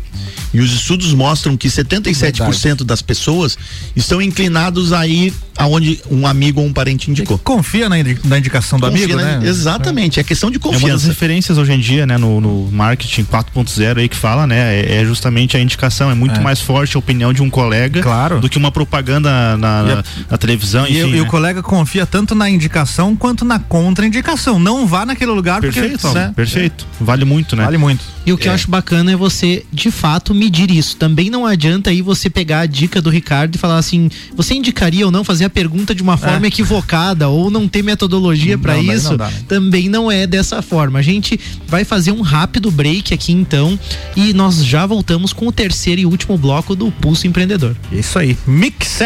E 0.54 0.60
os 0.62 0.72
estudos 0.74 1.14
mostram 1.14 1.58
que 1.58 1.68
77% 1.68 2.62
Verdade. 2.62 2.84
das 2.86 3.02
pessoas 3.02 3.58
estão 3.94 4.22
inclinados 4.22 4.94
a 4.94 5.06
ir 5.06 5.34
aonde 5.58 6.00
um 6.10 6.28
amigo 6.28 6.62
ou 6.62 6.68
um 6.68 6.74
parente 6.74 7.10
indicou. 7.10 7.38
Confia 7.38 7.90
na, 7.90 7.96
na 8.24 8.38
indicação 8.38 8.80
do 8.80 8.88
Confia 8.88 9.06
amigo, 9.06 9.20
na, 9.20 9.40
né? 9.40 9.48
Exatamente, 9.48 10.20
é. 10.20 10.22
é 10.22 10.24
questão 10.24 10.52
de 10.52 10.60
confiança. 10.60 10.86
É 10.86 10.90
uma 10.90 10.94
das 10.94 11.06
referências 11.06 11.58
hoje 11.58 11.74
em 11.74 11.80
dia, 11.80 12.06
né, 12.06 12.18
no, 12.18 12.40
no 12.40 12.72
marketing 12.72 13.24
4.0 13.24 13.98
aí 13.98 14.10
que 14.10 14.16
fala, 14.16 14.48
né, 14.48 14.80
é, 14.80 15.02
é, 15.02 15.06
justamente 15.06 15.58
a 15.58 15.60
indicação, 15.60 15.95
é 16.04 16.14
muito 16.14 16.40
é. 16.40 16.44
mais 16.44 16.60
forte 16.60 16.96
a 16.96 17.00
opinião 17.00 17.34
de 17.34 17.42
um 17.42 17.50
colega 17.50 18.02
claro. 18.02 18.40
do 18.40 18.50
que 18.50 18.58
uma 18.58 18.72
propaganda 18.72 19.58
na, 19.58 19.84
na, 19.84 20.04
na 20.30 20.38
televisão, 20.38 20.86
e, 20.86 21.00
enfim, 21.00 21.10
e 21.10 21.16
né? 21.18 21.22
o 21.22 21.26
colega 21.28 21.64
confia 21.64 22.06
tanto 22.06 22.36
na 22.36 22.50
indicação 22.50 23.16
quanto 23.16 23.46
na 23.46 23.60
contraindicação. 23.60 24.60
Não 24.60 24.86
vá 24.86 25.06
naquele 25.06 25.32
lugar 25.32 25.62
perfeito, 25.62 26.00
porque, 26.00 26.18
né? 26.18 26.34
Perfeito. 26.36 26.86
Vale 27.00 27.26
muito, 27.26 27.56
né? 27.56 27.64
Vale 27.64 27.78
muito. 27.78 28.04
E 28.26 28.34
o 28.34 28.38
que 28.38 28.48
eu 28.48 28.52
é. 28.52 28.56
acho 28.56 28.70
bacana 28.70 29.12
é 29.12 29.16
você, 29.16 29.64
de 29.72 29.92
fato, 29.92 30.34
medir 30.34 30.72
isso. 30.72 30.98
Também 30.98 31.30
não 31.30 31.46
adianta 31.46 31.92
aí 31.92 32.02
você 32.02 32.30
pegar 32.30 32.62
a 32.62 32.66
dica 32.66 33.02
do 33.02 33.10
Ricardo 33.10 33.56
e 33.56 33.58
falar 33.58 33.78
assim: 33.78 34.10
você 34.36 34.56
indicaria 34.56 35.06
ou 35.06 35.12
não 35.12 35.24
fazer 35.24 35.46
a 35.46 35.50
pergunta 35.50 35.94
de 35.94 36.02
uma 36.02 36.18
forma 36.18 36.46
é. 36.46 36.48
equivocada 36.48 37.30
ou 37.30 37.52
não 37.52 37.68
ter 37.68 37.84
metodologia 37.84 38.58
para 38.58 38.78
isso? 38.78 39.10
Não 39.10 39.18
dá, 39.18 39.28
né? 39.28 39.44
Também 39.48 39.88
não 39.88 40.12
é 40.12 40.26
dessa 40.26 40.62
forma. 40.62 41.00
A 41.00 41.04
gente 41.04 41.40
vai 41.68 41.84
fazer 41.84 42.12
um 42.12 42.22
rápido 42.22 42.72
break 42.72 43.14
aqui 43.14 43.32
então 43.32 43.80
e 44.16 44.34
nós 44.34 44.66
já 44.66 44.86
voltamos 44.86 45.32
com 45.32 45.48
o 45.48 45.52
terceiro 45.52 45.85
e 45.94 46.06
último 46.06 46.38
bloco 46.38 46.76
do 46.76 46.92
Pulso 46.92 47.28
Empreendedor. 47.28 47.76
Isso 47.92 48.18
aí. 48.18 48.38
Mix. 48.48 49.02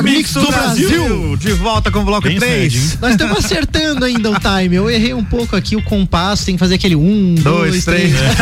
Mix 0.00 0.32
do 0.32 0.46
Brasil. 0.46 0.88
Brasil. 0.88 1.36
De 1.36 1.52
volta 1.52 1.90
com 1.90 2.00
o 2.00 2.04
bloco 2.04 2.28
Bem 2.28 2.38
3. 2.38 2.98
Nós 3.02 3.12
estamos 3.12 3.44
acertando 3.44 4.04
ainda 4.04 4.30
o 4.30 4.34
time. 4.38 4.76
Eu 4.76 4.88
errei 4.88 5.12
um 5.12 5.24
pouco 5.24 5.56
aqui 5.56 5.76
o 5.76 5.82
compasso, 5.82 6.46
tem 6.46 6.54
que 6.54 6.60
fazer 6.60 6.76
aquele 6.76 6.94
um, 6.94 7.34
dois, 7.34 7.70
dois 7.72 7.84
três. 7.84 8.14
três. 8.14 8.32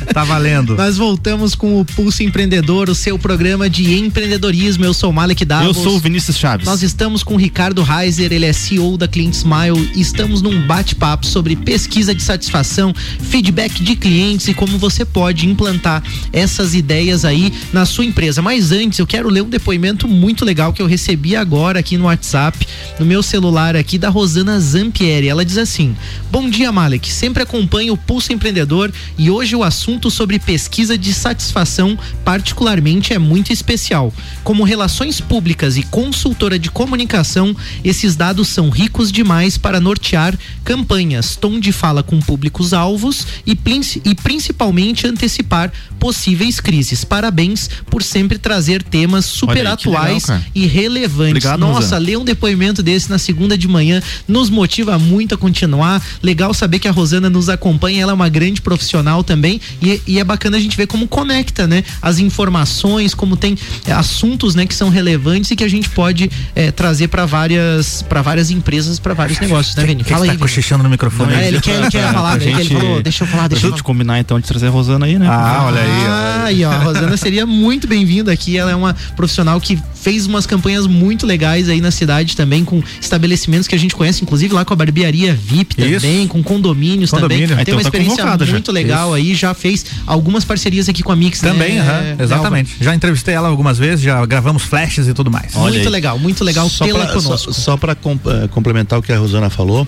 tá 0.12 0.24
valendo. 0.24 0.76
Nós 0.76 0.96
voltamos 0.96 1.54
com 1.54 1.80
o 1.80 1.84
Pulso 1.84 2.22
Empreendedor, 2.22 2.88
o 2.88 2.94
seu 2.94 3.18
programa 3.18 3.68
de 3.68 3.94
empreendedorismo. 3.94 4.84
Eu 4.84 4.94
sou 4.94 5.10
o 5.10 5.12
Malek 5.12 5.44
Davos. 5.44 5.66
Eu 5.66 5.74
sou 5.74 5.96
o 5.96 5.98
Vinícius 5.98 6.36
Chaves. 6.36 6.66
Nós 6.66 6.82
estamos 6.82 7.22
com 7.22 7.34
o 7.34 7.36
Ricardo 7.36 7.82
Reiser, 7.82 8.32
ele 8.32 8.46
é 8.46 8.52
CEO 8.52 8.96
da 8.96 9.08
Client 9.08 9.34
Smile. 9.34 9.90
Estamos 9.94 10.42
num 10.42 10.66
bate-papo 10.66 11.26
sobre 11.26 11.56
pesquisa 11.56 12.14
de 12.14 12.22
satisfação, 12.22 12.94
feedback 13.20 13.82
de 13.82 13.96
clientes 13.96 14.48
e 14.48 14.54
como 14.54 14.78
você 14.78 15.04
pode 15.04 15.46
implantar 15.46 16.02
essas 16.32 16.74
ideias 16.74 17.24
aí 17.24 17.52
na 17.72 17.84
sua 17.84 18.04
empresa. 18.04 18.40
Mas 18.42 18.72
antes, 18.72 18.98
eu 18.98 19.06
quero 19.06 19.28
ler 19.28 19.42
um 19.42 19.48
depoimento 19.48 20.06
muito 20.08 20.44
legal 20.44 20.49
legal 20.50 20.72
que 20.72 20.82
eu 20.82 20.86
recebi 20.86 21.36
agora 21.36 21.78
aqui 21.78 21.96
no 21.96 22.06
WhatsApp, 22.06 22.66
no 22.98 23.06
meu 23.06 23.22
celular 23.22 23.76
aqui, 23.76 23.96
da 23.96 24.08
Rosana 24.08 24.58
Zampieri. 24.58 25.28
Ela 25.28 25.44
diz 25.44 25.56
assim: 25.56 25.96
Bom 26.28 26.50
dia, 26.50 26.72
Malek. 26.72 27.08
Sempre 27.08 27.44
acompanho 27.44 27.92
o 27.92 27.96
Pulso 27.96 28.32
Empreendedor 28.32 28.92
e 29.16 29.30
hoje 29.30 29.54
o 29.54 29.62
assunto 29.62 30.10
sobre 30.10 30.40
pesquisa 30.40 30.98
de 30.98 31.14
satisfação, 31.14 31.96
particularmente, 32.24 33.12
é 33.12 33.18
muito 33.18 33.52
especial. 33.52 34.12
Como 34.42 34.64
relações 34.64 35.20
públicas 35.20 35.76
e 35.76 35.84
consultora 35.84 36.58
de 36.58 36.68
comunicação, 36.68 37.54
esses 37.84 38.16
dados 38.16 38.48
são 38.48 38.70
ricos 38.70 39.12
demais 39.12 39.56
para 39.56 39.78
nortear 39.78 40.36
campanhas, 40.64 41.36
tom 41.36 41.60
de 41.60 41.70
fala 41.70 42.02
com 42.02 42.18
públicos-alvos 42.18 43.24
e, 43.46 43.56
e 44.04 44.14
principalmente 44.16 45.06
antecipar 45.06 45.72
possíveis 46.00 46.58
crises. 46.58 47.04
Parabéns 47.04 47.70
por 47.88 48.02
sempre 48.02 48.36
trazer 48.36 48.82
temas 48.82 49.26
super 49.26 49.64
atuais 49.68 50.24
legal, 50.34 50.50
e 50.54 50.66
relevantes. 50.66 51.30
Obrigado, 51.30 51.60
Nossa, 51.60 51.98
ler 51.98 52.18
um 52.18 52.24
depoimento 52.24 52.82
desse 52.82 53.10
na 53.10 53.18
segunda 53.18 53.56
de 53.56 53.68
manhã 53.68 54.02
nos 54.26 54.50
motiva 54.50 54.98
muito 54.98 55.34
a 55.34 55.38
continuar. 55.38 56.02
Legal 56.22 56.52
saber 56.54 56.78
que 56.78 56.88
a 56.88 56.90
Rosana 56.90 57.30
nos 57.30 57.48
acompanha, 57.48 58.02
ela 58.02 58.12
é 58.12 58.14
uma 58.14 58.28
grande 58.28 58.60
profissional 58.60 59.22
também 59.24 59.60
e, 59.82 60.00
e 60.06 60.18
é 60.18 60.24
bacana 60.24 60.56
a 60.56 60.60
gente 60.60 60.76
ver 60.76 60.86
como 60.86 61.08
conecta, 61.08 61.66
né? 61.66 61.84
As 62.00 62.18
informações, 62.18 63.14
como 63.14 63.36
tem 63.36 63.56
é, 63.86 63.92
assuntos, 63.92 64.54
né, 64.54 64.66
que 64.66 64.74
são 64.74 64.88
relevantes 64.88 65.50
e 65.50 65.56
que 65.56 65.64
a 65.64 65.68
gente 65.68 65.88
pode 65.90 66.30
é, 66.54 66.70
trazer 66.70 67.08
para 67.08 67.26
várias 67.26 68.02
para 68.02 68.22
várias 68.22 68.50
empresas, 68.50 68.98
para 68.98 69.14
vários 69.14 69.38
negócios, 69.38 69.74
né, 69.76 69.84
Vini? 69.84 70.04
Fala 70.04 70.26
tá 70.26 70.32
aí. 70.32 70.38
Tá 70.38 70.42
cochichando 70.42 70.82
no 70.82 70.90
microfone. 70.90 71.32
Não, 71.32 71.38
é, 71.38 71.48
ele 71.48 71.60
quer, 71.60 71.80
ele 71.80 71.90
quer 71.90 72.10
falar, 72.12 72.38
gente, 72.38 72.60
ele 72.60 72.70
falou, 72.70 73.02
deixa 73.02 73.24
eu 73.24 73.28
falar, 73.28 73.48
deixa 73.48 73.66
eu 73.66 73.70
falar. 73.70 73.82
combinar 73.82 74.18
então 74.18 74.38
de 74.38 74.46
trazer 74.46 74.66
a 74.66 74.70
Rosana 74.70 75.06
aí, 75.06 75.18
né? 75.18 75.26
Ah, 75.28 75.64
olha 75.66 75.80
aí. 75.80 76.06
Ah, 76.08 76.52
e 76.52 76.64
ó, 76.64 76.70
a 76.70 76.78
Rosana 76.78 77.16
seria 77.16 77.46
muito 77.46 77.86
bem-vinda 77.86 78.32
aqui. 78.32 78.56
Ela 78.56 78.70
é 78.70 78.76
uma 78.76 78.94
profissional 79.16 79.60
que 79.60 79.78
fez 80.00 80.26
umas 80.26 80.46
campanhas 80.46 80.86
muito 80.86 81.26
legais 81.26 81.68
aí 81.68 81.80
na 81.80 81.90
cidade 81.90 82.36
também, 82.36 82.64
com 82.64 82.82
estabelecimentos 83.00 83.68
que 83.68 83.74
a 83.74 83.78
gente 83.78 83.94
conhece, 83.94 84.22
inclusive 84.22 84.54
lá 84.54 84.64
com 84.64 84.72
a 84.72 84.76
barbearia 84.76 85.34
VIP 85.34 85.76
também, 85.76 86.22
Isso. 86.22 86.28
com 86.28 86.42
condomínios 86.42 87.10
Condomínio. 87.10 87.48
também. 87.48 87.64
Tem 87.64 87.74
uma 87.74 87.80
então 87.80 87.90
tá 87.90 87.98
experiência 87.98 88.46
muito 88.52 88.66
já. 88.66 88.72
legal 88.72 89.08
Isso. 89.08 89.26
aí, 89.28 89.34
já 89.34 89.54
fez 89.54 89.86
algumas 90.06 90.44
parcerias 90.44 90.88
aqui 90.88 91.02
com 91.02 91.12
a 91.12 91.16
Mix. 91.16 91.42
Né? 91.42 91.50
Também, 91.50 91.74
né? 91.76 92.16
uhum, 92.18 92.24
exatamente. 92.24 92.76
Já 92.80 92.94
entrevistei 92.94 93.34
ela 93.34 93.48
algumas 93.48 93.78
vezes, 93.78 94.04
já 94.04 94.24
gravamos 94.26 94.62
flashes 94.62 95.06
e 95.06 95.14
tudo 95.14 95.30
mais. 95.30 95.54
Olha 95.54 95.72
muito 95.72 95.86
aí. 95.86 95.92
legal, 95.92 96.18
muito 96.18 96.44
legal 96.44 96.68
só 96.68 96.86
pra, 96.86 97.06
conosco. 97.08 97.52
Só, 97.52 97.60
só 97.60 97.76
para 97.76 97.92
uh, 97.92 98.48
complementar 98.48 98.98
o 98.98 99.02
que 99.02 99.12
a 99.12 99.18
Rosana 99.18 99.50
falou, 99.50 99.86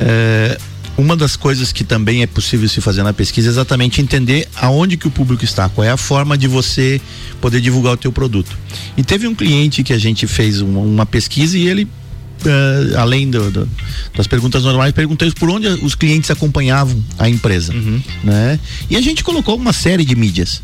é, 0.00 0.58
uma 0.96 1.16
das 1.16 1.36
coisas 1.36 1.72
que 1.72 1.84
também 1.84 2.22
é 2.22 2.26
possível 2.26 2.68
se 2.68 2.80
fazer 2.80 3.02
na 3.02 3.12
pesquisa 3.12 3.48
é 3.48 3.50
exatamente 3.50 4.00
entender 4.00 4.48
aonde 4.56 4.96
que 4.96 5.06
o 5.06 5.10
público 5.10 5.44
está, 5.44 5.68
qual 5.68 5.84
é 5.84 5.90
a 5.90 5.96
forma 5.96 6.36
de 6.38 6.48
você 6.48 7.00
poder 7.40 7.60
divulgar 7.60 7.94
o 7.94 7.96
teu 7.96 8.10
produto. 8.10 8.56
E 8.96 9.02
teve 9.02 9.26
um 9.26 9.34
cliente 9.34 9.82
que 9.82 9.92
a 9.92 9.98
gente 9.98 10.26
fez 10.26 10.60
uma, 10.60 10.80
uma 10.80 11.06
pesquisa 11.06 11.56
e 11.58 11.66
ele 11.66 11.88
Uh, 12.36 12.98
além 12.98 13.30
do, 13.30 13.50
do, 13.50 13.68
das 14.14 14.26
perguntas 14.26 14.62
normais, 14.62 14.92
perguntei 14.92 15.32
por 15.32 15.48
onde 15.48 15.66
os 15.68 15.94
clientes 15.94 16.30
acompanhavam 16.30 17.02
a 17.18 17.30
empresa, 17.30 17.72
uhum. 17.72 18.00
né? 18.22 18.60
E 18.90 18.96
a 18.96 19.00
gente 19.00 19.24
colocou 19.24 19.56
uma 19.56 19.72
série 19.72 20.04
de 20.04 20.14
mídias. 20.14 20.62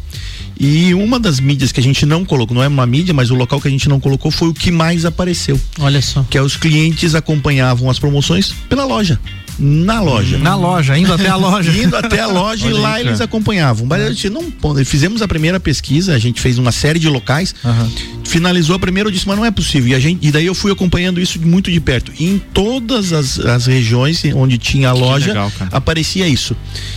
E 0.61 0.93
uma 0.93 1.18
das 1.18 1.41
mídias 1.41 1.72
que 1.72 1.80
a 1.80 1.83
gente 1.83 2.05
não 2.05 2.26
colocou, 2.26 2.55
não 2.55 2.62
é 2.62 2.68
uma 2.68 2.85
mídia, 2.87 3.14
mas 3.14 3.30
o 3.30 3.35
local 3.35 3.59
que 3.59 3.68
a 3.68 3.70
gente 3.70 3.89
não 3.89 3.99
colocou 3.99 4.30
foi 4.30 4.49
o 4.49 4.55
que 4.55 4.70
mais 4.70 5.07
apareceu. 5.07 5.59
Olha 5.80 6.03
só. 6.03 6.22
Que 6.28 6.37
é 6.37 6.43
os 6.43 6.57
clientes 6.57 7.14
acompanhavam 7.14 7.89
as 7.89 7.99
promoções 7.99 8.55
pela 8.68 8.85
loja 8.85 9.18
na 9.59 10.01
loja. 10.01 10.39
Na 10.39 10.55
loja, 10.55 10.97
indo 10.99 11.13
até 11.13 11.29
a 11.29 11.37
loja. 11.37 11.71
indo 11.83 11.97
até 11.97 12.21
a 12.21 12.27
loja 12.27 12.69
e 12.69 12.73
lá 12.73 13.01
eles 13.01 13.21
acompanhavam. 13.21 13.87
Mas 13.87 14.03
a 14.03 14.09
gente 14.09 14.31
não 14.31 14.53
fizemos 14.85 15.23
a 15.23 15.29
primeira 15.29 15.61
pesquisa, 15.61 16.15
a 16.15 16.19
gente 16.19 16.41
fez 16.41 16.59
uma 16.59 16.73
série 16.73 16.99
de 16.99 17.09
locais, 17.09 17.55
uhum. 17.65 17.91
finalizou 18.25 18.77
a 18.77 18.79
primeira, 18.79 19.09
eu 19.09 19.13
disse, 19.13 19.27
mas 19.27 19.37
não 19.37 19.45
é 19.45 19.51
possível. 19.51 19.91
E, 19.91 19.95
a 19.95 20.01
gente, 20.01 20.27
e 20.27 20.31
daí 20.31 20.47
eu 20.47 20.55
fui 20.55 20.73
acompanhando 20.73 21.21
isso 21.21 21.41
muito 21.41 21.71
de 21.71 21.81
perto. 21.81 22.13
E 22.19 22.25
em 22.25 22.39
todas 22.39 23.13
as, 23.13 23.39
as 23.39 23.67
regiões 23.67 24.23
onde 24.35 24.59
tinha 24.59 24.91
a 24.91 24.93
loja, 24.93 25.29
legal, 25.29 25.53
aparecia 25.71 26.27
isso. 26.27 26.57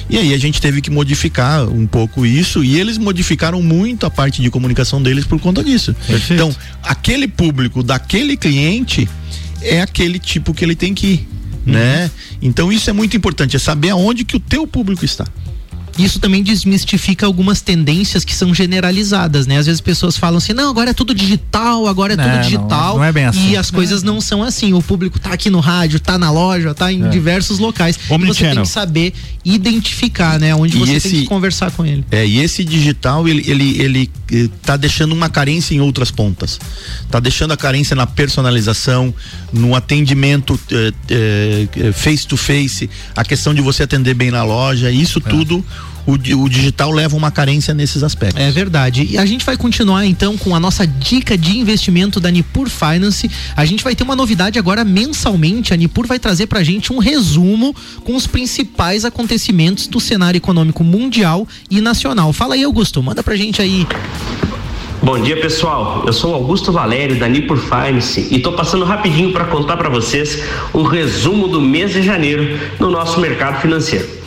E 0.09 0.17
aí 0.17 0.33
a 0.33 0.37
gente 0.37 0.61
teve 0.61 0.81
que 0.81 0.89
modificar 0.89 1.67
um 1.67 1.85
pouco 1.85 2.25
isso 2.25 2.63
e 2.63 2.79
eles 2.79 2.97
modificaram 2.97 3.61
muito 3.61 4.05
a 4.05 4.11
parte 4.11 4.41
de 4.41 4.49
comunicação 4.49 5.01
deles 5.01 5.25
por 5.25 5.39
conta 5.39 5.63
disso. 5.63 5.95
Perfeito. 6.07 6.33
Então, 6.33 6.55
aquele 6.83 7.27
público 7.27 7.83
daquele 7.83 8.37
cliente 8.37 9.07
é 9.61 9.81
aquele 9.81 10.19
tipo 10.19 10.53
que 10.53 10.63
ele 10.63 10.75
tem 10.75 10.93
que 10.93 11.07
ir 11.07 11.35
né? 11.65 12.11
Então 12.41 12.71
isso 12.71 12.89
é 12.89 12.93
muito 12.93 13.17
importante, 13.17 13.55
é 13.55 13.59
saber 13.59 13.89
aonde 13.89 14.23
que 14.23 14.35
o 14.35 14.39
teu 14.39 14.67
público 14.67 15.03
está. 15.03 15.25
Isso 15.97 16.19
também 16.19 16.43
desmistifica 16.43 17.25
algumas 17.25 17.61
tendências 17.61 18.25
que 18.25 18.35
são 18.35 18.53
generalizadas, 18.53 19.47
né? 19.47 19.57
Às 19.57 19.65
vezes 19.65 19.79
pessoas 19.79 20.17
falam 20.17 20.37
assim, 20.37 20.53
não, 20.53 20.69
agora 20.69 20.89
é 20.89 20.93
tudo 20.93 21.13
digital, 21.13 21.87
agora 21.87 22.13
é, 22.13 22.17
é 22.19 22.23
tudo 22.23 22.41
digital. 22.43 22.93
Não, 22.93 22.97
não, 22.97 23.03
é 23.03 23.11
bem 23.11 23.25
assim. 23.25 23.51
E 23.51 23.57
as 23.57 23.71
coisas 23.71 24.03
não 24.03 24.19
são 24.19 24.43
assim. 24.43 24.73
O 24.73 24.81
público 24.81 25.17
tá 25.19 25.31
aqui 25.31 25.49
no 25.49 25.59
rádio, 25.59 25.99
tá 25.99 26.17
na 26.17 26.29
loja, 26.29 26.73
tá 26.73 26.91
em 26.91 27.05
é. 27.05 27.09
diversos 27.09 27.59
locais. 27.59 27.97
e 27.97 28.25
você 28.25 28.49
tem 28.49 28.61
que 28.61 28.67
saber 28.67 29.13
identificar, 29.43 30.37
né? 30.39 30.53
Onde 30.53 30.75
e 30.75 30.79
você 30.79 30.93
esse, 30.93 31.09
tem 31.09 31.21
que 31.21 31.27
conversar 31.27 31.71
com 31.71 31.85
ele. 31.85 32.03
É, 32.11 32.25
e 32.25 32.39
esse 32.39 32.63
digital, 32.63 33.27
ele, 33.27 33.43
ele, 33.49 33.81
ele, 33.81 34.11
ele 34.29 34.47
tá 34.63 34.75
deixando 34.75 35.13
uma 35.13 35.29
carência 35.29 35.73
em 35.73 35.79
outras 35.79 36.11
pontas. 36.11 36.59
Tá 37.09 37.19
deixando 37.21 37.51
a 37.51 37.57
carência 37.57 37.95
na 37.95 38.05
personalização, 38.05 39.13
no 39.53 39.75
atendimento 39.75 40.59
eh, 40.71 40.93
eh, 41.09 41.91
face 41.93 42.27
to 42.27 42.35
face, 42.35 42.89
a 43.15 43.23
questão 43.23 43.53
de 43.53 43.61
você 43.61 43.83
atender 43.83 44.13
bem 44.13 44.31
na 44.31 44.43
loja, 44.43 44.91
isso 44.91 45.21
é. 45.25 45.29
tudo 45.29 45.63
o, 46.05 46.13
o 46.13 46.49
digital 46.49 46.91
leva 46.91 47.15
uma 47.15 47.31
carência 47.31 47.73
nesses 47.73 48.03
aspectos. 48.03 48.41
É 48.41 48.51
verdade. 48.51 49.07
E 49.09 49.17
a 49.17 49.25
gente 49.25 49.45
vai 49.45 49.57
continuar 49.57 50.05
então 50.05 50.37
com 50.37 50.55
a 50.55 50.59
nossa 50.59 50.85
dica 50.85 51.37
de 51.37 51.57
investimento 51.57 52.19
da 52.19 52.29
Nipur 52.29 52.69
Finance. 52.69 53.29
A 53.55 53.65
gente 53.65 53.83
vai 53.83 53.95
ter 53.95 54.03
uma 54.03 54.15
novidade 54.15 54.59
agora 54.59 54.83
mensalmente. 54.83 55.73
A 55.73 55.77
Nipur 55.77 56.07
vai 56.07 56.19
trazer 56.19 56.47
pra 56.47 56.63
gente 56.63 56.93
um 56.93 56.99
resumo 56.99 57.75
com 58.03 58.15
os 58.15 58.27
principais 58.27 59.05
acontecimentos 59.05 59.87
do 59.87 59.99
cenário 59.99 60.37
econômico 60.37 60.83
mundial 60.83 61.47
e 61.69 61.81
nacional. 61.81 62.31
Fala 62.33 62.55
aí, 62.55 62.63
Augusto, 62.63 63.01
manda 63.01 63.23
pra 63.23 63.35
gente 63.35 63.61
aí. 63.61 63.87
Bom 65.03 65.21
dia 65.21 65.39
pessoal, 65.39 66.03
eu 66.07 66.13
sou 66.13 66.33
Augusto 66.33 66.71
Valério 66.71 67.19
da 67.19 67.27
Nipur 67.27 67.57
Finance 67.57 68.27
e 68.31 68.37
estou 68.37 68.53
passando 68.53 68.85
rapidinho 68.85 69.31
para 69.31 69.45
contar 69.45 69.77
para 69.77 69.89
vocês 69.89 70.41
o 70.73 70.81
resumo 70.81 71.47
do 71.47 71.61
mês 71.61 71.91
de 71.91 72.01
janeiro 72.01 72.59
no 72.79 72.89
nosso 72.89 73.19
mercado 73.19 73.61
financeiro. 73.61 74.24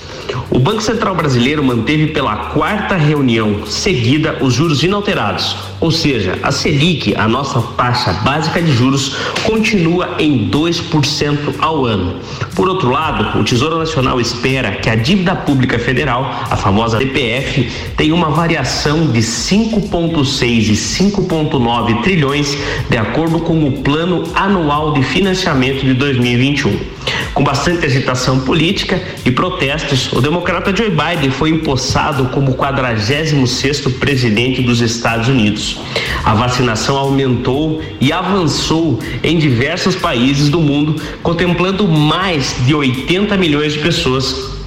O 0.51 0.59
Banco 0.59 0.83
Central 0.83 1.15
Brasileiro 1.15 1.63
manteve 1.63 2.09
pela 2.09 2.37
quarta 2.37 2.97
reunião 2.97 3.67
seguida 3.67 4.39
os 4.41 4.55
juros 4.55 4.83
inalterados, 4.83 5.57
ou 5.81 5.91
seja, 5.91 6.39
a 6.43 6.51
Selic, 6.51 7.15
a 7.17 7.29
nossa 7.29 7.61
taxa 7.77 8.13
básica 8.25 8.61
de 8.61 8.73
juros, 8.73 9.15
continua 9.45 10.17
em 10.19 10.49
2% 10.51 11.55
ao 11.59 11.85
ano. 11.85 12.17
Por 12.55 12.69
outro 12.69 12.91
lado, 12.91 13.39
o 13.39 13.45
Tesouro 13.45 13.79
Nacional 13.79 14.21
espera 14.21 14.73
que 14.73 14.91
a 14.91 14.97
dívida 14.97 15.37
pública 15.37 15.79
federal, 15.79 16.29
a 16.51 16.57
famosa 16.57 16.99
DPF, 16.99 17.71
tenha 17.97 18.15
uma 18.15 18.31
variação 18.31 19.07
de 19.07 19.21
5,6 19.21 20.69
e 20.69 20.73
5,9 20.73 22.03
trilhões, 22.03 22.57
de 22.91 22.97
acordo 22.97 23.41
com 23.41 23.65
o 23.65 23.83
Plano 23.83 24.25
Anual 24.35 24.93
de 24.93 25.03
Financiamento 25.03 25.85
de 25.85 25.95
2021. 25.95 26.98
Com 27.35 27.45
bastante 27.45 27.87
agitação 27.87 28.41
política 28.41 29.01
e 29.25 29.31
protestos, 29.31 30.13
o 30.13 30.21
democrata 30.21 30.75
Joe 30.75 30.91
Biden 30.91 31.31
foi 31.31 31.51
empossado 31.51 32.27
como 32.27 32.55
46º 32.55 33.99
presidente 33.99 34.63
dos 34.63 34.81
Estados 34.81 35.29
Unidos. 35.29 35.81
A 36.25 36.35
vacinação 36.35 36.97
aumentou 36.97 37.83
e 38.01 38.13
avançou 38.13 38.99
em 39.23 39.39
diversos 39.39 39.95
países 39.95 40.49
do 40.49 40.61
mundo, 40.61 41.01
contemplando 41.23 41.87
mais 41.87 42.55
de 42.67 42.75
80 42.75 43.37
milhões 43.37 43.73
de 43.73 43.79
pessoas 43.79 44.58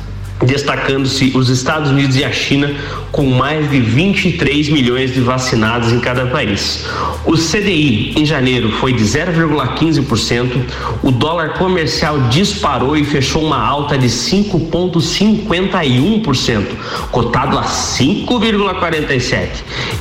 destacando-se 0.44 1.32
os 1.36 1.50
Estados 1.50 1.92
Unidos 1.92 2.16
e 2.16 2.24
a 2.24 2.32
China 2.32 2.74
com 3.12 3.26
mais 3.26 3.70
de 3.70 3.80
23 3.80 4.70
milhões 4.70 5.14
de 5.14 5.22
vacinados 5.22 5.92
em 5.92 6.00
cada 6.00 6.26
país. 6.28 6.88
O 7.26 7.34
CDI 7.34 8.14
em 8.18 8.26
janeiro 8.26 8.72
foi 8.74 8.94
de 8.94 9.04
0,15%, 9.04 10.62
o 11.04 11.12
dólar 11.12 11.56
comercial 11.56 12.30
disparou 12.30 12.96
e 12.98 13.04
fechou 13.04 13.44
uma 13.44 13.62
alta 13.62 13.98
de 13.98 14.08
5,51%, 14.08 16.68
cotado 17.12 17.58
a 17.58 17.64
5,47%, 17.64 19.50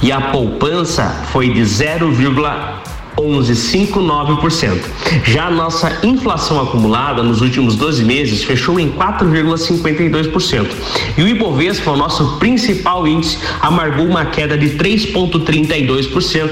e 0.02 0.12
a 0.12 0.20
poupança 0.20 1.24
foi 1.32 1.48
de 1.50 1.64
0, 1.64 2.14
11,59%. 3.20 4.78
Já 5.24 5.46
a 5.46 5.50
nossa 5.50 5.98
inflação 6.02 6.60
acumulada 6.60 7.22
nos 7.22 7.40
últimos 7.40 7.76
12 7.76 8.04
meses 8.04 8.44
fechou 8.44 8.78
em 8.78 8.90
4,52%. 8.90 10.66
E 11.16 11.22
o 11.22 11.28
Ibovespa, 11.28 11.90
o 11.90 11.96
nosso 11.96 12.36
principal 12.38 13.06
índice, 13.06 13.38
amargou 13.60 14.06
uma 14.06 14.26
queda 14.26 14.56
de 14.56 14.70
3,32%, 14.70 16.50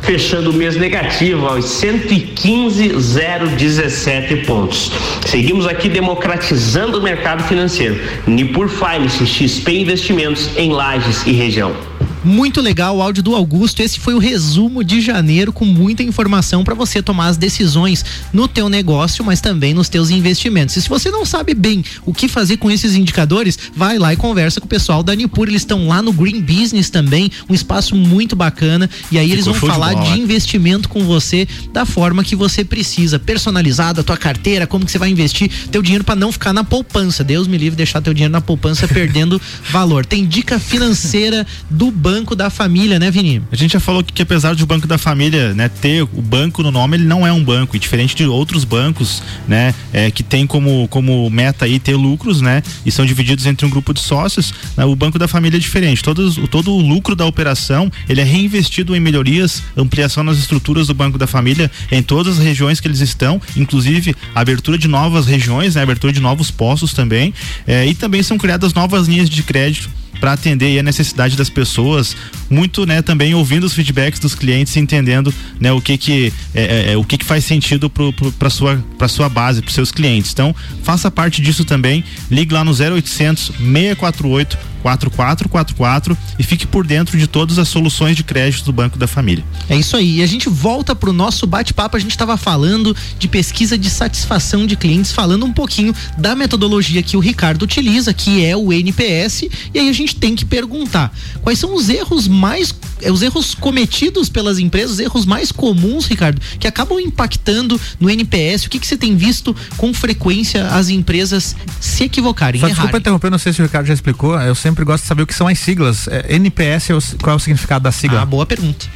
fechando 0.00 0.50
o 0.50 0.52
mês 0.52 0.74
negativo 0.76 1.46
aos 1.46 1.66
115,017 1.66 4.36
pontos. 4.46 4.90
Seguimos 5.26 5.66
aqui 5.66 5.88
democratizando 5.88 6.98
o 6.98 7.02
mercado 7.02 7.44
financeiro. 7.44 8.00
Nipur 8.26 8.68
Finance, 8.68 9.24
XP 9.26 9.72
Investimentos 9.72 10.50
em 10.56 10.72
Lages 10.72 11.24
e 11.26 11.32
região. 11.32 11.89
Muito 12.22 12.60
legal 12.60 12.98
o 12.98 13.02
áudio 13.02 13.22
do 13.22 13.34
Augusto. 13.34 13.80
Esse 13.80 13.98
foi 13.98 14.12
o 14.12 14.18
resumo 14.18 14.84
de 14.84 15.00
janeiro 15.00 15.52
com 15.52 15.64
muita 15.64 16.02
informação 16.02 16.62
para 16.62 16.74
você 16.74 17.02
tomar 17.02 17.28
as 17.28 17.38
decisões 17.38 18.04
no 18.30 18.46
teu 18.46 18.68
negócio, 18.68 19.24
mas 19.24 19.40
também 19.40 19.72
nos 19.72 19.88
teus 19.88 20.10
investimentos. 20.10 20.76
E 20.76 20.82
se 20.82 20.88
você 20.88 21.10
não 21.10 21.24
sabe 21.24 21.54
bem 21.54 21.82
o 22.04 22.12
que 22.12 22.28
fazer 22.28 22.58
com 22.58 22.70
esses 22.70 22.94
indicadores, 22.94 23.58
vai 23.74 23.98
lá 23.98 24.12
e 24.12 24.16
conversa 24.16 24.60
com 24.60 24.66
o 24.66 24.68
pessoal 24.68 25.02
da 25.02 25.14
Nipur. 25.14 25.48
Eles 25.48 25.62
estão 25.62 25.88
lá 25.88 26.02
no 26.02 26.12
Green 26.12 26.42
Business 26.42 26.90
também, 26.90 27.30
um 27.48 27.54
espaço 27.54 27.96
muito 27.96 28.36
bacana. 28.36 28.88
E 29.10 29.18
aí 29.18 29.32
eles 29.32 29.46
vão 29.46 29.54
falar 29.54 29.94
de, 29.94 30.12
de 30.12 30.20
investimento 30.20 30.90
com 30.90 31.04
você 31.04 31.48
da 31.72 31.86
forma 31.86 32.22
que 32.22 32.36
você 32.36 32.62
precisa, 32.62 33.18
personalizado, 33.18 34.02
a 34.02 34.04
tua 34.04 34.16
carteira, 34.16 34.66
como 34.66 34.84
que 34.84 34.92
você 34.92 34.98
vai 34.98 35.08
investir 35.08 35.50
teu 35.70 35.80
dinheiro 35.80 36.04
para 36.04 36.16
não 36.16 36.30
ficar 36.30 36.52
na 36.52 36.64
poupança. 36.64 37.24
Deus 37.24 37.46
me 37.46 37.56
livre 37.56 37.76
deixar 37.76 38.02
teu 38.02 38.12
dinheiro 38.12 38.32
na 38.32 38.42
poupança 38.42 38.86
perdendo 38.86 39.40
valor. 39.70 40.04
Tem 40.04 40.26
dica 40.26 40.58
financeira 40.58 41.46
do 41.70 41.90
banco 41.90 42.09
Banco 42.10 42.34
da 42.34 42.50
Família, 42.50 42.98
né, 42.98 43.08
Vini? 43.08 43.40
A 43.52 43.54
gente 43.54 43.74
já 43.74 43.78
falou 43.78 44.02
que, 44.02 44.12
que 44.12 44.22
apesar 44.22 44.52
de 44.56 44.64
o 44.64 44.66
Banco 44.66 44.84
da 44.84 44.98
Família, 44.98 45.54
né, 45.54 45.68
ter 45.68 46.02
o 46.02 46.20
banco 46.20 46.60
no 46.60 46.72
nome, 46.72 46.96
ele 46.96 47.04
não 47.04 47.24
é 47.24 47.32
um 47.32 47.42
banco, 47.42 47.76
e 47.76 47.78
diferente 47.78 48.16
de 48.16 48.26
outros 48.26 48.64
bancos, 48.64 49.22
né, 49.46 49.72
é, 49.92 50.10
que 50.10 50.24
tem 50.24 50.44
como, 50.44 50.88
como 50.88 51.30
meta 51.30 51.66
aí 51.66 51.78
ter 51.78 51.94
lucros, 51.94 52.40
né, 52.40 52.64
e 52.84 52.90
são 52.90 53.06
divididos 53.06 53.46
entre 53.46 53.64
um 53.64 53.70
grupo 53.70 53.94
de 53.94 54.00
sócios, 54.00 54.52
né, 54.76 54.84
o 54.84 54.96
Banco 54.96 55.20
da 55.20 55.28
Família 55.28 55.56
é 55.56 55.60
diferente. 55.60 56.02
Todos, 56.02 56.34
todo 56.50 56.72
o 56.72 56.80
lucro 56.80 57.14
da 57.14 57.24
operação, 57.24 57.88
ele 58.08 58.20
é 58.20 58.24
reinvestido 58.24 58.96
em 58.96 58.98
melhorias, 58.98 59.62
ampliação 59.76 60.24
nas 60.24 60.36
estruturas 60.36 60.88
do 60.88 60.94
Banco 60.94 61.16
da 61.16 61.28
Família 61.28 61.70
em 61.92 62.02
todas 62.02 62.40
as 62.40 62.44
regiões 62.44 62.80
que 62.80 62.88
eles 62.88 62.98
estão, 62.98 63.40
inclusive 63.56 64.16
abertura 64.34 64.76
de 64.76 64.88
novas 64.88 65.26
regiões, 65.26 65.76
né, 65.76 65.82
abertura 65.82 66.12
de 66.12 66.18
novos 66.18 66.50
postos 66.50 66.92
também, 66.92 67.32
é, 67.68 67.86
e 67.86 67.94
também 67.94 68.20
são 68.20 68.36
criadas 68.36 68.74
novas 68.74 69.06
linhas 69.06 69.30
de 69.30 69.44
crédito 69.44 69.99
para 70.18 70.32
atender 70.32 70.78
a 70.78 70.82
necessidade 70.82 71.36
das 71.36 71.48
pessoas, 71.48 72.16
muito, 72.48 72.84
né, 72.84 73.02
também 73.02 73.34
ouvindo 73.34 73.64
os 73.64 73.72
feedbacks 73.72 74.18
dos 74.18 74.34
clientes, 74.34 74.76
entendendo, 74.76 75.32
né, 75.58 75.72
o 75.72 75.80
que 75.80 75.96
que 75.96 76.32
é, 76.54 76.62
é, 76.62 76.92
é 76.92 76.96
o 76.96 77.04
que 77.04 77.16
que 77.16 77.24
faz 77.24 77.44
sentido 77.44 77.90
para 77.90 78.50
sua 78.50 78.82
para 78.98 79.08
sua 79.08 79.28
base, 79.28 79.62
para 79.62 79.72
seus 79.72 79.90
clientes. 79.90 80.32
Então, 80.32 80.54
faça 80.82 81.10
parte 81.10 81.40
disso 81.40 81.64
também. 81.64 82.04
Ligue 82.30 82.52
lá 82.52 82.64
no 82.64 82.72
0800 82.72 83.52
648 83.58 84.70
4444 84.82 86.16
e 86.38 86.42
fique 86.42 86.66
por 86.66 86.86
dentro 86.86 87.18
de 87.18 87.26
todas 87.26 87.58
as 87.58 87.68
soluções 87.68 88.16
de 88.16 88.24
crédito 88.24 88.64
do 88.64 88.72
Banco 88.72 88.98
da 88.98 89.06
Família. 89.06 89.44
É 89.68 89.76
isso 89.76 89.96
aí. 89.96 90.18
E 90.18 90.22
a 90.22 90.26
gente 90.26 90.48
volta 90.48 90.94
para 90.94 91.10
o 91.10 91.12
nosso 91.12 91.46
bate-papo. 91.46 91.96
A 91.96 92.00
gente 92.00 92.12
estava 92.12 92.36
falando 92.36 92.96
de 93.18 93.28
pesquisa 93.28 93.76
de 93.76 93.90
satisfação 93.90 94.66
de 94.66 94.76
clientes, 94.76 95.12
falando 95.12 95.44
um 95.44 95.52
pouquinho 95.52 95.94
da 96.18 96.34
metodologia 96.34 97.02
que 97.02 97.16
o 97.16 97.20
Ricardo 97.20 97.62
utiliza, 97.62 98.12
que 98.12 98.44
é 98.44 98.56
o 98.56 98.72
NPS. 98.72 99.42
E 99.74 99.78
aí 99.78 99.88
a 99.88 99.92
gente 99.92 99.99
tem 100.06 100.34
que 100.34 100.44
perguntar 100.44 101.12
quais 101.42 101.58
são 101.58 101.74
os 101.74 101.88
erros 101.88 102.26
mais 102.28 102.74
é, 103.02 103.10
os 103.10 103.22
erros 103.22 103.54
cometidos 103.54 104.28
pelas 104.28 104.58
empresas, 104.58 104.92
os 104.92 105.00
erros 105.00 105.24
mais 105.24 105.50
comuns, 105.50 106.06
Ricardo, 106.06 106.40
que 106.58 106.66
acabam 106.66 107.00
impactando 107.00 107.80
no 107.98 108.10
NPS. 108.10 108.66
O 108.66 108.70
que, 108.70 108.78
que 108.78 108.86
você 108.86 108.96
tem 108.96 109.16
visto 109.16 109.54
com 109.76 109.92
frequência 109.94 110.66
as 110.68 110.88
empresas 110.88 111.56
se 111.80 112.04
equivocarem? 112.04 112.60
Só 112.60 112.68
desculpa 112.68 112.98
interromper, 112.98 113.30
não 113.30 113.38
sei 113.38 113.52
se 113.52 113.60
o 113.60 113.64
Ricardo 113.64 113.86
já 113.86 113.94
explicou. 113.94 114.38
Eu 114.40 114.54
sempre 114.54 114.84
gosto 114.84 115.02
de 115.02 115.08
saber 115.08 115.22
o 115.22 115.26
que 115.26 115.34
são 115.34 115.46
as 115.46 115.58
siglas. 115.58 116.08
É, 116.08 116.34
NPS, 116.34 116.88
qual 117.22 117.34
é 117.34 117.36
o 117.36 117.40
significado 117.40 117.82
da 117.82 117.92
sigla? 117.92 118.22
Ah, 118.22 118.26
boa 118.26 118.44
pergunta. 118.44 118.86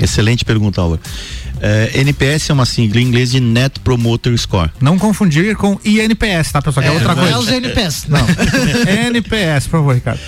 Excelente 0.00 0.44
pergunta, 0.44 0.80
Álvaro. 0.80 1.00
É, 1.64 1.92
NPS 2.00 2.50
é 2.50 2.52
uma 2.52 2.66
sigla 2.66 3.00
em 3.00 3.04
inglês 3.04 3.30
de 3.30 3.40
Net 3.40 3.78
Promoter 3.80 4.36
Score. 4.36 4.68
Não 4.80 4.98
confundir 4.98 5.54
com 5.54 5.78
INPS, 5.84 6.50
tá, 6.52 6.60
pessoal? 6.60 6.82
Que 6.82 6.90
é, 6.90 6.92
é 6.92 6.94
outra 6.94 7.14
coisa. 7.14 7.30
Não 7.30 7.36
é 7.36 7.40
os 7.40 7.48
NPS. 7.48 8.06
Não. 8.08 8.26
NPS, 9.06 9.68
por 9.70 9.78
favor, 9.78 9.94
Ricardo 9.94 10.20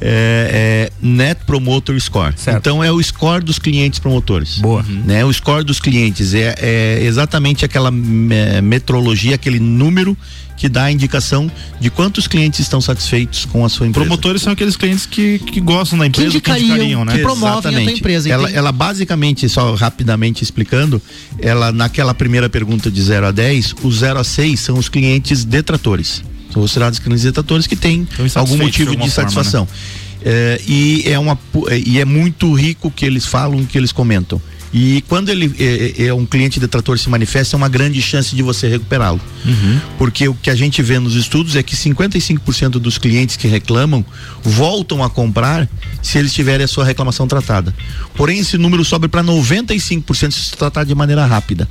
é, 0.00 0.90
é 0.90 1.06
Net 1.06 1.42
Promoter 1.44 1.98
Score. 2.00 2.34
Certo. 2.36 2.58
Então 2.58 2.82
é 2.82 2.90
o 2.90 3.02
score 3.02 3.44
dos 3.44 3.58
clientes 3.58 3.98
promotores. 3.98 4.58
Boa. 4.58 4.84
Uhum. 4.88 5.02
Né? 5.04 5.24
O 5.24 5.32
score 5.32 5.64
dos 5.64 5.80
clientes 5.80 6.34
é, 6.34 6.54
é 6.58 7.04
exatamente 7.04 7.64
aquela 7.64 7.90
metrologia, 7.90 9.34
aquele 9.34 9.60
número 9.60 10.16
que 10.60 10.68
dá 10.68 10.84
a 10.84 10.92
indicação 10.92 11.50
de 11.80 11.88
quantos 11.88 12.28
clientes 12.28 12.60
estão 12.60 12.82
satisfeitos 12.82 13.46
com 13.46 13.64
a 13.64 13.68
sua 13.70 13.86
empresa. 13.86 14.04
Promotores 14.04 14.42
são 14.42 14.52
aqueles 14.52 14.76
clientes 14.76 15.06
que, 15.06 15.38
que 15.38 15.58
gostam 15.58 15.98
da 15.98 16.06
empresa, 16.06 16.28
que, 16.28 16.36
indicariam, 16.36 16.66
que 16.66 16.72
indicariam, 16.74 17.04
né? 17.06 17.12
Que 17.16 17.22
promovem 17.22 17.50
Exatamente. 17.50 17.80
a 17.80 17.84
tua 17.84 17.98
empresa. 17.98 18.28
Ela, 18.28 18.50
ela, 18.50 18.70
basicamente, 18.70 19.48
só 19.48 19.74
rapidamente 19.74 20.44
explicando, 20.44 21.00
ela 21.38 21.72
naquela 21.72 22.12
primeira 22.12 22.46
pergunta 22.50 22.90
de 22.90 23.02
0 23.02 23.28
a 23.28 23.30
10, 23.30 23.76
os 23.82 24.00
0 24.00 24.18
a 24.18 24.24
6 24.24 24.60
são 24.60 24.76
os 24.76 24.90
clientes 24.90 25.46
detratores. 25.46 26.22
São 26.52 26.62
considerados 26.62 26.98
clientes 26.98 27.24
detratores 27.24 27.66
que 27.66 27.76
têm 27.76 28.06
algum 28.34 28.56
motivo 28.56 28.96
de, 28.96 29.02
de 29.02 29.10
satisfação. 29.10 29.66
Forma, 29.66 29.80
né? 29.82 30.10
É, 30.22 30.60
e, 30.66 31.02
é 31.06 31.18
uma, 31.18 31.38
e 31.84 31.98
é 31.98 32.04
muito 32.04 32.52
rico 32.52 32.88
o 32.88 32.90
que 32.90 33.06
eles 33.06 33.24
falam, 33.24 33.60
o 33.60 33.66
que 33.66 33.78
eles 33.78 33.92
comentam. 33.92 34.40
E 34.72 35.02
quando 35.08 35.30
ele 35.30 35.52
é, 35.58 36.02
é, 36.04 36.06
é, 36.06 36.14
um 36.14 36.24
cliente 36.24 36.60
detrator 36.60 36.96
se 36.96 37.08
manifesta, 37.08 37.56
é 37.56 37.58
uma 37.58 37.68
grande 37.68 38.00
chance 38.00 38.36
de 38.36 38.42
você 38.42 38.68
recuperá-lo. 38.68 39.20
Uhum. 39.44 39.80
Porque 39.98 40.28
o 40.28 40.34
que 40.34 40.48
a 40.48 40.54
gente 40.54 40.80
vê 40.80 40.98
nos 41.00 41.16
estudos 41.16 41.56
é 41.56 41.62
que 41.62 41.74
55% 41.74 42.70
dos 42.72 42.96
clientes 42.96 43.36
que 43.36 43.48
reclamam 43.48 44.04
voltam 44.42 45.02
a 45.02 45.10
comprar 45.10 45.68
se 46.00 46.18
eles 46.18 46.32
tiverem 46.32 46.64
a 46.64 46.68
sua 46.68 46.84
reclamação 46.84 47.26
tratada. 47.26 47.74
Porém, 48.14 48.38
esse 48.38 48.56
número 48.56 48.84
sobe 48.84 49.08
para 49.08 49.24
95% 49.24 50.30
se 50.30 50.52
tratar 50.52 50.84
de 50.84 50.94
maneira 50.94 51.26
rápida 51.26 51.68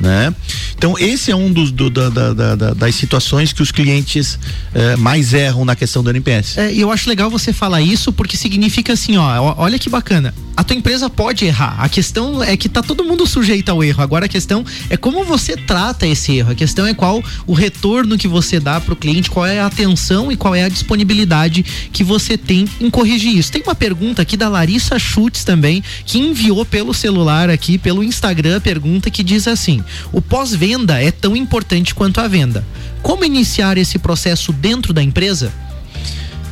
né? 0.00 0.34
Então 0.76 0.98
esse 0.98 1.30
é 1.30 1.36
um 1.36 1.52
dos 1.52 1.70
do, 1.70 1.88
da, 1.88 2.08
da, 2.08 2.54
da, 2.54 2.74
das 2.74 2.94
situações 2.94 3.52
que 3.52 3.62
os 3.62 3.70
clientes 3.70 4.38
eh, 4.74 4.96
mais 4.96 5.32
erram 5.32 5.64
na 5.64 5.76
questão 5.76 6.02
do 6.02 6.10
NPS. 6.10 6.58
É, 6.58 6.74
eu 6.74 6.90
acho 6.90 7.08
legal 7.08 7.30
você 7.30 7.52
falar 7.52 7.80
isso 7.80 8.12
porque 8.12 8.36
significa 8.36 8.92
assim, 8.92 9.16
ó, 9.16 9.54
olha 9.56 9.78
que 9.78 9.88
bacana. 9.88 10.34
A 10.56 10.64
tua 10.64 10.76
empresa 10.76 11.08
pode 11.08 11.44
errar. 11.44 11.76
A 11.78 11.88
questão 11.88 12.42
é 12.42 12.56
que 12.56 12.68
tá 12.68 12.82
todo 12.82 13.04
mundo 13.04 13.26
sujeito 13.26 13.70
ao 13.70 13.82
erro. 13.82 14.02
Agora 14.02 14.26
a 14.26 14.28
questão 14.28 14.64
é 14.90 14.96
como 14.96 15.24
você 15.24 15.56
trata 15.56 16.06
esse 16.06 16.36
erro. 16.36 16.52
A 16.52 16.54
questão 16.54 16.86
é 16.86 16.92
qual 16.92 17.22
o 17.46 17.54
retorno 17.54 18.18
que 18.18 18.28
você 18.28 18.60
dá 18.60 18.80
para 18.80 18.92
o 18.92 18.96
cliente, 18.96 19.30
qual 19.30 19.46
é 19.46 19.60
a 19.60 19.66
atenção 19.66 20.30
e 20.30 20.36
qual 20.36 20.54
é 20.54 20.64
a 20.64 20.68
disponibilidade 20.68 21.64
que 21.92 22.04
você 22.04 22.36
tem 22.36 22.68
em 22.80 22.90
corrigir 22.90 23.36
isso. 23.36 23.50
Tem 23.50 23.62
uma 23.62 23.74
pergunta 23.74 24.22
aqui 24.22 24.36
da 24.36 24.48
Larissa 24.48 24.98
Schutz 24.98 25.44
também, 25.44 25.82
que 26.04 26.18
enviou 26.18 26.64
pelo 26.64 26.92
celular 26.92 27.48
aqui, 27.48 27.78
pelo 27.78 28.02
Instagram, 28.02 28.60
pergunta 28.60 29.10
que 29.10 29.22
diz 29.22 29.48
assim: 29.48 29.81
o 30.12 30.20
pós-venda 30.20 31.02
é 31.02 31.10
tão 31.10 31.36
importante 31.36 31.94
quanto 31.94 32.20
a 32.20 32.28
venda. 32.28 32.64
Como 33.02 33.24
iniciar 33.24 33.78
esse 33.78 33.98
processo 33.98 34.52
dentro 34.52 34.92
da 34.92 35.02
empresa? 35.02 35.52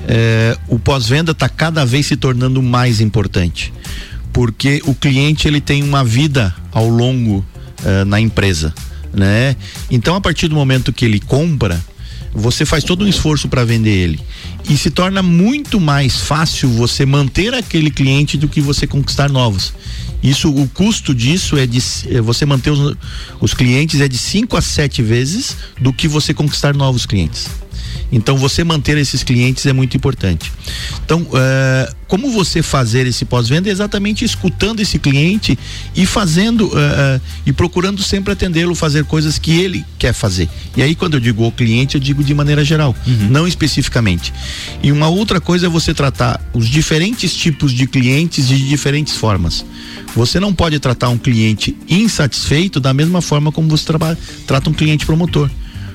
É, 0.08 0.56
o 0.68 0.78
pós-venda 0.78 1.32
está 1.32 1.48
cada 1.48 1.84
vez 1.84 2.06
se 2.06 2.16
tornando 2.16 2.62
mais 2.62 3.00
importante, 3.00 3.72
porque 4.32 4.82
o 4.86 4.94
cliente 4.94 5.46
ele 5.46 5.60
tem 5.60 5.82
uma 5.82 6.04
vida 6.04 6.54
ao 6.72 6.88
longo 6.88 7.44
é, 7.84 8.04
na 8.04 8.20
empresa, 8.20 8.74
né? 9.12 9.54
Então 9.90 10.16
a 10.16 10.20
partir 10.20 10.48
do 10.48 10.54
momento 10.54 10.92
que 10.92 11.04
ele 11.04 11.20
compra, 11.20 11.80
você 12.32 12.64
faz 12.64 12.84
todo 12.84 13.04
um 13.04 13.08
esforço 13.08 13.48
para 13.48 13.64
vender 13.64 13.90
ele 13.90 14.20
e 14.68 14.76
se 14.76 14.90
torna 14.90 15.22
muito 15.22 15.80
mais 15.80 16.16
fácil 16.20 16.68
você 16.68 17.04
manter 17.04 17.54
aquele 17.54 17.90
cliente 17.90 18.36
do 18.36 18.48
que 18.48 18.60
você 18.60 18.86
conquistar 18.86 19.28
novos. 19.28 19.72
Isso, 20.22 20.50
o 20.50 20.68
custo 20.68 21.14
disso 21.14 21.56
é 21.56 21.66
de 21.66 21.78
é 22.08 22.20
você 22.20 22.44
manter 22.44 22.70
os, 22.70 22.96
os 23.40 23.54
clientes 23.54 24.00
é 24.00 24.08
de 24.08 24.18
5 24.18 24.56
a 24.56 24.60
7 24.60 25.02
vezes 25.02 25.56
do 25.80 25.92
que 25.92 26.06
você 26.06 26.34
conquistar 26.34 26.74
novos 26.74 27.06
clientes. 27.06 27.48
Então 28.12 28.36
você 28.36 28.64
manter 28.64 28.98
esses 28.98 29.22
clientes 29.22 29.66
é 29.66 29.72
muito 29.72 29.96
importante. 29.96 30.50
Então, 31.04 31.22
uh, 31.22 31.94
como 32.08 32.30
você 32.30 32.62
fazer 32.62 33.06
esse 33.06 33.24
pós-venda 33.24 33.68
é 33.68 33.72
exatamente 33.72 34.24
escutando 34.24 34.80
esse 34.80 34.98
cliente 34.98 35.58
e 35.94 36.04
fazendo 36.04 36.66
uh, 36.66 36.70
uh, 36.70 37.20
e 37.46 37.52
procurando 37.52 38.02
sempre 38.02 38.32
atendê-lo, 38.32 38.74
fazer 38.74 39.04
coisas 39.04 39.38
que 39.38 39.60
ele 39.60 39.84
quer 39.98 40.12
fazer. 40.12 40.48
E 40.76 40.82
aí, 40.82 40.94
quando 40.94 41.14
eu 41.14 41.20
digo 41.20 41.46
o 41.46 41.52
cliente, 41.52 41.94
eu 41.94 42.00
digo 42.00 42.24
de 42.24 42.34
maneira 42.34 42.64
geral, 42.64 42.94
uhum. 43.06 43.28
não 43.30 43.46
especificamente. 43.46 44.32
E 44.82 44.90
uma 44.90 45.08
outra 45.08 45.40
coisa 45.40 45.66
é 45.66 45.68
você 45.68 45.94
tratar 45.94 46.40
os 46.52 46.68
diferentes 46.68 47.34
tipos 47.34 47.72
de 47.72 47.86
clientes 47.86 48.48
de 48.48 48.68
diferentes 48.68 49.14
formas. 49.14 49.64
Você 50.14 50.40
não 50.40 50.52
pode 50.52 50.78
tratar 50.80 51.08
um 51.08 51.18
cliente 51.18 51.76
insatisfeito 51.88 52.80
da 52.80 52.92
mesma 52.92 53.20
forma 53.22 53.52
como 53.52 53.68
você 53.68 53.84
trata 54.46 54.68
um 54.68 54.72
cliente 54.72 55.06
promotor. 55.06 55.48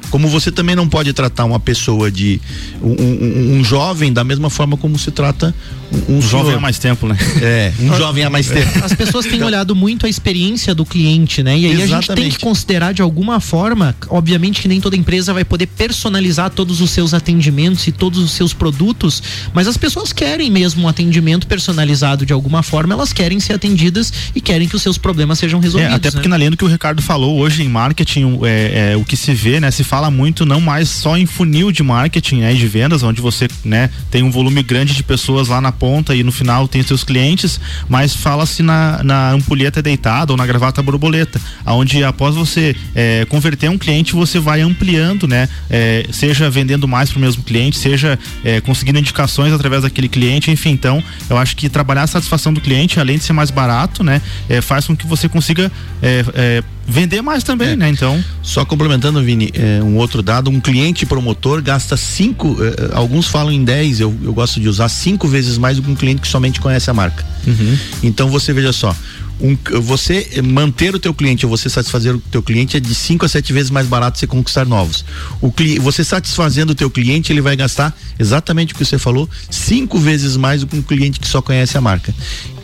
Como 0.10 0.28
você 0.28 0.52
também 0.52 0.76
não 0.76 0.88
pode 0.88 1.12
tratar 1.14 1.46
uma 1.46 1.60
pessoa 1.60 2.12
de 2.12 2.42
um, 2.82 2.90
um, 2.90 3.60
um 3.60 3.64
jovem 3.64 4.12
da 4.12 4.24
mesma 4.24 4.50
forma 4.50 4.78
como 4.78 4.98
se 4.98 5.12
trata 5.12 5.54
um, 5.92 6.18
um 6.18 6.22
jovem 6.22 6.56
há 6.56 6.60
mais 6.60 6.80
tempo, 6.80 7.08
né? 7.08 7.18
É, 7.42 7.74
um 7.80 7.94
jovem 7.98 8.24
há 8.24 8.30
mais 8.30 8.48
tempo. 8.48 8.84
As 8.84 8.94
pessoas 8.94 9.26
têm 9.26 9.44
olhado 9.44 9.76
muito 9.76 10.06
a 10.06 10.10
experiência 10.10 10.74
do 10.74 10.86
cliente, 10.86 11.44
né? 11.44 11.58
E 11.58 11.66
aí 11.66 11.72
Exatamente. 11.74 11.94
a 11.94 12.02
gente 12.02 12.16
tem 12.16 12.30
que 12.30 12.40
considerar 12.40 12.94
de 12.94 13.02
alguma 13.02 13.40
forma, 13.40 13.96
obviamente 14.10 14.62
que 14.62 14.68
nem 14.68 14.82
toda 14.82 14.96
empresa 14.96 15.34
vai 15.34 15.46
poder 15.46 15.68
personalizar 15.68 16.50
todos 16.50 16.82
os 16.82 16.90
seus 16.90 17.14
atendimentos 17.14 17.88
e 17.88 17.92
todos 17.92 18.20
os 18.20 18.32
seus 18.32 18.54
produtos, 18.54 19.22
mas 19.54 19.68
as 19.68 19.78
pessoas 19.78 20.12
querem 20.12 20.50
mesmo 20.50 20.84
um 20.84 20.88
atendimento 20.88 21.48
personalizado 21.48 22.26
de 22.26 22.34
alguma 22.34 22.64
forma, 22.64 22.94
elas 22.94 23.14
querem 23.14 23.40
ser 23.40 23.54
atendidas 23.54 24.12
e 24.34 24.42
querem 24.42 24.68
que 24.68 24.76
os 24.76 24.82
seus 24.82 24.98
problemas 24.98 25.40
sejam 25.40 25.60
resolvidos. 25.60 25.94
É, 25.94 25.96
até 25.96 26.12
porque 26.12 26.28
né? 26.28 26.32
na 26.32 26.38
linha 26.38 26.52
do 26.52 26.58
que 26.58 26.66
o 26.66 26.68
Ricardo 26.68 27.02
falou 27.02 27.40
hoje 27.40 27.64
em 27.64 27.70
marketing, 27.70 28.40
é, 28.44 28.92
é, 28.94 28.98
o 28.98 29.04
que 29.04 29.16
se 29.16 29.34
vê, 29.34 29.60
né? 29.60 29.72
Se 29.72 29.84
fala 29.84 30.05
muito 30.10 30.46
não 30.46 30.60
mais 30.60 30.90
só 30.90 31.18
em 31.18 31.26
funil 31.26 31.72
de 31.72 31.84
marketing, 31.84 32.38
né? 32.38 32.54
De 32.54 32.68
vendas, 32.68 33.04
onde 33.04 33.22
você, 33.22 33.48
né? 33.64 33.90
Tem 34.10 34.24
um 34.24 34.32
volume 34.32 34.64
grande 34.64 34.94
de 34.94 35.04
pessoas 35.04 35.48
lá 35.48 35.60
na 35.62 35.72
ponta 35.72 36.16
e 36.16 36.24
no 36.24 36.32
final 36.32 36.68
tem 36.68 36.82
seus 36.84 37.04
clientes, 37.04 37.60
mas 37.90 38.16
fala-se 38.16 38.64
na, 38.64 39.02
na 39.04 39.32
ampulheta 39.32 39.82
deitada 39.82 40.34
ou 40.34 40.38
na 40.38 40.46
gravata 40.46 40.82
borboleta, 40.82 41.40
aonde 41.66 42.04
após 42.04 42.36
você 42.36 42.76
é, 42.94 43.26
converter 43.26 43.70
um 43.70 43.78
cliente, 43.78 44.14
você 44.14 44.40
vai 44.40 44.62
ampliando, 44.62 45.28
né? 45.28 45.50
É, 45.70 46.08
seja 46.12 46.50
vendendo 46.50 46.88
mais 46.88 47.10
para 47.10 47.18
o 47.18 47.22
mesmo 47.22 47.44
cliente, 47.44 47.78
seja 47.78 48.18
é, 48.44 48.62
conseguindo 48.62 49.00
indicações 49.00 49.54
através 49.54 49.84
daquele 49.84 50.08
cliente, 50.08 50.52
enfim. 50.52 50.72
Então, 50.72 51.04
eu 51.30 51.38
acho 51.38 51.56
que 51.56 51.70
trabalhar 51.70 52.04
a 52.04 52.08
satisfação 52.08 52.54
do 52.54 52.62
cliente, 52.62 53.00
além 53.00 53.18
de 53.18 53.24
ser 53.24 53.34
mais 53.34 53.52
barato, 53.52 54.04
né? 54.04 54.22
É, 54.50 54.62
faz 54.62 54.86
com 54.86 54.96
que 54.96 55.06
você 55.06 55.28
consiga 55.30 55.72
é, 56.02 56.26
é, 56.34 56.64
vender 56.88 57.22
mais 57.22 57.44
também, 57.44 57.70
é. 57.70 57.76
né? 57.76 57.90
Então. 57.90 58.24
Só 58.42 58.64
complementando, 58.64 59.22
Vini, 59.24 59.52
é, 59.54 59.82
um 59.82 59.98
outro 59.98 60.22
dado, 60.22 60.50
um 60.50 60.60
cliente 60.60 61.06
promotor 61.06 61.62
gasta 61.62 61.98
cinco, 61.98 62.58
é, 62.64 62.94
é 62.94 62.96
alguns 62.96 63.28
falam 63.28 63.52
em 63.52 63.64
10, 63.64 64.00
eu, 64.00 64.16
eu 64.24 64.34
gosto 64.34 64.60
de 64.60 64.70
usar 64.70 64.88
cinco 64.90 65.28
vezes 65.28 65.58
mais 65.58 65.78
do 65.78 65.84
que 65.84 65.90
um 65.90 65.96
cliente 65.96 66.22
que 66.22 66.28
somente 66.28 66.60
conhece 66.60 66.90
a 66.90 66.94
marca. 66.94 67.26
Uhum. 67.48 67.78
Então 68.04 68.30
você 68.30 68.54
veja 68.54 68.72
só, 68.72 68.96
um, 69.40 69.58
você 69.82 70.42
manter 70.44 70.96
o 70.96 71.00
teu 71.00 71.14
cliente 71.14 71.46
ou 71.46 71.50
você 71.50 71.70
satisfazer 71.70 72.16
o 72.16 72.20
teu 72.20 72.42
cliente 72.42 72.78
é 72.78 72.80
de 72.80 72.94
5 72.94 73.26
a 73.26 73.30
7 73.30 73.52
vezes 73.52 73.70
mais 73.70 73.88
barato 73.88 74.18
você 74.18 74.28
conquistar 74.28 74.66
novos. 74.66 75.04
O 75.42 75.52
cli, 75.52 75.78
você 75.80 76.04
satisfazendo 76.04 76.72
o 76.72 76.76
teu 76.76 76.90
cliente, 76.90 77.34
ele 77.34 77.42
vai 77.42 77.56
gastar 77.56 77.96
exatamente 78.18 78.74
o 78.74 78.78
que 78.78 78.86
você 78.86 78.98
falou, 78.98 79.30
cinco 79.50 80.00
vezes 80.00 80.38
mais 80.38 80.62
do 80.62 80.68
que 80.68 80.78
um 80.78 80.82
cliente 80.82 81.20
que 81.20 81.28
só 81.28 81.42
conhece 81.42 81.78
a 81.78 81.82
marca. 81.82 82.14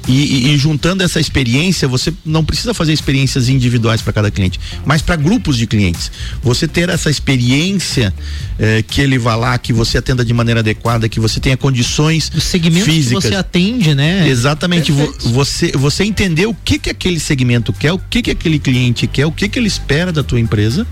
E, 0.07 0.11
e, 0.11 0.53
e, 0.53 0.57
juntando 0.57 1.03
essa 1.03 1.19
experiência, 1.19 1.87
você 1.87 2.13
não 2.25 2.43
precisa 2.43 2.73
fazer 2.73 2.91
experiências 2.91 3.49
individuais 3.49 4.01
para 4.01 4.11
cada 4.11 4.31
cliente, 4.31 4.59
mas 4.83 5.01
para 5.01 5.15
grupos 5.15 5.57
de 5.57 5.67
clientes. 5.67 6.11
Você 6.41 6.67
ter 6.67 6.89
essa 6.89 7.09
experiência 7.09 8.13
eh, 8.57 8.83
que 8.87 8.99
ele 8.99 9.19
vá 9.19 9.35
lá, 9.35 9.57
que 9.57 9.71
você 9.71 9.99
atenda 9.99 10.25
de 10.25 10.33
maneira 10.33 10.61
adequada, 10.61 11.07
que 11.07 11.19
você 11.19 11.39
tenha 11.39 11.55
condições 11.55 12.31
Os 12.35 12.43
segmentos 12.43 12.85
físicas. 12.85 13.23
que 13.23 13.29
você 13.29 13.35
atende, 13.35 13.93
né? 13.93 14.27
Exatamente. 14.27 14.91
Vo, 14.91 15.13
você, 15.25 15.71
você 15.73 16.03
entender 16.03 16.47
o 16.47 16.53
que 16.53 16.79
que 16.79 16.89
aquele 16.89 17.19
segmento 17.19 17.71
quer, 17.71 17.93
o 17.93 17.99
que 17.99 18.23
que 18.23 18.31
aquele 18.31 18.57
cliente 18.57 19.05
quer, 19.05 19.25
o 19.25 19.31
que 19.31 19.47
que 19.47 19.59
ele 19.59 19.67
espera 19.67 20.11
da 20.11 20.23
tua 20.23 20.39
empresa 20.39 20.85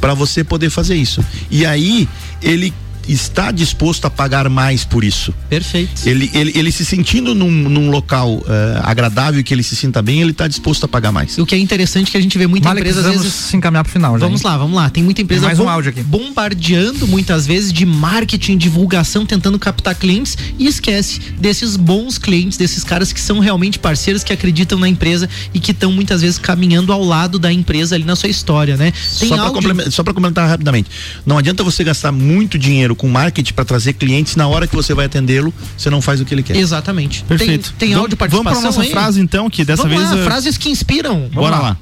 para 0.00 0.14
você 0.14 0.44
poder 0.44 0.70
fazer 0.70 0.94
isso. 0.96 1.24
E 1.50 1.64
aí 1.66 2.08
ele 2.42 2.72
está 3.08 3.50
disposto 3.50 4.04
a 4.06 4.10
pagar 4.10 4.48
mais 4.48 4.84
por 4.84 5.04
isso. 5.04 5.32
Perfeito. 5.48 6.06
Ele, 6.06 6.30
ele, 6.34 6.52
ele 6.54 6.72
se 6.72 6.84
sentindo 6.84 7.34
num, 7.34 7.50
num 7.50 7.90
local 7.90 8.34
uh, 8.38 8.42
agradável 8.82 9.42
que 9.44 9.52
ele 9.54 9.62
se 9.62 9.76
sinta 9.76 10.02
bem, 10.02 10.20
ele 10.20 10.30
está 10.32 10.48
disposto 10.48 10.84
a 10.84 10.88
pagar 10.88 11.12
mais. 11.12 11.38
O 11.38 11.46
que 11.46 11.54
é 11.54 11.58
interessante 11.58 12.08
é 12.08 12.10
que 12.12 12.16
a 12.16 12.20
gente 12.20 12.36
vê 12.38 12.46
muita 12.46 12.68
Vale 12.68 12.80
empresa 12.80 13.00
às 13.00 13.06
vamos 13.06 13.22
vezes. 13.22 13.34
se 13.36 13.56
encaminhar 13.56 13.84
pro 13.84 13.92
final, 13.92 14.18
já, 14.18 14.26
Vamos 14.26 14.40
hein? 14.40 14.46
lá, 14.50 14.56
vamos 14.58 14.76
lá. 14.76 14.90
Tem 14.90 15.02
muita 15.02 15.22
empresa 15.22 15.40
Tem 15.42 15.46
mais 15.48 15.58
um 15.60 15.68
áudio 15.68 15.90
aqui. 15.90 16.02
bombardeando 16.02 17.06
muitas 17.06 17.46
vezes 17.46 17.72
de 17.72 17.86
marketing, 17.86 18.56
divulgação, 18.56 19.24
tentando 19.24 19.58
captar 19.58 19.94
clientes 19.94 20.36
e 20.58 20.66
esquece 20.66 21.20
desses 21.38 21.76
bons 21.76 22.18
clientes, 22.18 22.58
desses 22.58 22.82
caras 22.84 23.12
que 23.12 23.20
são 23.20 23.38
realmente 23.38 23.78
parceiros, 23.78 24.24
que 24.24 24.32
acreditam 24.32 24.78
na 24.78 24.88
empresa 24.88 25.28
e 25.54 25.60
que 25.60 25.70
estão 25.70 25.92
muitas 25.92 26.22
vezes 26.22 26.38
caminhando 26.38 26.92
ao 26.92 27.04
lado 27.04 27.38
da 27.38 27.52
empresa 27.52 27.94
ali 27.94 28.04
na 28.04 28.16
sua 28.16 28.28
história, 28.28 28.76
né? 28.76 28.92
Tem 29.18 29.28
Só 29.28 29.34
para 29.36 29.44
áudio- 29.44 29.54
complementar, 29.54 30.04
complementar 30.04 30.48
rapidamente. 30.48 30.90
Não 31.24 31.38
adianta 31.38 31.62
você 31.62 31.84
gastar 31.84 32.10
muito 32.12 32.58
dinheiro 32.58 32.95
com 32.96 33.08
marketing 33.08 33.52
para 33.52 33.64
trazer 33.64 33.92
clientes 33.92 34.34
na 34.36 34.48
hora 34.48 34.66
que 34.66 34.74
você 34.74 34.94
vai 34.94 35.06
atendê-lo, 35.06 35.52
você 35.76 35.88
não 35.90 36.00
faz 36.02 36.20
o 36.20 36.24
que 36.24 36.34
ele 36.34 36.42
quer. 36.42 36.56
Exatamente. 36.56 37.22
Perfeito. 37.24 37.70
Tem, 37.78 37.78
tem 37.78 37.88
Vamos- 37.90 38.02
áudio 38.04 38.16
Vamos 38.18 38.30
participação 38.44 38.60
pra 38.60 38.70
nossa 38.70 38.80
aí? 38.82 38.90
frase 38.90 39.20
então, 39.20 39.48
que 39.50 39.64
dessa 39.64 39.82
Vamos 39.82 39.98
vez. 39.98 40.10
lá, 40.10 40.18
eh, 40.20 40.24
frases 40.24 40.56
que 40.58 40.68
inspiram. 40.70 41.14
Vamos 41.32 41.34
Bora 41.34 41.58
lá. 41.58 41.76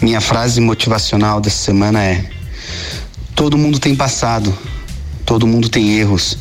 Minha 0.00 0.20
frase 0.20 0.60
motivacional 0.60 1.40
dessa 1.40 1.56
semana 1.64 2.02
é: 2.02 2.30
Todo 3.34 3.56
mundo 3.58 3.78
tem 3.78 3.94
passado, 3.94 4.56
todo 5.24 5.46
mundo 5.46 5.68
tem 5.68 5.98
erros, 5.98 6.38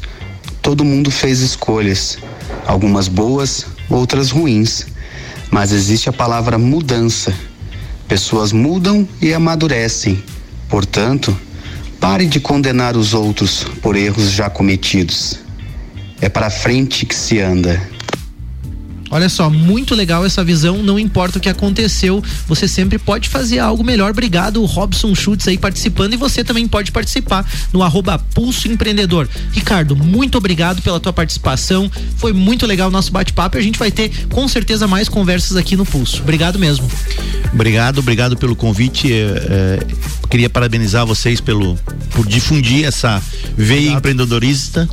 todo 0.62 0.84
mundo 0.84 1.10
fez 1.12 1.40
escolhas, 1.42 2.18
algumas 2.66 3.08
boas, 3.08 3.66
outras 3.90 4.32
ruins, 4.32 4.86
mas 5.52 5.72
existe 5.72 6.10
a 6.10 6.14
palavra 6.14 6.58
mudança. 6.58 7.34
Pessoas 8.08 8.52
mudam 8.52 9.08
e 9.22 9.34
amadurecem. 9.34 10.24
Portanto, 10.70 11.38
pare 12.00 12.26
de 12.26 12.40
condenar 12.40 12.96
os 12.96 13.14
outros 13.14 13.64
por 13.82 13.96
erros 13.96 14.32
já 14.32 14.50
cometidos. 14.50 15.40
É 16.22 16.30
para 16.30 16.50
frente 16.50 17.06
que 17.06 17.16
se 17.16 17.40
anda. 17.40 17.82
Olha 19.10 19.30
só, 19.30 19.50
muito 19.50 19.96
legal 19.96 20.26
essa 20.26 20.44
visão, 20.44 20.84
não 20.84 21.00
importa 21.00 21.38
o 21.38 21.42
que 21.42 21.50
aconteceu, 21.50 22.24
você 22.48 22.68
sempre 22.68 22.98
pode 22.98 23.30
fazer 23.30 23.60
algo 23.60 23.84
melhor. 23.84 24.12
Obrigado, 24.12 24.64
Robson 24.66 25.16
Schutz 25.16 25.48
aí 25.48 25.58
participando 25.58 26.14
e 26.14 26.18
você 26.18 26.44
também 26.44 26.68
pode 26.68 26.92
participar 26.92 27.50
no 27.72 27.84
arroba 27.84 28.20
Pulso 28.20 28.68
Empreendedor. 28.68 29.28
Ricardo, 29.52 29.96
muito 29.96 30.38
obrigado 30.38 30.82
pela 30.82 31.00
tua 31.00 31.14
participação, 31.14 31.90
foi 32.18 32.34
muito 32.34 32.66
legal 32.66 32.90
o 32.90 32.92
nosso 32.92 33.12
bate-papo 33.12 33.58
e 33.58 33.60
a 33.60 33.64
gente 33.64 33.80
vai 33.80 33.92
ter 33.92 34.12
com 34.30 34.48
certeza 34.48 34.88
mais 34.88 35.08
conversas 35.08 35.56
aqui 35.56 35.76
no 35.76 35.86
Pulso. 35.86 36.22
Obrigado 36.22 36.60
mesmo. 36.60 36.90
Obrigado, 37.54 38.00
obrigado 38.00 38.36
pelo 38.36 38.56
convite. 38.56 39.12
É, 39.12 39.16
é, 39.16 39.80
queria 40.30 40.50
parabenizar 40.50 41.06
vocês 41.06 41.40
pelo 41.40 41.78
por 42.12 42.28
difundir 42.28 42.86
essa 42.86 43.22
veia 43.56 43.92
empreendedorista 43.92 44.90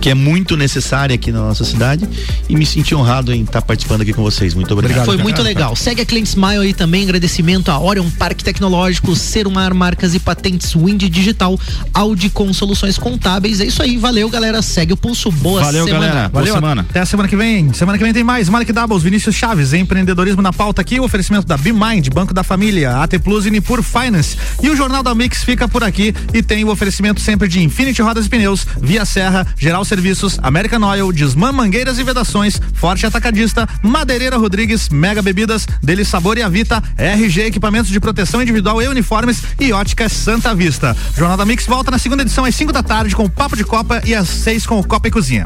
que 0.00 0.10
é 0.10 0.14
muito 0.14 0.56
necessária 0.56 1.14
aqui 1.14 1.32
na 1.32 1.40
nossa 1.40 1.64
cidade 1.64 2.08
e 2.48 2.56
me 2.56 2.66
senti 2.66 2.94
honrado 2.94 3.32
em 3.32 3.37
estar 3.42 3.62
participando 3.62 4.02
aqui 4.02 4.12
com 4.12 4.22
vocês. 4.22 4.54
Muito 4.54 4.72
obrigado. 4.72 5.04
Foi 5.04 5.16
muito 5.16 5.42
legal. 5.42 5.74
Segue 5.76 6.02
a 6.02 6.06
Client 6.06 6.26
Smile 6.26 6.58
aí 6.58 6.74
também. 6.74 7.04
Agradecimento 7.04 7.70
a 7.70 7.78
Orion 7.78 8.08
Parque 8.10 8.44
Tecnológico, 8.44 9.14
Serumar 9.16 9.74
Marcas 9.74 10.14
e 10.14 10.18
Patentes, 10.18 10.74
Wind 10.74 11.02
Digital, 11.04 11.58
Audi 11.92 12.30
com 12.30 12.52
soluções 12.52 12.98
contábeis. 12.98 13.60
É 13.60 13.64
isso 13.64 13.82
aí. 13.82 13.96
Valeu, 13.96 14.28
galera. 14.28 14.62
Segue 14.62 14.92
o 14.92 14.96
pulso. 14.96 15.30
Boa 15.30 15.62
Valeu, 15.62 15.84
semana. 15.84 16.06
galera. 16.06 16.28
Boa 16.28 16.40
Valeu, 16.42 16.54
semana. 16.54 16.86
até 16.88 17.00
a 17.00 17.06
semana 17.06 17.28
que 17.28 17.36
vem. 17.36 17.72
Semana 17.72 17.98
que 17.98 18.04
vem 18.04 18.12
tem 18.12 18.24
mais. 18.24 18.48
Malik 18.48 18.72
Doubles, 18.72 19.02
Vinícius 19.02 19.34
Chaves, 19.34 19.72
empreendedorismo 19.72 20.42
na 20.42 20.52
pauta 20.52 20.80
aqui, 20.80 20.98
o 21.00 21.04
oferecimento 21.04 21.46
da 21.46 21.56
BeMind, 21.56 22.08
Banco 22.12 22.32
da 22.34 22.42
Família, 22.42 23.02
AT 23.02 23.18
Plus 23.18 23.46
e 23.46 23.50
Nipur 23.50 23.82
Finance. 23.82 24.36
E 24.62 24.68
o 24.68 24.76
Jornal 24.76 25.02
da 25.02 25.14
Mix 25.14 25.42
fica 25.44 25.68
por 25.68 25.84
aqui 25.84 26.14
e 26.32 26.42
tem 26.42 26.64
o 26.64 26.70
oferecimento 26.70 27.20
sempre 27.20 27.48
de 27.48 27.62
Infinity 27.62 28.02
Rodas 28.02 28.26
e 28.26 28.28
Pneus, 28.28 28.66
Via 28.80 29.04
Serra, 29.04 29.46
Geral 29.58 29.84
Serviços, 29.84 30.38
American 30.42 30.82
Oil, 30.82 31.12
Desmã 31.12 31.52
Mangueiras 31.52 31.98
e 31.98 32.04
Vedações, 32.04 32.60
Forte 32.74 33.06
Atacadista, 33.28 33.68
Madeireira 33.82 34.36
Rodrigues, 34.36 34.88
Mega 34.88 35.20
Bebidas, 35.20 35.66
Dele 35.82 36.04
Sabor 36.04 36.38
e 36.38 36.42
Avita, 36.42 36.82
RG 36.96 37.42
Equipamentos 37.42 37.90
de 37.90 38.00
Proteção 38.00 38.40
Individual 38.40 38.82
e 38.82 38.88
Uniformes 38.88 39.42
e 39.60 39.72
Ótica 39.72 40.08
Santa 40.08 40.54
Vista. 40.54 40.96
Jornal 41.16 41.36
da 41.36 41.44
Mix 41.44 41.66
volta 41.66 41.90
na 41.90 41.98
segunda 41.98 42.22
edição 42.22 42.44
às 42.44 42.54
5 42.54 42.72
da 42.72 42.82
tarde 42.82 43.14
com 43.14 43.24
o 43.24 43.30
Papo 43.30 43.56
de 43.56 43.64
Copa 43.64 44.00
e 44.04 44.14
às 44.14 44.28
6 44.28 44.66
com 44.66 44.80
o 44.80 44.84
Copa 44.86 45.08
e 45.08 45.10
Cozinha. 45.10 45.44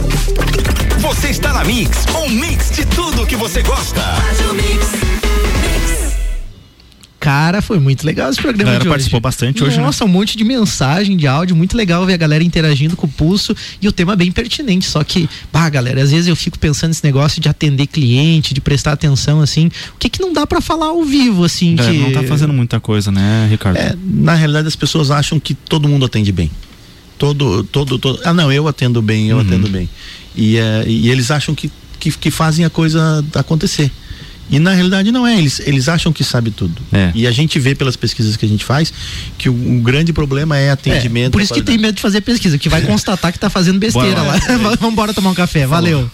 Você 0.99 1.29
está 1.29 1.53
na 1.53 1.65
Mix, 1.65 2.07
um 2.25 2.29
mix 2.29 2.71
de 2.71 2.87
tudo 2.87 3.27
que 3.27 3.37
você 3.37 3.63
gosta. 3.63 4.01
Cara, 7.23 7.63
foi 7.63 7.79
muito 7.79 8.05
legal 8.05 8.31
esse 8.31 8.41
A 8.41 8.43
programa 8.43 8.65
galera 8.65 8.83
de 8.83 8.89
hoje. 8.89 8.95
participou 8.95 9.21
bastante 9.21 9.63
hoje, 9.63 9.77
né? 9.77 9.85
Nossa, 9.85 10.05
um 10.05 10.09
monte 10.09 10.37
de 10.37 10.43
mensagem, 10.43 11.17
de 11.17 11.29
áudio, 11.29 11.55
muito 11.55 11.77
legal 11.77 12.05
ver 12.05 12.15
a 12.15 12.17
galera 12.17 12.43
interagindo 12.43 12.97
com 12.97 13.07
o 13.07 13.09
pulso 13.09 13.55
e 13.81 13.87
o 13.87 13.93
tema 13.93 14.17
bem 14.17 14.33
pertinente. 14.33 14.87
Só 14.87 15.05
que, 15.05 15.29
bah, 15.53 15.71
galera, 15.71 16.03
às 16.03 16.11
vezes 16.11 16.27
eu 16.27 16.35
fico 16.35 16.59
pensando 16.59 16.89
nesse 16.89 17.05
negócio 17.05 17.41
de 17.41 17.49
atender 17.49 17.87
cliente, 17.87 18.53
de 18.53 18.61
prestar 18.61 18.91
atenção, 18.91 19.41
assim. 19.41 19.69
O 19.95 19.99
que 20.01 20.09
que 20.09 20.21
não 20.21 20.33
dá 20.33 20.45
pra 20.45 20.61
falar 20.61 20.87
ao 20.87 21.05
vivo, 21.05 21.45
assim? 21.45 21.77
É, 21.79 21.85
que... 21.85 21.99
Não 21.99 22.11
tá 22.11 22.25
fazendo 22.25 22.53
muita 22.53 22.81
coisa, 22.81 23.13
né, 23.13 23.47
Ricardo? 23.49 23.77
É, 23.77 23.95
na 24.05 24.35
realidade 24.35 24.67
as 24.67 24.75
pessoas 24.75 25.13
acham 25.13 25.39
que 25.39 25.55
todo 25.55 25.89
mundo 25.89 26.05
atende 26.05 26.33
bem. 26.33 26.51
Todo, 27.17 27.63
todo, 27.63 28.01
todo. 28.01 28.19
Ah, 28.25 28.35
não, 28.35 28.51
eu 28.51 28.67
atendo 28.67 29.01
bem, 29.01 29.29
eu 29.29 29.39
atendo 29.39 29.69
bem. 29.69 29.89
E, 30.35 30.57
é, 30.57 30.83
e 30.89 31.09
eles 31.09 31.31
acham 31.31 31.55
que, 31.55 31.71
que, 32.01 32.11
que 32.11 32.33
fazem 32.33 32.65
a 32.65 32.71
coisa 32.71 33.25
acontecer. 33.37 33.93
E 34.51 34.59
na 34.59 34.73
realidade 34.73 35.11
não 35.11 35.27
é, 35.27 35.39
eles, 35.39 35.61
eles 35.61 35.89
acham 35.89 36.13
que 36.13 36.23
sabe 36.23 36.51
tudo. 36.51 36.83
É. 36.93 37.11
E 37.15 37.27
a 37.27 37.31
gente 37.31 37.59
vê 37.59 37.75
pelas 37.75 37.97
pesquisas 37.97 38.37
que 38.37 38.45
a 38.45 38.49
gente 38.49 38.65
faz 38.65 38.93
que 39.39 39.49
o, 39.49 39.53
o 39.79 39.81
grande 39.81 40.13
problema 40.13 40.59
é 40.59 40.67
É, 40.67 40.71
atendimento. 40.71 41.33
por 41.33 41.41
isso 41.41 41.55
que 41.55 41.63
tem 41.63 41.79
medo 41.79 41.95
de 41.97 42.03
fazer 42.03 42.21
pesquisa, 42.21 42.59
que 42.59 42.69
vai 42.69 42.83
constatar 42.83 43.33
que 43.33 43.39
tá 43.39 43.49
fazendo 43.49 43.79
besteira 43.79 44.17
Bora 44.17 44.23
lá. 44.23 44.33
lá. 44.35 44.77
Vamos 44.77 44.93
embora 44.93 45.15
tomar 45.15 45.31
um 45.31 45.35
café. 45.35 45.67
Valeu. 45.67 46.11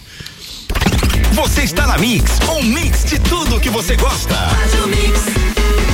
Você 1.33 1.61
está 1.63 1.85
na 1.87 1.97
Mix, 1.97 2.31
um 2.49 2.63
mix 2.63 3.03
de 3.05 3.19
tudo 3.19 3.59
que 3.59 3.69
você 3.69 3.95
gosta. 3.95 4.33
Faz 4.35 4.73
o 4.83 4.87
mix. 4.87 5.88